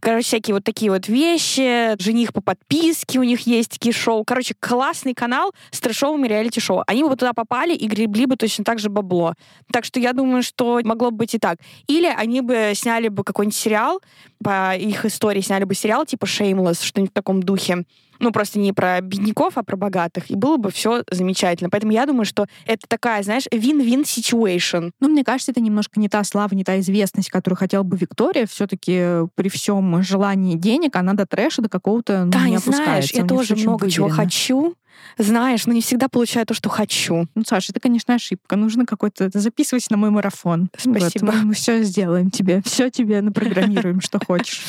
Короче, 0.00 0.26
всякие 0.26 0.54
вот 0.54 0.64
такие 0.64 0.90
вот 0.90 1.08
вещи. 1.08 2.00
Жених 2.02 2.32
по 2.32 2.40
подписке 2.40 3.18
у 3.18 3.22
них 3.22 3.40
есть 3.46 3.70
такие 3.70 3.92
шоу. 3.92 4.24
Короче, 4.24 4.54
классный 4.58 5.14
канал 5.14 5.52
с 5.70 5.80
трэшовыми 5.80 6.26
реалити-шоу. 6.26 6.82
Они 6.86 7.02
бы 7.02 7.10
туда 7.10 7.32
попали 7.32 7.74
и 7.74 7.86
гребли 7.86 8.26
бы 8.26 8.36
точно 8.36 8.64
так 8.64 8.78
же 8.78 8.88
бабло. 8.88 9.34
Так 9.72 9.84
что 9.84 10.00
я 10.00 10.12
думаю, 10.12 10.42
что 10.42 10.80
могло 10.84 11.10
бы 11.10 11.18
быть 11.18 11.34
и 11.34 11.38
так. 11.38 11.58
Или 11.86 12.06
они 12.06 12.40
бы 12.40 12.72
сняли 12.74 13.08
бы 13.08 13.24
какой-нибудь 13.24 13.56
сериал, 13.56 14.00
по 14.42 14.76
их 14.76 15.04
истории 15.04 15.40
сняли 15.40 15.64
бы 15.64 15.74
сериал 15.74 16.04
типа 16.04 16.24
Shameless, 16.24 16.84
что-нибудь 16.84 17.12
в 17.12 17.14
таком 17.14 17.42
духе. 17.42 17.84
Ну, 18.20 18.32
просто 18.32 18.58
не 18.58 18.72
про 18.72 19.00
бедняков, 19.00 19.56
а 19.56 19.62
про 19.62 19.76
богатых. 19.76 20.30
И 20.30 20.34
было 20.34 20.56
бы 20.56 20.70
все 20.70 21.02
замечательно. 21.10 21.70
Поэтому 21.70 21.92
я 21.92 22.06
думаю, 22.06 22.24
что 22.24 22.46
это 22.66 22.86
такая, 22.88 23.22
знаешь, 23.22 23.44
win-win 23.52 24.04
situation. 24.04 24.90
Ну, 25.00 25.08
мне 25.08 25.24
кажется, 25.24 25.52
это 25.52 25.60
немножко 25.60 26.00
не 26.00 26.08
та 26.08 26.24
слава, 26.24 26.54
не 26.54 26.64
та 26.64 26.78
известность, 26.80 27.30
которую 27.30 27.58
хотела 27.58 27.82
бы 27.82 27.96
Виктория. 27.96 28.46
Все-таки 28.46 29.26
при 29.34 29.48
всем 29.48 30.02
желании 30.02 30.56
денег 30.56 30.96
она 30.96 31.14
до 31.14 31.26
трэша, 31.26 31.62
до 31.62 31.68
какого-то 31.68 32.24
ну, 32.24 32.30
да, 32.30 32.48
не 32.48 32.58
знаешь, 32.58 33.12
я 33.12 33.24
тоже 33.24 33.56
много 33.56 33.84
выверено. 33.84 33.90
чего 33.90 34.08
хочу. 34.08 34.74
Знаешь, 35.18 35.66
но 35.66 35.72
не 35.72 35.80
всегда 35.80 36.08
получаю 36.08 36.46
то, 36.46 36.54
что 36.54 36.68
хочу. 36.68 37.26
Ну, 37.34 37.42
Саша, 37.46 37.72
это, 37.72 37.80
конечно, 37.80 38.14
ошибка. 38.14 38.56
Нужно 38.56 38.84
какой-то... 38.86 39.30
Записывать 39.32 39.88
на 39.90 39.96
мой 39.96 40.10
марафон. 40.10 40.68
Спасибо. 40.76 41.26
Вот, 41.26 41.34
мы 41.42 41.54
все 41.54 41.82
сделаем 41.82 42.30
тебе. 42.30 42.62
Все 42.64 42.90
тебе 42.90 43.20
напрограммируем, 43.22 44.00
что 44.00 44.18
хочешь. 44.24 44.62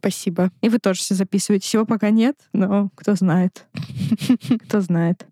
Спасибо. 0.00 0.50
И 0.62 0.70
вы 0.70 0.78
тоже 0.78 1.00
все 1.00 1.14
записываете. 1.14 1.66
Всего 1.66 1.84
пока 1.84 2.08
нет, 2.08 2.36
но 2.54 2.88
кто 2.96 3.14
знает. 3.14 3.66
Кто 4.66 4.80
знает. 4.80 5.26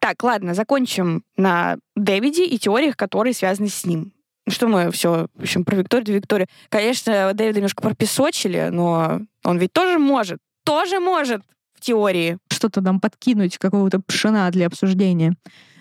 Так, 0.00 0.22
ладно, 0.22 0.54
закончим 0.54 1.24
на 1.36 1.78
Дэвиде 1.96 2.44
и 2.44 2.58
теориях, 2.58 2.96
которые 2.96 3.32
связаны 3.32 3.68
с 3.68 3.84
ним. 3.86 4.12
Что 4.48 4.68
мы 4.68 4.90
все, 4.92 5.28
в 5.34 5.42
общем, 5.42 5.64
про 5.64 5.76
Викторию, 5.76 6.16
Викторию. 6.16 6.46
Конечно, 6.68 7.32
Дэвида 7.32 7.56
немножко 7.56 7.82
пропесочили, 7.82 8.68
но 8.70 9.22
он 9.42 9.58
ведь 9.58 9.72
тоже 9.72 9.98
может. 9.98 10.38
Тоже 10.64 11.00
может 11.00 11.42
в 11.74 11.80
теории. 11.80 12.38
Что-то 12.56 12.80
нам 12.80 13.00
подкинуть, 13.00 13.58
какого-то 13.58 14.00
пшена 14.00 14.50
для 14.50 14.66
обсуждения. 14.66 15.36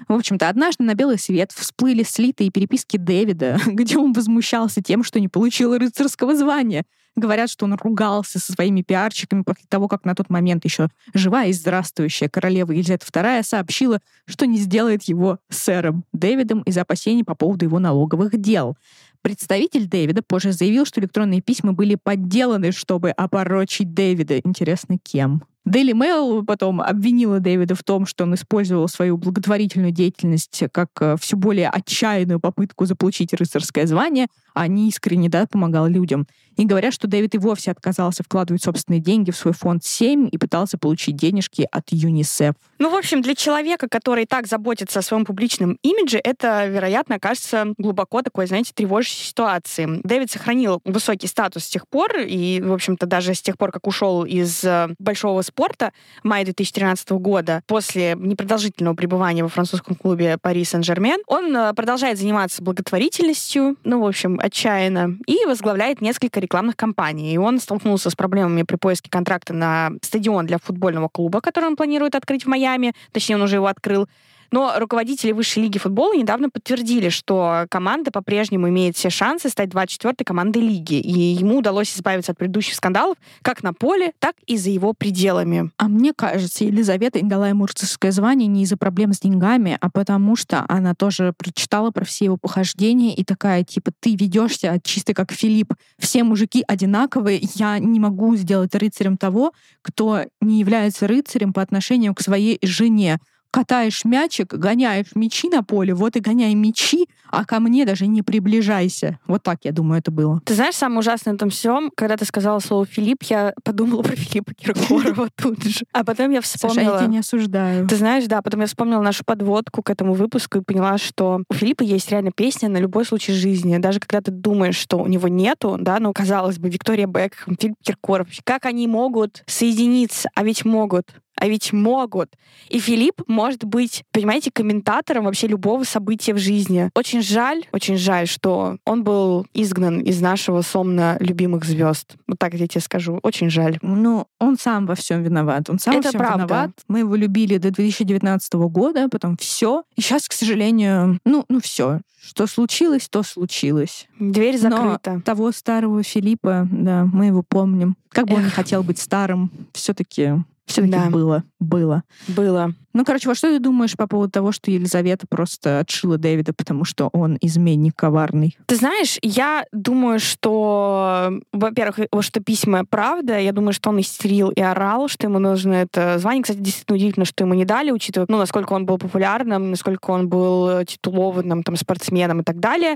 В 0.07 0.13
общем-то, 0.13 0.47
однажды 0.47 0.83
на 0.83 0.93
белый 0.93 1.17
свет 1.17 1.51
всплыли 1.51 2.03
слитые 2.03 2.51
переписки 2.51 2.97
Дэвида, 2.97 3.59
где 3.65 3.97
он 3.97 4.13
возмущался 4.13 4.83
тем, 4.83 5.03
что 5.03 5.19
не 5.19 5.27
получил 5.27 5.75
рыцарского 5.75 6.35
звания. 6.35 6.85
Говорят, 7.15 7.49
что 7.49 7.63
он 7.63 7.75
ругался 7.75 8.39
со 8.39 8.51
своими 8.51 8.81
пиарщиками 8.81 9.43
после 9.43 9.63
того, 9.69 9.87
как 9.87 10.03
на 10.03 10.15
тот 10.15 10.29
момент 10.29 10.65
еще 10.65 10.89
живая 11.13 11.47
и 11.47 11.53
здравствующая 11.53 12.27
королева 12.27 12.73
Елизавета 12.73 13.05
II 13.05 13.43
сообщила, 13.43 14.01
что 14.25 14.45
не 14.45 14.57
сделает 14.57 15.03
его 15.03 15.39
сэром 15.49 16.03
Дэвидом 16.11 16.61
из 16.63 16.77
опасений 16.77 17.23
по 17.23 17.33
поводу 17.33 17.65
его 17.65 17.79
налоговых 17.79 18.37
дел. 18.39 18.75
Представитель 19.21 19.87
Дэвида 19.87 20.21
позже 20.21 20.51
заявил, 20.51 20.85
что 20.85 20.99
электронные 20.99 21.41
письма 21.41 21.71
были 21.73 21.95
подделаны, 21.95 22.71
чтобы 22.71 23.11
опорочить 23.11 23.93
Дэвида. 23.93 24.39
Интересно, 24.39 24.97
кем? 25.01 25.41
Daily 25.67 25.93
Mail 25.93 26.45
потом 26.45 26.79
обвинила 26.79 27.39
Дэвида 27.39 27.73
в 27.73 27.83
том, 27.83 28.05
что 28.05 28.25
он 28.25 28.35
использовал 28.35 28.87
свою 28.87 29.17
благотворительную 29.17 29.91
деятельность 29.91 30.63
как 30.71 30.89
э, 30.99 31.15
все 31.19 31.35
более 31.35 31.69
отчаянную 31.69 32.39
попытку 32.39 32.85
заполучить 32.85 33.33
рыцарское 33.33 33.87
звание, 33.87 34.27
а 34.53 34.67
не 34.67 34.89
искренне 34.89 35.27
да, 35.27 35.47
помогал 35.47 35.87
людям. 35.87 36.27
И 36.57 36.65
говорят, 36.65 36.93
что 36.93 37.07
Дэвид 37.07 37.35
и 37.35 37.37
вовсе 37.37 37.71
отказался 37.71 38.23
вкладывать 38.23 38.63
собственные 38.63 39.01
деньги 39.01 39.31
в 39.31 39.37
свой 39.37 39.53
фонд 39.53 39.83
7 39.83 40.29
и 40.31 40.37
пытался 40.37 40.77
получить 40.77 41.15
денежки 41.15 41.67
от 41.71 41.83
ЮНИСЕФ. 41.91 42.55
Ну, 42.79 42.89
в 42.89 42.95
общем, 42.95 43.21
для 43.21 43.35
человека, 43.35 43.87
который 43.87 44.25
так 44.25 44.47
заботится 44.47 44.99
о 44.99 45.01
своем 45.01 45.25
публичном 45.25 45.77
имидже, 45.81 46.19
это, 46.23 46.67
вероятно, 46.67 47.15
окажется 47.15 47.73
глубоко 47.77 48.21
такой, 48.21 48.47
знаете, 48.47 48.71
тревожащей 48.73 49.25
ситуацией. 49.25 50.01
Дэвид 50.03 50.31
сохранил 50.31 50.81
высокий 50.83 51.27
статус 51.27 51.65
с 51.65 51.69
тех 51.69 51.87
пор, 51.87 52.17
и, 52.19 52.61
в 52.61 52.73
общем-то, 52.73 53.05
даже 53.05 53.33
с 53.33 53.41
тех 53.41 53.57
пор, 53.57 53.71
как 53.71 53.87
ушел 53.87 54.23
из 54.23 54.63
э, 54.63 54.89
большого 54.99 55.41
спорта 55.41 55.91
в 56.23 56.27
мае 56.27 56.45
2013 56.45 57.11
года, 57.11 57.61
после 57.67 58.15
непродолжительного 58.17 58.95
пребывания 58.95 59.43
во 59.43 59.49
французском 59.49 59.95
клубе 59.95 60.37
Пари 60.41 60.63
Сен-Жермен, 60.63 61.21
он 61.27 61.55
э, 61.55 61.73
продолжает 61.73 62.17
заниматься 62.17 62.61
благотворительностью, 62.61 63.77
ну, 63.83 64.01
в 64.01 64.05
общем, 64.05 64.39
отчаянно, 64.41 65.17
и 65.27 65.45
возглавляет 65.45 66.01
несколько 66.01 66.39
рекламных 66.45 66.75
кампаний. 66.75 67.33
И 67.33 67.37
он 67.37 67.59
столкнулся 67.59 68.09
с 68.09 68.15
проблемами 68.15 68.63
при 68.63 68.77
поиске 68.77 69.09
контракта 69.09 69.53
на 69.53 69.91
стадион 70.01 70.45
для 70.45 70.57
футбольного 70.57 71.09
клуба, 71.09 71.41
который 71.41 71.65
он 71.65 71.75
планирует 71.75 72.15
открыть 72.15 72.45
в 72.45 72.47
Майами. 72.47 72.93
Точнее, 73.11 73.35
он 73.35 73.41
уже 73.41 73.57
его 73.57 73.67
открыл. 73.67 74.07
Но 74.51 74.73
руководители 74.77 75.31
Высшей 75.31 75.63
лиги 75.63 75.77
футбола 75.77 76.15
недавно 76.15 76.49
подтвердили, 76.49 77.09
что 77.09 77.65
команда 77.69 78.11
по-прежнему 78.11 78.69
имеет 78.69 78.95
все 78.95 79.09
шансы 79.09 79.49
стать 79.49 79.69
24-й 79.69 80.23
командой 80.23 80.61
лиги. 80.61 80.95
И 80.95 81.11
ему 81.11 81.57
удалось 81.57 81.95
избавиться 81.95 82.31
от 82.31 82.37
предыдущих 82.37 82.75
скандалов 82.75 83.17
как 83.41 83.63
на 83.63 83.73
поле, 83.73 84.13
так 84.19 84.35
и 84.45 84.57
за 84.57 84.69
его 84.69 84.93
пределами. 84.93 85.71
А 85.77 85.87
мне 85.87 86.13
кажется, 86.13 86.63
Елизавета 86.63 87.21
не 87.21 87.29
дала 87.29 87.49
ему 87.49 87.65
рыцарское 87.65 88.11
звание 88.11 88.47
не 88.47 88.63
из-за 88.63 88.77
проблем 88.77 89.13
с 89.13 89.19
деньгами, 89.19 89.77
а 89.81 89.89
потому 89.89 90.35
что 90.35 90.65
она 90.67 90.93
тоже 90.93 91.33
прочитала 91.37 91.91
про 91.91 92.05
все 92.05 92.25
его 92.25 92.37
похождения 92.37 93.15
и 93.15 93.23
такая, 93.23 93.63
типа, 93.63 93.91
ты 93.99 94.15
ведешься 94.15 94.79
чисто 94.83 95.13
как 95.13 95.31
Филипп. 95.31 95.73
Все 95.97 96.23
мужики 96.23 96.63
одинаковые, 96.67 97.39
я 97.55 97.79
не 97.79 97.99
могу 97.99 98.35
сделать 98.35 98.75
рыцарем 98.75 99.17
того, 99.17 99.53
кто 99.81 100.23
не 100.41 100.59
является 100.59 101.07
рыцарем 101.07 101.53
по 101.53 101.61
отношению 101.61 102.13
к 102.13 102.21
своей 102.21 102.59
жене 102.61 103.19
катаешь 103.55 104.03
мячик, 104.03 104.53
гоняешь 104.53 105.15
мячи 105.15 105.47
на 105.47 105.63
поле, 105.63 105.93
вот 105.93 106.17
и 106.17 106.19
гоняй 106.19 106.53
мячи, 106.55 107.07
а 107.31 107.45
ко 107.45 107.61
мне 107.61 107.85
даже 107.85 108.05
не 108.05 108.21
приближайся. 108.21 109.17
Вот 109.27 109.43
так, 109.43 109.59
я 109.63 109.71
думаю, 109.71 109.99
это 109.99 110.11
было. 110.11 110.41
Ты 110.43 110.55
знаешь, 110.55 110.75
самое 110.75 110.99
ужасное 110.99 111.31
в 111.31 111.35
этом 111.37 111.49
всем, 111.49 111.89
когда 111.95 112.17
ты 112.17 112.25
сказала 112.25 112.59
слово 112.59 112.85
Филипп, 112.85 113.23
я 113.23 113.53
подумала 113.63 114.01
про 114.01 114.13
Филиппа 114.17 114.53
Киркорова 114.53 115.29
тут 115.37 115.63
же. 115.63 115.85
А 115.93 116.03
потом 116.03 116.31
я 116.31 116.41
вспомнила... 116.41 116.83
Саша, 116.83 116.91
я 116.91 116.97
тебя 116.97 117.07
не 117.07 117.19
осуждаю. 117.19 117.87
Ты 117.87 117.95
знаешь, 117.95 118.25
да, 118.25 118.41
потом 118.41 118.59
я 118.59 118.67
вспомнила 118.67 119.01
нашу 119.01 119.23
подводку 119.23 119.81
к 119.81 119.89
этому 119.89 120.15
выпуску 120.15 120.57
и 120.57 120.61
поняла, 120.61 120.97
что 120.97 121.41
у 121.49 121.53
Филиппа 121.53 121.83
есть 121.83 122.11
реально 122.11 122.31
песня 122.35 122.67
на 122.67 122.77
любой 122.77 123.05
случай 123.05 123.31
жизни. 123.31 123.77
Даже 123.77 124.01
когда 124.01 124.19
ты 124.19 124.31
думаешь, 124.31 124.75
что 124.75 124.97
у 124.97 125.07
него 125.07 125.29
нету, 125.29 125.77
да, 125.79 125.99
ну, 126.01 126.11
казалось 126.11 126.59
бы, 126.59 126.67
Виктория 126.67 127.07
Бекхэм, 127.07 127.55
Филипп 127.57 127.77
Киркоров, 127.81 128.27
как 128.43 128.65
они 128.65 128.85
могут 128.89 129.43
соединиться? 129.47 130.29
А 130.35 130.43
ведь 130.43 130.65
могут 130.65 131.05
а 131.39 131.47
ведь 131.47 131.73
могут. 131.73 132.31
И 132.69 132.79
Филипп 132.79 133.21
может 133.27 133.63
быть, 133.63 134.03
понимаете, 134.11 134.51
комментатором 134.51 135.25
вообще 135.25 135.47
любого 135.47 135.83
события 135.83 136.33
в 136.33 136.37
жизни. 136.37 136.89
Очень 136.95 137.21
жаль, 137.21 137.65
очень 137.71 137.97
жаль, 137.97 138.27
что 138.27 138.77
он 138.85 139.03
был 139.03 139.45
изгнан 139.53 139.99
из 139.99 140.21
нашего 140.21 140.61
сомна 140.61 141.17
любимых 141.19 141.65
звезд. 141.65 142.15
Вот 142.27 142.39
так 142.39 142.53
я 142.53 142.67
тебе 142.67 142.81
скажу. 142.81 143.19
Очень 143.23 143.49
жаль. 143.49 143.77
Ну, 143.81 144.27
он 144.39 144.57
сам 144.57 144.85
во 144.85 144.95
всем 144.95 145.23
виноват. 145.23 145.69
Он 145.69 145.79
сам 145.79 145.95
Это 145.95 146.03
во 146.03 146.09
всем 146.09 146.19
правда. 146.19 146.43
виноват. 146.45 146.71
Мы 146.87 146.99
его 146.99 147.15
любили 147.15 147.57
до 147.57 147.71
2019 147.71 148.53
года, 148.53 149.09
потом 149.09 149.37
все. 149.37 149.83
И 149.95 150.01
сейчас, 150.01 150.27
к 150.27 150.33
сожалению, 150.33 151.19
ну, 151.25 151.45
ну 151.49 151.59
все. 151.59 152.01
Что 152.21 152.47
случилось, 152.47 153.07
то 153.07 153.21
случилось. 153.21 154.07
Дверь 154.19 154.57
закрыта. 154.57 155.13
Но 155.13 155.21
того 155.21 155.51
старого 155.51 156.01
Филиппа, 156.01 156.67
да, 156.71 157.05
мы 157.05 157.27
его 157.27 157.43
помним. 157.43 157.97
Как 158.09 158.25
бы 158.25 158.33
Эх. 158.33 158.39
он 158.39 158.45
не 158.45 158.49
хотел 158.49 158.81
быть 158.81 158.97
старым, 158.97 159.51
все-таки 159.73 160.33
все-таки 160.65 160.93
да. 160.93 161.09
было. 161.09 161.43
Было. 161.59 162.03
Было. 162.27 162.73
Ну, 162.93 163.03
короче, 163.03 163.27
вот 163.27 163.37
что 163.37 163.49
ты 163.49 163.59
думаешь 163.59 163.95
по 163.95 164.07
поводу 164.07 164.31
того, 164.31 164.51
что 164.51 164.71
Елизавета 164.71 165.27
просто 165.27 165.79
отшила 165.79 166.17
Дэвида, 166.17 166.53
потому 166.53 166.85
что 166.85 167.09
он 167.11 167.37
изменник 167.41 167.95
коварный? 167.95 168.57
Ты 168.67 168.77
знаешь, 168.77 169.17
я 169.21 169.65
думаю, 169.73 170.19
что, 170.19 171.33
во-первых, 171.51 172.07
что 172.21 172.39
письма 172.39 172.85
правда. 172.85 173.37
Я 173.37 173.51
думаю, 173.51 173.73
что 173.73 173.89
он 173.89 173.99
истерил 173.99 174.49
и 174.49 174.61
орал, 174.61 175.07
что 175.07 175.27
ему 175.27 175.39
нужно 175.39 175.73
это 175.73 176.17
звание. 176.19 176.43
Кстати, 176.43 176.59
действительно 176.59 176.95
удивительно, 176.95 177.25
что 177.25 177.43
ему 177.43 177.53
не 177.53 177.65
дали, 177.65 177.91
учитывая, 177.91 178.27
ну, 178.29 178.37
насколько 178.37 178.73
он 178.73 178.85
был 178.85 178.97
популярным, 178.97 179.71
насколько 179.71 180.11
он 180.11 180.29
был 180.29 180.85
титулованным 180.85 181.63
там 181.63 181.75
спортсменом 181.75 182.41
и 182.41 182.43
так 182.43 182.59
далее. 182.59 182.95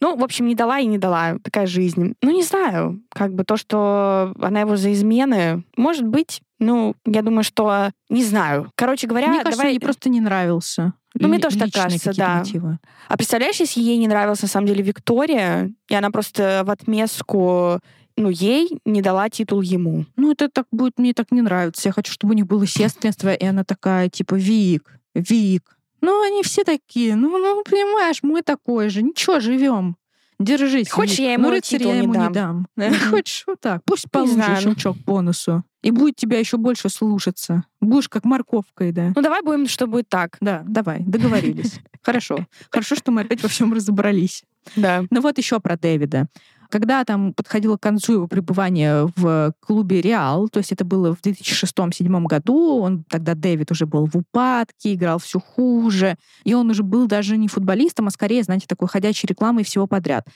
Ну, 0.00 0.16
в 0.16 0.24
общем, 0.24 0.46
не 0.46 0.54
дала 0.54 0.78
и 0.78 0.86
не 0.86 0.98
дала. 0.98 1.38
Такая 1.42 1.66
жизнь. 1.66 2.14
Ну, 2.22 2.30
не 2.30 2.42
знаю. 2.42 3.02
Как 3.10 3.34
бы 3.34 3.44
то, 3.44 3.56
что 3.56 4.32
она 4.40 4.60
его 4.60 4.76
за 4.76 4.92
измены, 4.92 5.64
может 5.76 6.06
быть. 6.06 6.40
Ну, 6.58 6.94
я 7.06 7.22
думаю, 7.22 7.44
что 7.44 7.90
не 8.08 8.24
знаю. 8.24 8.70
Короче 8.74 9.06
говоря, 9.06 9.28
мне 9.28 9.38
кажется, 9.38 9.58
давай... 9.58 9.72
ей 9.72 9.80
просто 9.80 10.08
не 10.08 10.20
нравился. 10.20 10.94
Ну, 11.14 11.28
мне 11.28 11.38
тоже 11.38 11.58
так 11.58 11.72
кажется, 11.72 12.12
да. 12.14 12.38
Мотивы. 12.38 12.78
А 13.08 13.16
представляешь, 13.16 13.58
если 13.60 13.80
ей 13.80 13.98
не 13.98 14.08
нравилась 14.08 14.42
на 14.42 14.48
самом 14.48 14.66
деле 14.66 14.82
Виктория, 14.82 15.72
и 15.88 15.94
она 15.94 16.10
просто 16.10 16.62
в 16.64 16.70
отместку 16.70 17.80
ну, 18.16 18.28
ей 18.28 18.68
не 18.84 19.00
дала 19.00 19.30
титул 19.30 19.62
ему. 19.62 20.04
Ну, 20.16 20.32
это 20.32 20.48
так 20.50 20.66
будет, 20.70 20.98
мне 20.98 21.14
так 21.14 21.32
не 21.32 21.40
нравится. 21.40 21.88
Я 21.88 21.92
хочу, 21.92 22.12
чтобы 22.12 22.34
у 22.34 22.36
них 22.36 22.46
было 22.46 22.66
сестринство, 22.66 23.32
и 23.32 23.44
она 23.44 23.64
такая, 23.64 24.10
типа, 24.10 24.34
Вик, 24.34 25.00
Вик, 25.14 25.78
ну, 26.00 26.22
они 26.22 26.42
все 26.42 26.64
такие. 26.64 27.16
Ну, 27.16 27.38
ну, 27.38 27.62
понимаешь, 27.64 28.20
мы 28.22 28.42
такой 28.42 28.88
же. 28.88 29.02
Ничего, 29.02 29.40
живем. 29.40 29.96
Держись. 30.40 30.90
Хочешь, 30.90 31.18
я 31.18 31.34
ему 31.34 31.50
ну, 31.50 31.60
титул 31.60 31.92
я 31.92 31.98
ему 31.98 32.14
не 32.14 32.20
не 32.20 32.30
дам. 32.30 32.66
Хочешь, 33.10 33.44
вот 33.46 33.60
так. 33.60 33.82
Пусть 33.84 34.10
получит 34.10 34.36
знаю. 34.36 34.62
щелчок 34.62 34.96
бонусу. 34.96 35.64
И 35.82 35.90
будет 35.90 36.16
тебя 36.16 36.38
еще 36.38 36.56
больше 36.56 36.88
слушаться. 36.88 37.64
Будешь 37.80 38.08
как 38.08 38.24
морковкой, 38.24 38.92
да. 38.92 39.12
Ну, 39.14 39.20
давай 39.20 39.42
будем, 39.42 39.68
что 39.68 39.86
будет 39.86 40.08
так. 40.08 40.38
Да, 40.40 40.62
давай, 40.66 41.00
договорились. 41.00 41.80
Хорошо. 42.02 42.46
Хорошо, 42.70 42.96
что 42.96 43.12
мы 43.12 43.20
опять 43.20 43.42
во 43.42 43.50
всем 43.50 43.72
разобрались. 43.74 44.42
Да. 44.76 45.04
Ну 45.10 45.20
вот 45.20 45.36
еще 45.36 45.60
про 45.60 45.76
Дэвида. 45.76 46.26
Когда 46.70 47.04
там 47.04 47.34
подходило 47.34 47.76
к 47.76 47.80
концу 47.80 48.14
его 48.14 48.26
пребывания 48.28 49.10
в 49.16 49.52
клубе 49.60 50.00
«Реал», 50.00 50.48
то 50.48 50.58
есть 50.58 50.72
это 50.72 50.84
было 50.84 51.14
в 51.14 51.20
2006-2007 51.20 52.24
году, 52.26 52.80
он 52.80 53.04
тогда, 53.08 53.34
Дэвид, 53.34 53.70
уже 53.70 53.86
был 53.86 54.06
в 54.06 54.16
упадке, 54.16 54.94
играл 54.94 55.18
все 55.18 55.40
хуже, 55.40 56.16
и 56.44 56.54
он 56.54 56.70
уже 56.70 56.82
был 56.82 57.06
даже 57.06 57.36
не 57.36 57.48
футболистом, 57.48 58.06
а 58.06 58.10
скорее, 58.10 58.42
знаете, 58.44 58.66
такой 58.68 58.88
ходячей 58.88 59.26
рекламой 59.26 59.64
всего 59.64 59.86
подряд. 59.86 60.26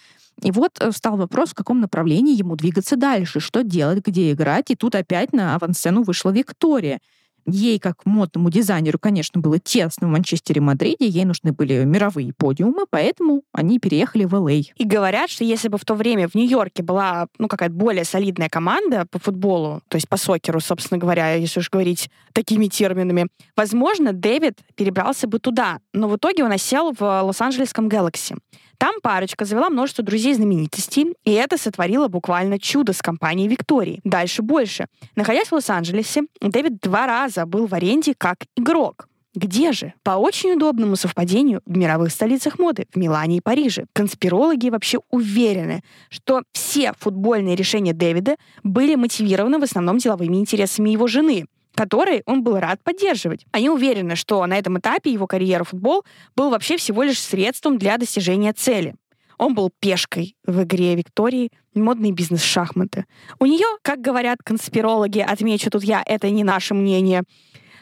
И 0.43 0.51
вот 0.51 0.73
э, 0.81 0.91
встал 0.91 1.17
вопрос, 1.17 1.51
в 1.51 1.55
каком 1.55 1.81
направлении 1.81 2.37
ему 2.37 2.57
двигаться 2.57 2.97
дальше, 2.97 3.41
что 3.41 3.63
делать, 3.63 4.05
где 4.05 4.33
играть. 4.33 4.71
И 4.71 4.75
тут 4.75 4.95
опять 4.95 5.33
на 5.33 5.55
авансцену 5.55 6.03
вышла 6.03 6.31
Виктория. 6.31 7.01
Ей, 7.47 7.79
как 7.79 8.07
модному 8.07 8.51
дизайнеру, 8.51 8.99
конечно, 8.99 9.41
было 9.41 9.59
тесно 9.59 10.09
в 10.09 10.11
Манчестере 10.11 10.61
Мадриде, 10.61 11.07
ей 11.07 11.25
нужны 11.25 11.53
были 11.53 11.85
мировые 11.85 12.33
подиумы, 12.33 12.85
поэтому 12.89 13.43
они 13.53 13.79
переехали 13.79 14.25
в 14.25 14.35
ЛА. 14.35 14.53
И 14.53 14.85
говорят, 14.85 15.31
что 15.31 15.45
если 15.45 15.69
бы 15.69 15.77
в 15.77 15.85
то 15.85 15.95
время 15.95 16.29
в 16.29 16.35
Нью-Йорке 16.35 16.83
была 16.83 17.27
ну, 17.39 17.49
какая-то 17.49 17.75
более 17.75 18.05
солидная 18.05 18.49
команда 18.49 19.07
по 19.11 19.19
футболу, 19.19 19.83
то 19.89 19.97
есть 19.97 20.09
по 20.09 20.17
сокеру, 20.17 20.61
собственно 20.61 20.99
говоря, 20.99 21.35
если 21.35 21.61
уж 21.61 21.69
говорить 21.71 22.11
такими 22.33 22.67
терминами, 22.67 23.29
возможно, 23.57 24.13
Дэвид 24.13 24.59
перебрался 24.75 25.27
бы 25.27 25.39
туда. 25.39 25.79
Но 25.93 26.09
в 26.09 26.17
итоге 26.17 26.45
он 26.45 26.53
осел 26.53 26.93
в 26.99 27.01
Лос-Анджелесском 27.01 27.89
Galaxy. 27.89 28.37
Там 28.79 29.01
парочка 29.03 29.45
завела 29.45 29.71
множество 29.71 30.05
друзей-знаменитостей, 30.05 31.15
и 31.25 31.33
это 31.33 31.59
сотворило 31.59 32.09
буквально 32.09 32.59
чудо 32.59 32.93
с 32.93 33.03
компанией 33.03 33.49
Виктории. 33.49 34.01
Дальше 34.05 34.43
больше. 34.43 34.87
Находясь 35.17 35.49
в 35.49 35.53
Лос-Анджелесе, 35.53 36.23
Дэвид 36.41 36.81
два 36.81 37.07
раза 37.07 37.47
был 37.47 37.67
в 37.67 37.75
аренде 37.75 38.15
как 38.17 38.39
игрок. 38.57 39.09
Где 39.35 39.73
же? 39.73 39.95
По 40.05 40.13
очень 40.13 40.53
удобному 40.53 40.95
совпадению 40.95 41.61
в 41.67 41.77
мировых 41.77 42.13
столицах 42.13 42.61
моды, 42.61 42.87
в 42.93 42.97
Милане 42.97 43.39
и 43.39 43.41
Париже. 43.41 43.87
Конспирологи 43.93 44.69
вообще 44.69 45.01
уверены, 45.11 45.83
что 46.09 46.43
все 46.53 46.93
футбольные 46.97 47.57
решения 47.57 47.93
Дэвида 47.93 48.37
были 48.63 48.95
мотивированы 48.95 49.59
в 49.59 49.65
основном 49.65 49.99
деловыми 49.99 50.37
интересами 50.37 50.91
его 50.91 51.09
жены, 51.09 51.47
который 51.75 52.23
он 52.27 52.43
был 52.43 52.59
рад 52.59 52.83
поддерживать. 52.83 53.47
Они 53.53 53.69
уверены, 53.69 54.17
что 54.17 54.45
на 54.47 54.59
этом 54.59 54.79
этапе 54.79 55.13
его 55.13 55.27
карьеры 55.27 55.65
футбол 55.65 56.05
был 56.37 56.51
вообще 56.51 56.77
всего 56.77 57.03
лишь 57.03 57.21
средством 57.21 57.79
для 57.79 57.99
достижения 57.99 58.53
цели. 58.53 58.95
Он 59.37 59.55
был 59.55 59.71
пешкой 59.81 60.37
в 60.47 60.63
игре 60.63 60.95
Виктории, 60.95 61.51
модный 61.75 62.13
бизнес-шахматы. 62.13 63.05
У 63.41 63.47
нее, 63.47 63.67
как 63.83 64.01
говорят 64.01 64.39
конспирологи, 64.45 65.19
отмечу 65.19 65.71
тут 65.71 65.83
я, 65.83 66.03
это 66.07 66.31
не 66.31 66.45
наше 66.45 66.75
мнение, 66.75 67.25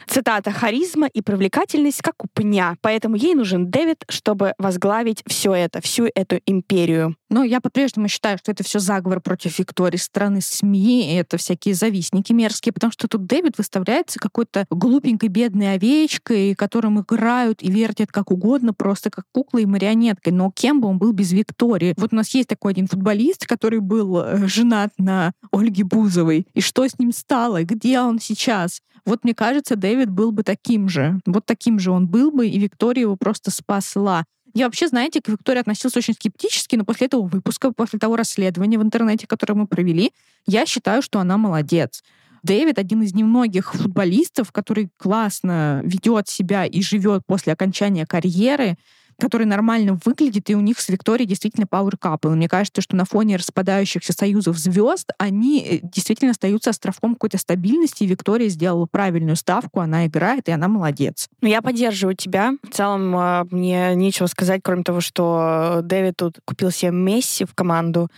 Цитата 0.07 0.51
«Харизма 0.51 1.07
и 1.07 1.21
привлекательность, 1.21 2.01
как 2.01 2.23
у 2.23 2.27
пня, 2.27 2.75
поэтому 2.81 3.15
ей 3.15 3.35
нужен 3.35 3.69
Дэвид, 3.69 4.03
чтобы 4.09 4.53
возглавить 4.57 5.23
все 5.27 5.53
это, 5.53 5.81
всю 5.81 6.09
эту 6.13 6.39
империю». 6.45 7.15
Но 7.33 7.43
я 7.43 7.61
по-прежнему 7.61 8.07
считаю, 8.09 8.37
что 8.37 8.51
это 8.51 8.63
все 8.63 8.77
заговор 8.77 9.19
против 9.19 9.57
Виктории 9.57 9.97
стороны 9.97 10.39
СМИ, 10.39 11.13
и 11.13 11.15
это 11.15 11.37
всякие 11.37 11.73
завистники 11.73 12.31
мерзкие, 12.31 12.73
потому 12.73 12.91
что 12.91 13.07
тут 13.07 13.25
Дэвид 13.25 13.57
выставляется 13.57 14.19
какой-то 14.19 14.67
глупенькой 14.69 15.29
бедной 15.29 15.73
овечкой, 15.73 16.53
которым 16.53 17.01
играют 17.01 17.63
и 17.63 17.71
вертят 17.71 18.11
как 18.11 18.29
угодно, 18.29 18.71
просто 18.71 19.09
как 19.09 19.25
куклой 19.31 19.63
и 19.63 19.65
марионеткой. 19.65 20.31
Но 20.31 20.51
кем 20.51 20.79
бы 20.79 20.87
он 20.87 20.99
был 20.99 21.11
без 21.11 21.31
Виктории? 21.31 21.95
Вот 21.97 22.13
у 22.13 22.15
нас 22.15 22.29
есть 22.35 22.49
такой 22.49 22.73
один 22.73 22.85
футболист, 22.85 23.47
который 23.47 23.79
был 23.79 24.19
э, 24.19 24.47
женат 24.47 24.91
на 24.99 25.31
Ольге 25.51 25.85
Бузовой. 25.85 26.45
И 26.53 26.61
что 26.61 26.87
с 26.87 26.99
ним 26.99 27.11
стало? 27.11 27.63
Где 27.63 27.99
он 27.99 28.19
сейчас? 28.19 28.79
Вот 29.07 29.23
мне 29.23 29.33
кажется, 29.33 29.75
Дэвид 29.75 30.11
был 30.11 30.31
бы 30.31 30.43
таким 30.43 30.87
же. 30.87 31.19
Вот 31.25 31.47
таким 31.47 31.79
же 31.79 31.89
он 31.89 32.07
был 32.07 32.29
бы, 32.29 32.47
и 32.47 32.59
Виктория 32.59 33.01
его 33.01 33.15
просто 33.15 33.49
спасла. 33.49 34.25
Я 34.53 34.65
вообще, 34.65 34.87
знаете, 34.87 35.21
к 35.21 35.29
Виктории 35.29 35.59
относился 35.59 35.99
очень 35.99 36.13
скептически, 36.13 36.75
но 36.75 36.85
после 36.85 37.07
этого 37.07 37.23
выпуска, 37.23 37.71
после 37.71 37.97
того 37.97 38.15
расследования 38.15 38.77
в 38.77 38.83
интернете, 38.83 39.25
которое 39.25 39.55
мы 39.55 39.67
провели, 39.67 40.11
я 40.45 40.65
считаю, 40.65 41.01
что 41.01 41.19
она 41.19 41.37
молодец. 41.37 42.03
Дэвид 42.43 42.77
один 42.77 43.01
из 43.01 43.13
немногих 43.13 43.73
футболистов, 43.73 44.51
который 44.51 44.89
классно 44.97 45.81
ведет 45.83 46.27
себя 46.27 46.65
и 46.65 46.81
живет 46.81 47.23
после 47.25 47.53
окончания 47.53 48.05
карьеры 48.05 48.77
который 49.23 49.47
нормально 49.47 49.97
выглядит, 50.03 50.49
и 50.49 50.55
у 50.55 50.59
них 50.59 50.81
с 50.81 50.89
Викторией 50.89 51.25
действительно 51.25 51.63
power 51.63 51.93
couple. 51.97 52.35
Мне 52.35 52.49
кажется, 52.49 52.81
что 52.81 52.97
на 52.97 53.05
фоне 53.05 53.37
распадающихся 53.37 54.11
союзов 54.11 54.57
звезд 54.57 55.11
они 55.17 55.65
э, 55.65 55.79
действительно 55.81 56.31
остаются 56.31 56.71
островком 56.71 57.13
какой-то 57.13 57.37
стабильности, 57.37 58.03
и 58.03 58.07
Виктория 58.07 58.49
сделала 58.49 58.85
правильную 58.85 59.37
ставку, 59.37 59.79
она 59.79 60.07
играет, 60.07 60.49
и 60.49 60.51
она 60.51 60.67
молодец. 60.67 61.29
Ну, 61.39 61.47
я 61.47 61.61
поддерживаю 61.61 62.17
тебя. 62.17 62.51
В 62.63 62.73
целом, 62.73 63.15
а, 63.15 63.47
мне 63.49 63.95
нечего 63.95 64.27
сказать, 64.27 64.59
кроме 64.61 64.83
того, 64.83 64.99
что 64.99 65.79
Дэвид 65.83 66.17
тут 66.17 66.39
купил 66.43 66.69
себе 66.71 66.91
Месси 66.91 67.45
в 67.45 67.55
команду 67.55 68.09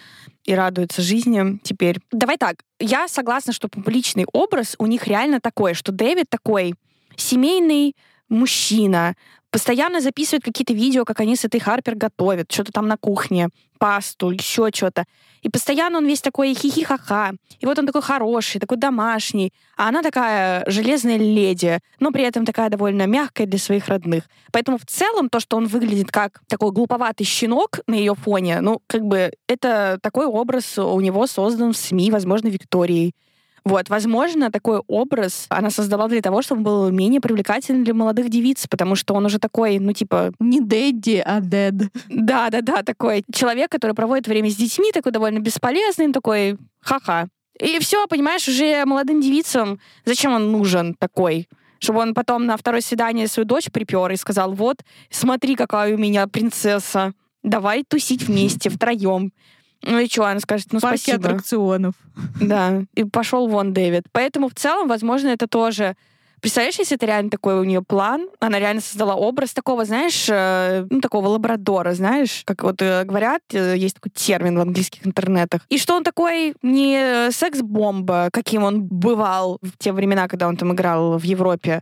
и 0.43 0.55
радуется 0.55 1.03
жизни 1.03 1.59
теперь. 1.61 1.99
Давай 2.11 2.37
так, 2.37 2.55
я 2.79 3.07
согласна, 3.07 3.53
что 3.53 3.67
публичный 3.67 4.25
образ 4.33 4.73
у 4.79 4.87
них 4.87 5.05
реально 5.07 5.39
такой, 5.39 5.75
что 5.75 5.91
Дэвид 5.91 6.25
такой 6.31 6.73
семейный 7.15 7.95
мужчина, 8.27 9.13
постоянно 9.55 10.01
записывают 10.01 10.43
какие-то 10.43 10.73
видео, 10.73 11.05
как 11.05 11.21
они 11.21 11.37
с 11.37 11.45
этой 11.45 11.61
Харпер 11.61 11.95
готовят, 11.95 12.51
что-то 12.51 12.73
там 12.73 12.89
на 12.89 12.97
кухне, 12.97 13.47
пасту, 13.79 14.31
еще 14.31 14.69
что-то. 14.73 15.05
И 15.43 15.49
постоянно 15.49 15.99
он 15.99 16.05
весь 16.05 16.19
такой 16.19 16.53
хихи-ха-ха. 16.53 17.31
И 17.61 17.65
вот 17.65 17.79
он 17.79 17.85
такой 17.85 18.01
хороший, 18.01 18.59
такой 18.59 18.75
домашний. 18.75 19.53
А 19.77 19.87
она 19.87 20.01
такая 20.01 20.65
железная 20.67 21.15
леди, 21.15 21.79
но 22.01 22.11
при 22.11 22.23
этом 22.23 22.43
такая 22.45 22.69
довольно 22.69 23.07
мягкая 23.07 23.47
для 23.47 23.57
своих 23.57 23.87
родных. 23.87 24.23
Поэтому 24.51 24.77
в 24.77 24.85
целом 24.85 25.29
то, 25.29 25.39
что 25.39 25.55
он 25.55 25.67
выглядит 25.67 26.11
как 26.11 26.41
такой 26.49 26.71
глуповатый 26.71 27.25
щенок 27.25 27.79
на 27.87 27.95
ее 27.95 28.13
фоне, 28.13 28.59
ну, 28.59 28.81
как 28.87 29.05
бы 29.05 29.31
это 29.47 29.99
такой 30.01 30.25
образ 30.25 30.77
у 30.77 30.99
него 30.99 31.27
создан 31.27 31.71
в 31.71 31.77
СМИ, 31.77 32.11
возможно, 32.11 32.49
Викторией. 32.49 33.13
Вот, 33.65 33.89
возможно, 33.89 34.51
такой 34.51 34.79
образ 34.87 35.47
она 35.49 35.71
создала 35.71 36.07
для 36.07 36.21
того, 36.21 36.43
чтобы 36.43 36.59
он 36.59 36.63
был 36.63 36.91
менее 36.91 37.19
привлекательным 37.19 37.83
для 37.83 37.95
молодых 37.95 38.29
девиц, 38.29 38.67
потому 38.67 38.95
что 38.95 39.15
он 39.15 39.25
уже 39.25 39.39
такой, 39.39 39.79
ну, 39.79 39.91
типа... 39.91 40.33
Не 40.39 40.61
дэдди, 40.61 41.23
а 41.25 41.41
дед. 41.41 41.73
Да-да-да, 42.07 42.83
такой 42.83 43.23
человек, 43.33 43.71
который 43.71 43.95
проводит 43.95 44.27
время 44.27 44.51
с 44.51 44.55
детьми, 44.55 44.91
такой 44.91 45.11
довольно 45.11 45.39
бесполезный, 45.39 46.13
такой 46.13 46.57
ха-ха. 46.79 47.27
И 47.59 47.79
все, 47.79 48.05
понимаешь, 48.07 48.47
уже 48.47 48.85
молодым 48.85 49.19
девицам 49.19 49.79
зачем 50.05 50.33
он 50.33 50.51
нужен 50.51 50.93
такой? 50.93 51.47
Чтобы 51.79 51.99
он 51.99 52.13
потом 52.13 52.45
на 52.45 52.57
второе 52.57 52.81
свидание 52.81 53.27
свою 53.27 53.47
дочь 53.47 53.71
припер 53.71 54.11
и 54.11 54.15
сказал, 54.15 54.53
вот, 54.53 54.77
смотри, 55.09 55.55
какая 55.55 55.95
у 55.95 55.97
меня 55.97 56.27
принцесса, 56.27 57.13
давай 57.41 57.83
тусить 57.83 58.23
вместе, 58.23 58.69
втроем. 58.69 59.31
Ну 59.85 59.99
и 59.99 60.07
что, 60.07 60.25
она 60.25 60.39
скажет, 60.39 60.67
ну 60.71 60.79
Парки 60.79 60.97
спасибо. 60.97 61.27
аттракционов. 61.27 61.95
Да, 62.41 62.83
и 62.95 63.03
пошел 63.03 63.47
вон 63.47 63.73
Дэвид. 63.73 64.03
Поэтому 64.11 64.49
в 64.49 64.55
целом, 64.55 64.87
возможно, 64.87 65.29
это 65.29 65.47
тоже 65.47 65.95
Представляешь, 66.45 66.77
если 66.77 66.95
это 66.95 67.07
реально 67.07 67.31
такой 67.31 67.55
у 67.59 67.63
нее 67.63 67.81
план, 67.81 68.29
она 68.39 68.59
реально 68.59 68.81
создала 68.81 69.15
образ 69.15 69.51
такого, 69.53 69.83
знаешь, 69.83 70.27
э, 70.29 70.85
ну, 70.91 71.01
такого 71.01 71.27
лабрадора, 71.29 71.93
знаешь, 71.95 72.43
как 72.45 72.61
вот 72.61 72.83
э, 72.83 73.03
говорят, 73.03 73.41
э, 73.51 73.75
есть 73.75 73.95
такой 73.95 74.11
термин 74.11 74.55
в 74.55 74.61
английских 74.61 75.07
интернетах. 75.07 75.61
И 75.69 75.79
что 75.79 75.95
он 75.95 76.03
такой 76.03 76.53
не 76.61 77.31
секс-бомба, 77.31 78.29
каким 78.31 78.63
он 78.63 78.83
бывал 78.83 79.57
в 79.63 79.75
те 79.79 79.91
времена, 79.91 80.27
когда 80.27 80.47
он 80.47 80.55
там 80.55 80.71
играл 80.71 81.17
в 81.17 81.23
Европе, 81.23 81.81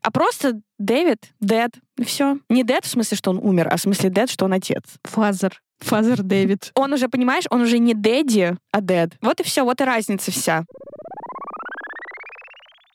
а 0.00 0.12
просто 0.12 0.60
Дэвид, 0.78 1.32
dad, 1.40 1.72
и 1.96 2.04
все. 2.04 2.38
Не 2.48 2.62
dead 2.62 2.84
в 2.84 2.90
смысле, 2.90 3.16
что 3.16 3.30
он 3.30 3.38
умер, 3.38 3.68
а 3.68 3.76
в 3.76 3.80
смысле 3.80 4.10
dad, 4.10 4.30
что 4.30 4.44
он 4.44 4.52
отец. 4.52 4.84
Father. 5.02 5.60
Father 5.84 6.22
Дэвид. 6.22 6.72
Он 6.74 6.92
уже, 6.92 7.08
понимаешь, 7.08 7.44
он 7.50 7.62
уже 7.62 7.78
не 7.78 7.94
daddy, 7.94 8.56
а 8.72 8.80
dad. 8.80 9.12
Вот 9.20 9.40
и 9.40 9.42
все, 9.42 9.64
вот 9.64 9.80
и 9.80 9.84
разница 9.84 10.30
вся. 10.30 10.64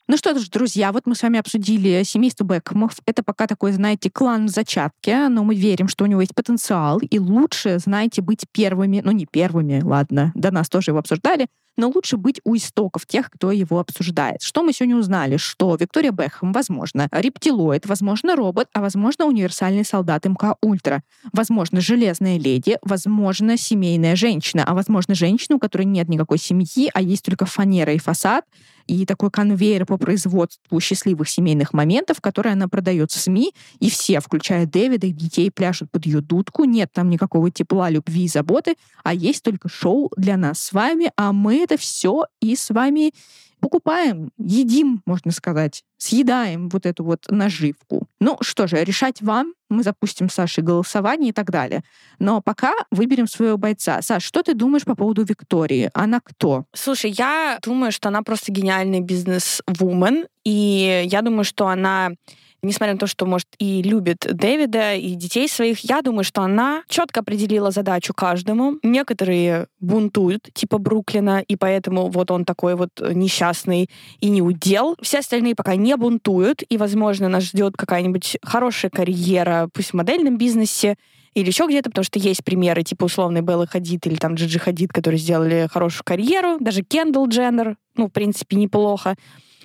Ну 0.07 0.17
что 0.17 0.33
ж, 0.33 0.49
друзья, 0.49 0.91
вот 0.91 1.03
мы 1.05 1.13
с 1.13 1.21
вами 1.21 1.39
обсудили 1.39 2.01
семейство 2.01 2.43
Бекхэмов. 2.43 2.97
Это 3.05 3.21
пока 3.21 3.45
такой, 3.45 3.73
знаете, 3.73 4.09
клан 4.09 4.47
в 4.47 4.49
зачатке, 4.49 5.27
но 5.27 5.43
мы 5.43 5.53
верим, 5.53 5.87
что 5.87 6.03
у 6.03 6.07
него 6.07 6.21
есть 6.21 6.33
потенциал, 6.33 6.97
и 6.97 7.19
лучше, 7.19 7.77
знаете, 7.77 8.23
быть 8.23 8.45
первыми, 8.51 9.01
ну 9.05 9.11
не 9.11 9.27
первыми, 9.27 9.83
ладно, 9.83 10.31
до 10.33 10.49
нас 10.49 10.67
тоже 10.67 10.89
его 10.89 10.97
обсуждали, 10.97 11.45
но 11.79 11.89
лучше 11.93 12.17
быть 12.17 12.41
у 12.43 12.55
истоков 12.55 13.05
тех, 13.05 13.31
кто 13.31 13.51
его 13.51 13.79
обсуждает. 13.79 14.41
Что 14.41 14.63
мы 14.63 14.73
сегодня 14.73 14.97
узнали? 14.97 15.37
Что 15.37 15.75
Виктория 15.75 16.11
Бекхэм, 16.11 16.51
возможно, 16.51 17.07
рептилоид, 17.11 17.85
возможно, 17.85 18.35
робот, 18.35 18.67
а 18.73 18.81
возможно, 18.81 19.25
универсальный 19.25 19.85
солдат 19.85 20.25
МК 20.25 20.55
Ультра, 20.61 21.03
возможно, 21.31 21.79
железная 21.79 22.37
леди, 22.37 22.77
возможно, 22.81 23.57
семейная 23.57 24.15
женщина, 24.15 24.65
а 24.67 24.73
возможно, 24.73 25.15
женщина, 25.15 25.55
у 25.55 25.59
которой 25.59 25.85
нет 25.85 26.09
никакой 26.09 26.37
семьи, 26.37 26.91
а 26.93 27.01
есть 27.01 27.23
только 27.23 27.45
фанера 27.45 27.93
и 27.93 27.97
фасад, 27.97 28.43
и 28.89 29.05
такой 29.05 29.29
конвейер 29.29 29.85
по 29.85 29.97
производству 29.97 30.79
счастливых 30.79 31.29
семейных 31.29 31.73
моментов, 31.73 32.21
которые 32.21 32.53
она 32.53 32.67
продает 32.67 33.11
в 33.11 33.19
СМИ, 33.19 33.53
и 33.79 33.89
все, 33.89 34.19
включая 34.19 34.65
Дэвида 34.65 35.07
и 35.07 35.11
детей, 35.11 35.51
пляшут 35.51 35.91
под 35.91 36.07
ее 36.07 36.21
дудку. 36.21 36.63
Нет 36.63 36.89
там 36.91 37.09
никакого 37.09 37.51
тепла, 37.51 37.89
любви 37.89 38.25
и 38.25 38.27
заботы, 38.27 38.75
а 39.03 39.13
есть 39.13 39.43
только 39.43 39.69
шоу 39.69 40.11
для 40.17 40.37
нас 40.37 40.59
с 40.59 40.73
вами, 40.73 41.11
а 41.15 41.31
мы 41.33 41.63
это 41.69 41.79
все 41.79 42.25
и 42.41 42.55
с 42.55 42.69
вами 42.71 43.13
покупаем, 43.59 44.31
едим, 44.37 45.01
можно 45.05 45.31
сказать, 45.31 45.83
съедаем 45.97 46.69
вот 46.69 46.85
эту 46.85 47.03
вот 47.03 47.25
наживку. 47.27 48.07
Ну 48.21 48.37
что 48.41 48.67
же, 48.67 48.83
решать 48.83 49.21
вам. 49.21 49.53
Мы 49.69 49.83
запустим 49.83 50.29
с 50.29 50.33
Сашей 50.33 50.63
голосование 50.63 51.29
и 51.29 51.33
так 51.33 51.51
далее. 51.51 51.83
Но 52.19 52.41
пока 52.41 52.73
выберем 52.89 53.27
своего 53.27 53.57
бойца. 53.57 54.01
Саш, 54.01 54.23
что 54.23 54.41
ты 54.41 54.53
думаешь 54.53 54.85
по 54.85 54.95
поводу 54.95 55.23
Виктории? 55.23 55.91
Она 55.93 56.21
кто? 56.21 56.65
Слушай, 56.73 57.11
я 57.11 57.59
думаю, 57.61 57.91
что 57.91 58.07
она 58.07 58.23
просто 58.23 58.51
гениальный 58.51 59.01
бизнес-вумен. 59.01 60.25
И 60.45 61.03
я 61.05 61.21
думаю, 61.21 61.43
что 61.43 61.67
она 61.67 62.11
несмотря 62.61 62.93
на 62.93 62.99
то, 62.99 63.07
что, 63.07 63.25
может, 63.25 63.47
и 63.57 63.81
любит 63.81 64.27
Дэвида, 64.29 64.95
и 64.95 65.15
детей 65.15 65.47
своих, 65.47 65.79
я 65.79 66.01
думаю, 66.01 66.23
что 66.23 66.41
она 66.41 66.83
четко 66.87 67.21
определила 67.21 67.71
задачу 67.71 68.13
каждому. 68.13 68.77
Некоторые 68.83 69.67
бунтуют, 69.79 70.49
типа 70.53 70.77
Бруклина, 70.77 71.43
и 71.47 71.55
поэтому 71.55 72.09
вот 72.09 72.31
он 72.31 72.45
такой 72.45 72.75
вот 72.75 72.89
несчастный 72.99 73.89
и 74.19 74.29
не 74.29 74.41
удел. 74.41 74.95
Все 75.01 75.19
остальные 75.19 75.55
пока 75.55 75.75
не 75.75 75.95
бунтуют, 75.95 76.63
и, 76.67 76.77
возможно, 76.77 77.29
нас 77.29 77.43
ждет 77.43 77.75
какая-нибудь 77.77 78.37
хорошая 78.43 78.91
карьера, 78.91 79.69
пусть 79.73 79.91
в 79.91 79.93
модельном 79.93 80.37
бизнесе, 80.37 80.95
или 81.33 81.47
еще 81.47 81.67
где-то, 81.67 81.89
потому 81.89 82.03
что 82.03 82.19
есть 82.19 82.43
примеры, 82.43 82.83
типа 82.83 83.05
условной 83.05 83.41
Беллы 83.41 83.67
Хадид 83.67 84.05
или 84.07 84.15
там 84.15 84.33
Джиджи 84.33 84.59
Хадид, 84.59 84.91
которые 84.91 85.19
сделали 85.19 85.67
хорошую 85.71 86.03
карьеру, 86.03 86.57
даже 86.59 86.81
Кендалл 86.81 87.27
Дженнер, 87.27 87.77
ну, 87.95 88.07
в 88.07 88.11
принципе, 88.11 88.57
неплохо. 88.57 89.15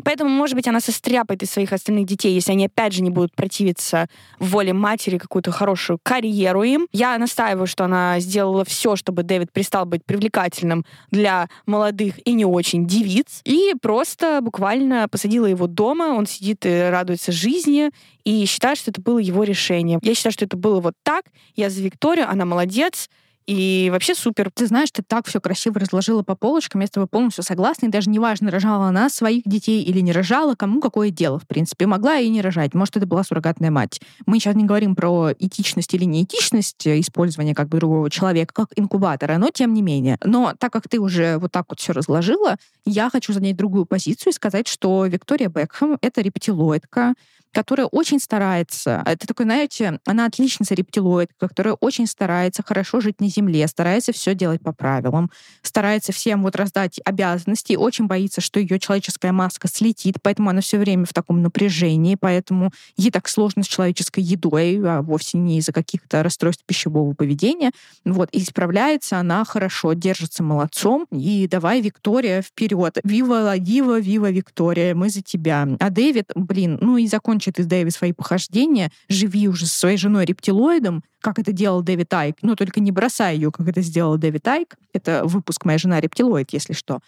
Поэтому, 0.03 0.31
может 0.31 0.57
быть, 0.57 0.67
она 0.67 0.81
состряпает 0.81 1.43
из 1.43 1.51
своих 1.51 1.73
остальных 1.73 2.07
детей, 2.07 2.35
если 2.35 2.53
они 2.53 2.67
опять 2.67 2.93
же 2.93 3.03
не 3.03 3.11
будут 3.11 3.35
противиться 3.35 4.09
воле 4.39 4.73
матери 4.73 5.19
какую-то 5.19 5.53
хорошую 5.53 5.99
карьеру 6.03 6.63
им. 6.63 6.89
Я 6.93 7.17
настаиваю, 7.19 7.67
что 7.67 7.85
она 7.85 8.19
сделала 8.21 8.65
все, 8.65 8.97
чтобы 8.97 9.23
Дэвид 9.23 9.53
перестал 9.53 9.87
быть 9.87 10.05
привлекательным 10.05 10.85
для 11.11 11.49
молодых 11.67 12.15
и 12.27 12.33
не 12.33 12.45
очень 12.45 12.87
девиц. 12.87 13.41
И 13.45 13.75
просто 13.81 14.41
буквально 14.43 15.09
посадила 15.09 15.47
его 15.47 15.67
дома, 15.67 16.15
он 16.15 16.27
сидит 16.27 16.67
и 16.67 16.89
радуется 16.91 17.33
жизни, 17.33 17.91
и 18.25 18.45
считает, 18.47 18.79
что 18.79 18.91
это 18.91 19.01
было 19.01 19.19
его 19.19 19.45
решение. 19.45 19.99
Я 20.03 20.15
считаю, 20.15 20.33
что 20.33 20.45
это 20.45 20.57
было 20.57 20.81
вот 20.81 20.95
так. 21.03 21.27
Я 21.57 21.71
за 21.71 21.83
Викторию, 21.83 22.29
она 22.29 22.45
молодец. 22.45 23.09
И 23.47 23.89
вообще 23.93 24.15
супер. 24.15 24.51
Ты 24.51 24.67
знаешь, 24.67 24.91
ты 24.91 25.03
так 25.03 25.27
все 25.27 25.41
красиво 25.41 25.79
разложила 25.79 26.23
по 26.23 26.35
полочкам, 26.35 26.81
я 26.81 26.87
с 26.87 26.91
тобой 26.91 27.09
полностью 27.09 27.45
согласна. 27.45 27.87
И 27.87 27.91
даже 27.91 28.09
неважно, 28.09 28.51
рожала 28.51 28.87
она 28.87 29.11
своих 29.11 29.43
детей 29.45 29.83
или 29.83 30.01
не 30.01 30.13
рожала, 30.13 30.55
кому 30.55 30.81
какое 30.81 31.11
дело, 31.11 31.39
в 31.39 31.47
принципе. 31.47 31.87
Могла 31.87 32.17
и 32.19 32.29
не 32.29 32.41
рожать. 32.41 32.75
Может, 32.75 32.97
это 32.97 33.07
была 33.07 33.23
суррогатная 33.25 33.71
мать. 33.71 34.01
Мы 34.27 34.39
сейчас 34.39 34.55
не 34.55 34.65
говорим 34.65 34.95
про 34.95 35.33
этичность 35.39 35.93
или 35.95 36.05
неэтичность 36.05 36.87
использования 36.87 37.55
как 37.55 37.69
бы 37.69 37.79
другого 37.79 38.11
человека 38.11 38.55
как 38.55 38.69
инкубатора, 38.77 39.37
но 39.39 39.51
тем 39.51 39.75
не 39.75 39.83
менее. 39.83 40.19
Но 40.25 40.55
так 40.59 40.73
как 40.73 40.89
ты 40.89 40.99
уже 40.99 41.39
вот 41.39 41.53
так 41.53 41.67
вот 41.69 41.81
все 41.81 41.93
разложила, 41.93 42.57
я 42.87 43.11
хочу 43.11 43.33
занять 43.33 43.57
другую 43.57 43.85
позицию 43.85 44.33
и 44.33 44.35
сказать, 44.35 44.69
что 44.69 45.05
Виктория 45.07 45.49
Бекхэм— 45.49 45.99
это 46.01 46.21
рептилоидка, 46.23 47.15
которая 47.55 47.87
очень 47.87 48.19
старается. 48.19 49.03
Это 49.07 49.27
такой, 49.27 49.47
знаете, 49.47 50.01
она 50.05 50.27
отличница 50.27 50.75
рептилоид, 50.75 51.31
которая 51.39 51.75
очень 51.75 52.07
старается 52.07 52.63
хорошо 52.63 53.01
жить 53.01 53.21
на 53.21 53.29
Земле, 53.29 53.67
старается 53.69 54.13
все 54.13 54.35
делать 54.35 54.61
по 54.61 54.73
правилам, 54.73 55.31
старается 55.63 56.13
всем 56.13 56.43
вот 56.43 56.57
раздать 56.57 57.01
обязанности, 57.05 57.75
очень 57.75 58.07
боится, 58.07 58.41
что 58.41 58.59
ее 58.59 58.79
человеческая 58.79 59.33
маска 59.33 59.69
слетит, 59.69 60.17
поэтому 60.21 60.51
она 60.51 60.61
все 60.61 60.79
время 60.79 61.07
в 61.07 61.13
таком 61.13 61.43
напряжении, 61.43 62.17
поэтому 62.17 62.73
ей 62.97 63.11
так 63.11 63.29
сложно 63.29 63.63
с 63.63 63.69
человеческой 63.69 64.25
едой, 64.25 64.81
а 64.85 65.03
вовсе 65.03 65.39
не 65.39 65.59
из-за 65.59 65.73
каких-то 65.73 66.23
расстройств 66.23 66.65
пищевого 66.67 67.15
поведения. 67.15 67.71
Вот, 68.05 68.31
и 68.31 68.41
справляется 68.41 69.19
она 69.19 69.45
хорошо, 69.45 69.93
держится 69.93 70.43
молодцом. 70.43 71.07
И 71.13 71.47
давай, 71.49 71.81
Виктория, 71.81 72.43
вперед. 72.43 72.99
Вива 73.05 73.35
Ладива, 73.35 74.01
Вива 74.01 74.31
Виктория, 74.31 74.95
мы 74.95 75.09
за 75.09 75.23
тебя. 75.23 75.69
А 75.79 75.91
Дэвид, 75.91 76.33
блин, 76.35 76.79
ну 76.81 76.97
и 76.97 77.07
закончил 77.07 77.44
закончит 77.45 77.59
из 77.59 77.67
Дэви 77.67 77.91
свои 77.91 78.13
похождения, 78.13 78.91
живи 79.09 79.49
уже 79.49 79.67
со 79.67 79.79
своей 79.79 79.97
женой 79.97 80.25
рептилоидом, 80.25 81.03
как 81.21 81.39
это 81.39 81.53
делал 81.53 81.83
Дэвид 81.83 82.13
Айк, 82.13 82.37
но 82.43 82.55
только 82.55 82.81
не 82.81 82.93
бросай 82.93 83.37
ее, 83.37 83.51
как 83.51 83.67
это 83.67 83.81
сделал 83.81 84.19
Дэвид 84.19 84.47
Айк. 84.47 84.77
Это 84.93 85.23
выпуск 85.25 85.65
«Моя 85.65 85.79
жена 85.79 85.99
рептилоид», 85.99 86.53
если 86.53 86.75
что. 86.75 87.01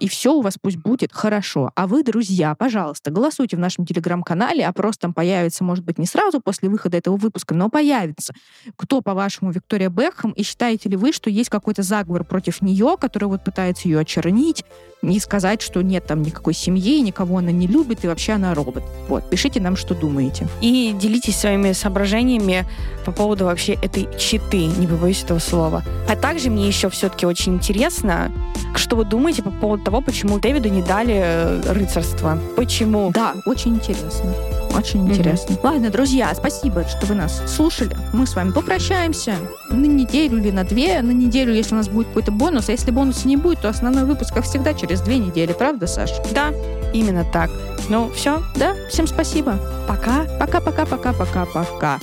И 0.00 0.08
все 0.08 0.34
у 0.34 0.40
вас 0.40 0.56
пусть 0.60 0.76
будет 0.76 1.12
хорошо. 1.12 1.70
А 1.76 1.86
вы, 1.86 2.02
друзья, 2.02 2.54
пожалуйста, 2.56 3.12
голосуйте 3.12 3.56
в 3.56 3.60
нашем 3.60 3.86
телеграм-канале, 3.86 4.66
опрос 4.66 4.98
там 4.98 5.14
появится, 5.14 5.62
может 5.62 5.84
быть, 5.84 5.98
не 5.98 6.06
сразу 6.06 6.40
после 6.40 6.68
выхода 6.68 6.96
этого 6.96 7.16
выпуска, 7.16 7.54
но 7.54 7.68
появится. 7.68 8.34
Кто, 8.76 9.02
по-вашему, 9.02 9.52
Виктория 9.52 9.88
Бекхэм, 9.88 10.32
и 10.32 10.42
считаете 10.42 10.88
ли 10.88 10.96
вы, 10.96 11.12
что 11.12 11.30
есть 11.30 11.48
какой-то 11.48 11.82
заговор 11.82 12.24
против 12.24 12.62
нее, 12.62 12.96
который 13.00 13.28
вот 13.28 13.44
пытается 13.44 13.86
ее 13.88 14.00
очернить, 14.00 14.64
и 15.02 15.18
сказать, 15.20 15.62
что 15.62 15.82
нет 15.82 16.06
там 16.06 16.22
никакой 16.22 16.54
семьи, 16.54 17.00
никого 17.00 17.38
она 17.38 17.52
не 17.52 17.66
любит, 17.66 18.04
и 18.04 18.08
вообще 18.08 18.32
она 18.32 18.54
робот. 18.54 18.82
Вот, 19.08 19.28
пишите 19.30 19.60
нам, 19.60 19.76
что 19.76 19.94
думаете. 19.94 20.48
И 20.60 20.94
делитесь 21.00 21.36
своими 21.36 21.72
соображениями 21.72 22.66
по 23.04 23.12
поводу 23.12 23.44
вообще 23.44 23.60
вообще 23.60 23.74
этой 23.86 24.18
читы, 24.18 24.66
не 24.66 24.86
побоюсь 24.86 25.22
этого 25.22 25.38
слова. 25.38 25.82
А 26.08 26.16
также 26.16 26.50
мне 26.50 26.66
еще 26.66 26.88
все-таки 26.88 27.26
очень 27.26 27.54
интересно, 27.54 28.32
что 28.74 28.96
вы 28.96 29.04
думаете 29.04 29.42
по 29.42 29.50
поводу 29.50 29.84
того, 29.84 30.00
почему 30.00 30.38
Дэвиду 30.38 30.68
не 30.68 30.82
дали 30.82 31.14
э, 31.14 31.72
рыцарство? 31.72 32.38
Почему? 32.56 33.10
Да, 33.12 33.34
очень 33.46 33.74
интересно. 33.74 34.34
Очень 34.74 35.06
mm-hmm. 35.06 35.10
интересно. 35.10 35.56
Ладно, 35.62 35.90
друзья, 35.90 36.32
спасибо, 36.34 36.84
что 36.86 37.06
вы 37.06 37.14
нас 37.14 37.42
слушали. 37.46 37.96
Мы 38.12 38.26
с 38.26 38.34
вами 38.34 38.52
попрощаемся 38.52 39.34
на 39.70 39.84
неделю 39.84 40.38
или 40.38 40.50
на 40.50 40.64
две. 40.64 41.02
На 41.02 41.10
неделю, 41.10 41.52
если 41.54 41.74
у 41.74 41.78
нас 41.78 41.88
будет 41.88 42.08
какой-то 42.08 42.32
бонус. 42.32 42.68
А 42.68 42.72
если 42.72 42.90
бонуса 42.90 43.26
не 43.26 43.36
будет, 43.36 43.60
то 43.60 43.68
основной 43.68 44.04
выпуск, 44.04 44.34
как 44.34 44.44
всегда, 44.44 44.74
через 44.74 45.00
две 45.00 45.18
недели. 45.18 45.52
Правда, 45.52 45.86
Саш? 45.86 46.10
Да, 46.32 46.52
именно 46.92 47.24
так. 47.32 47.50
Ну, 47.88 48.10
все. 48.14 48.42
Да, 48.56 48.74
всем 48.88 49.06
спасибо. 49.06 49.58
Пока. 49.88 50.24
Пока-пока-пока-пока-пока. 50.38 51.98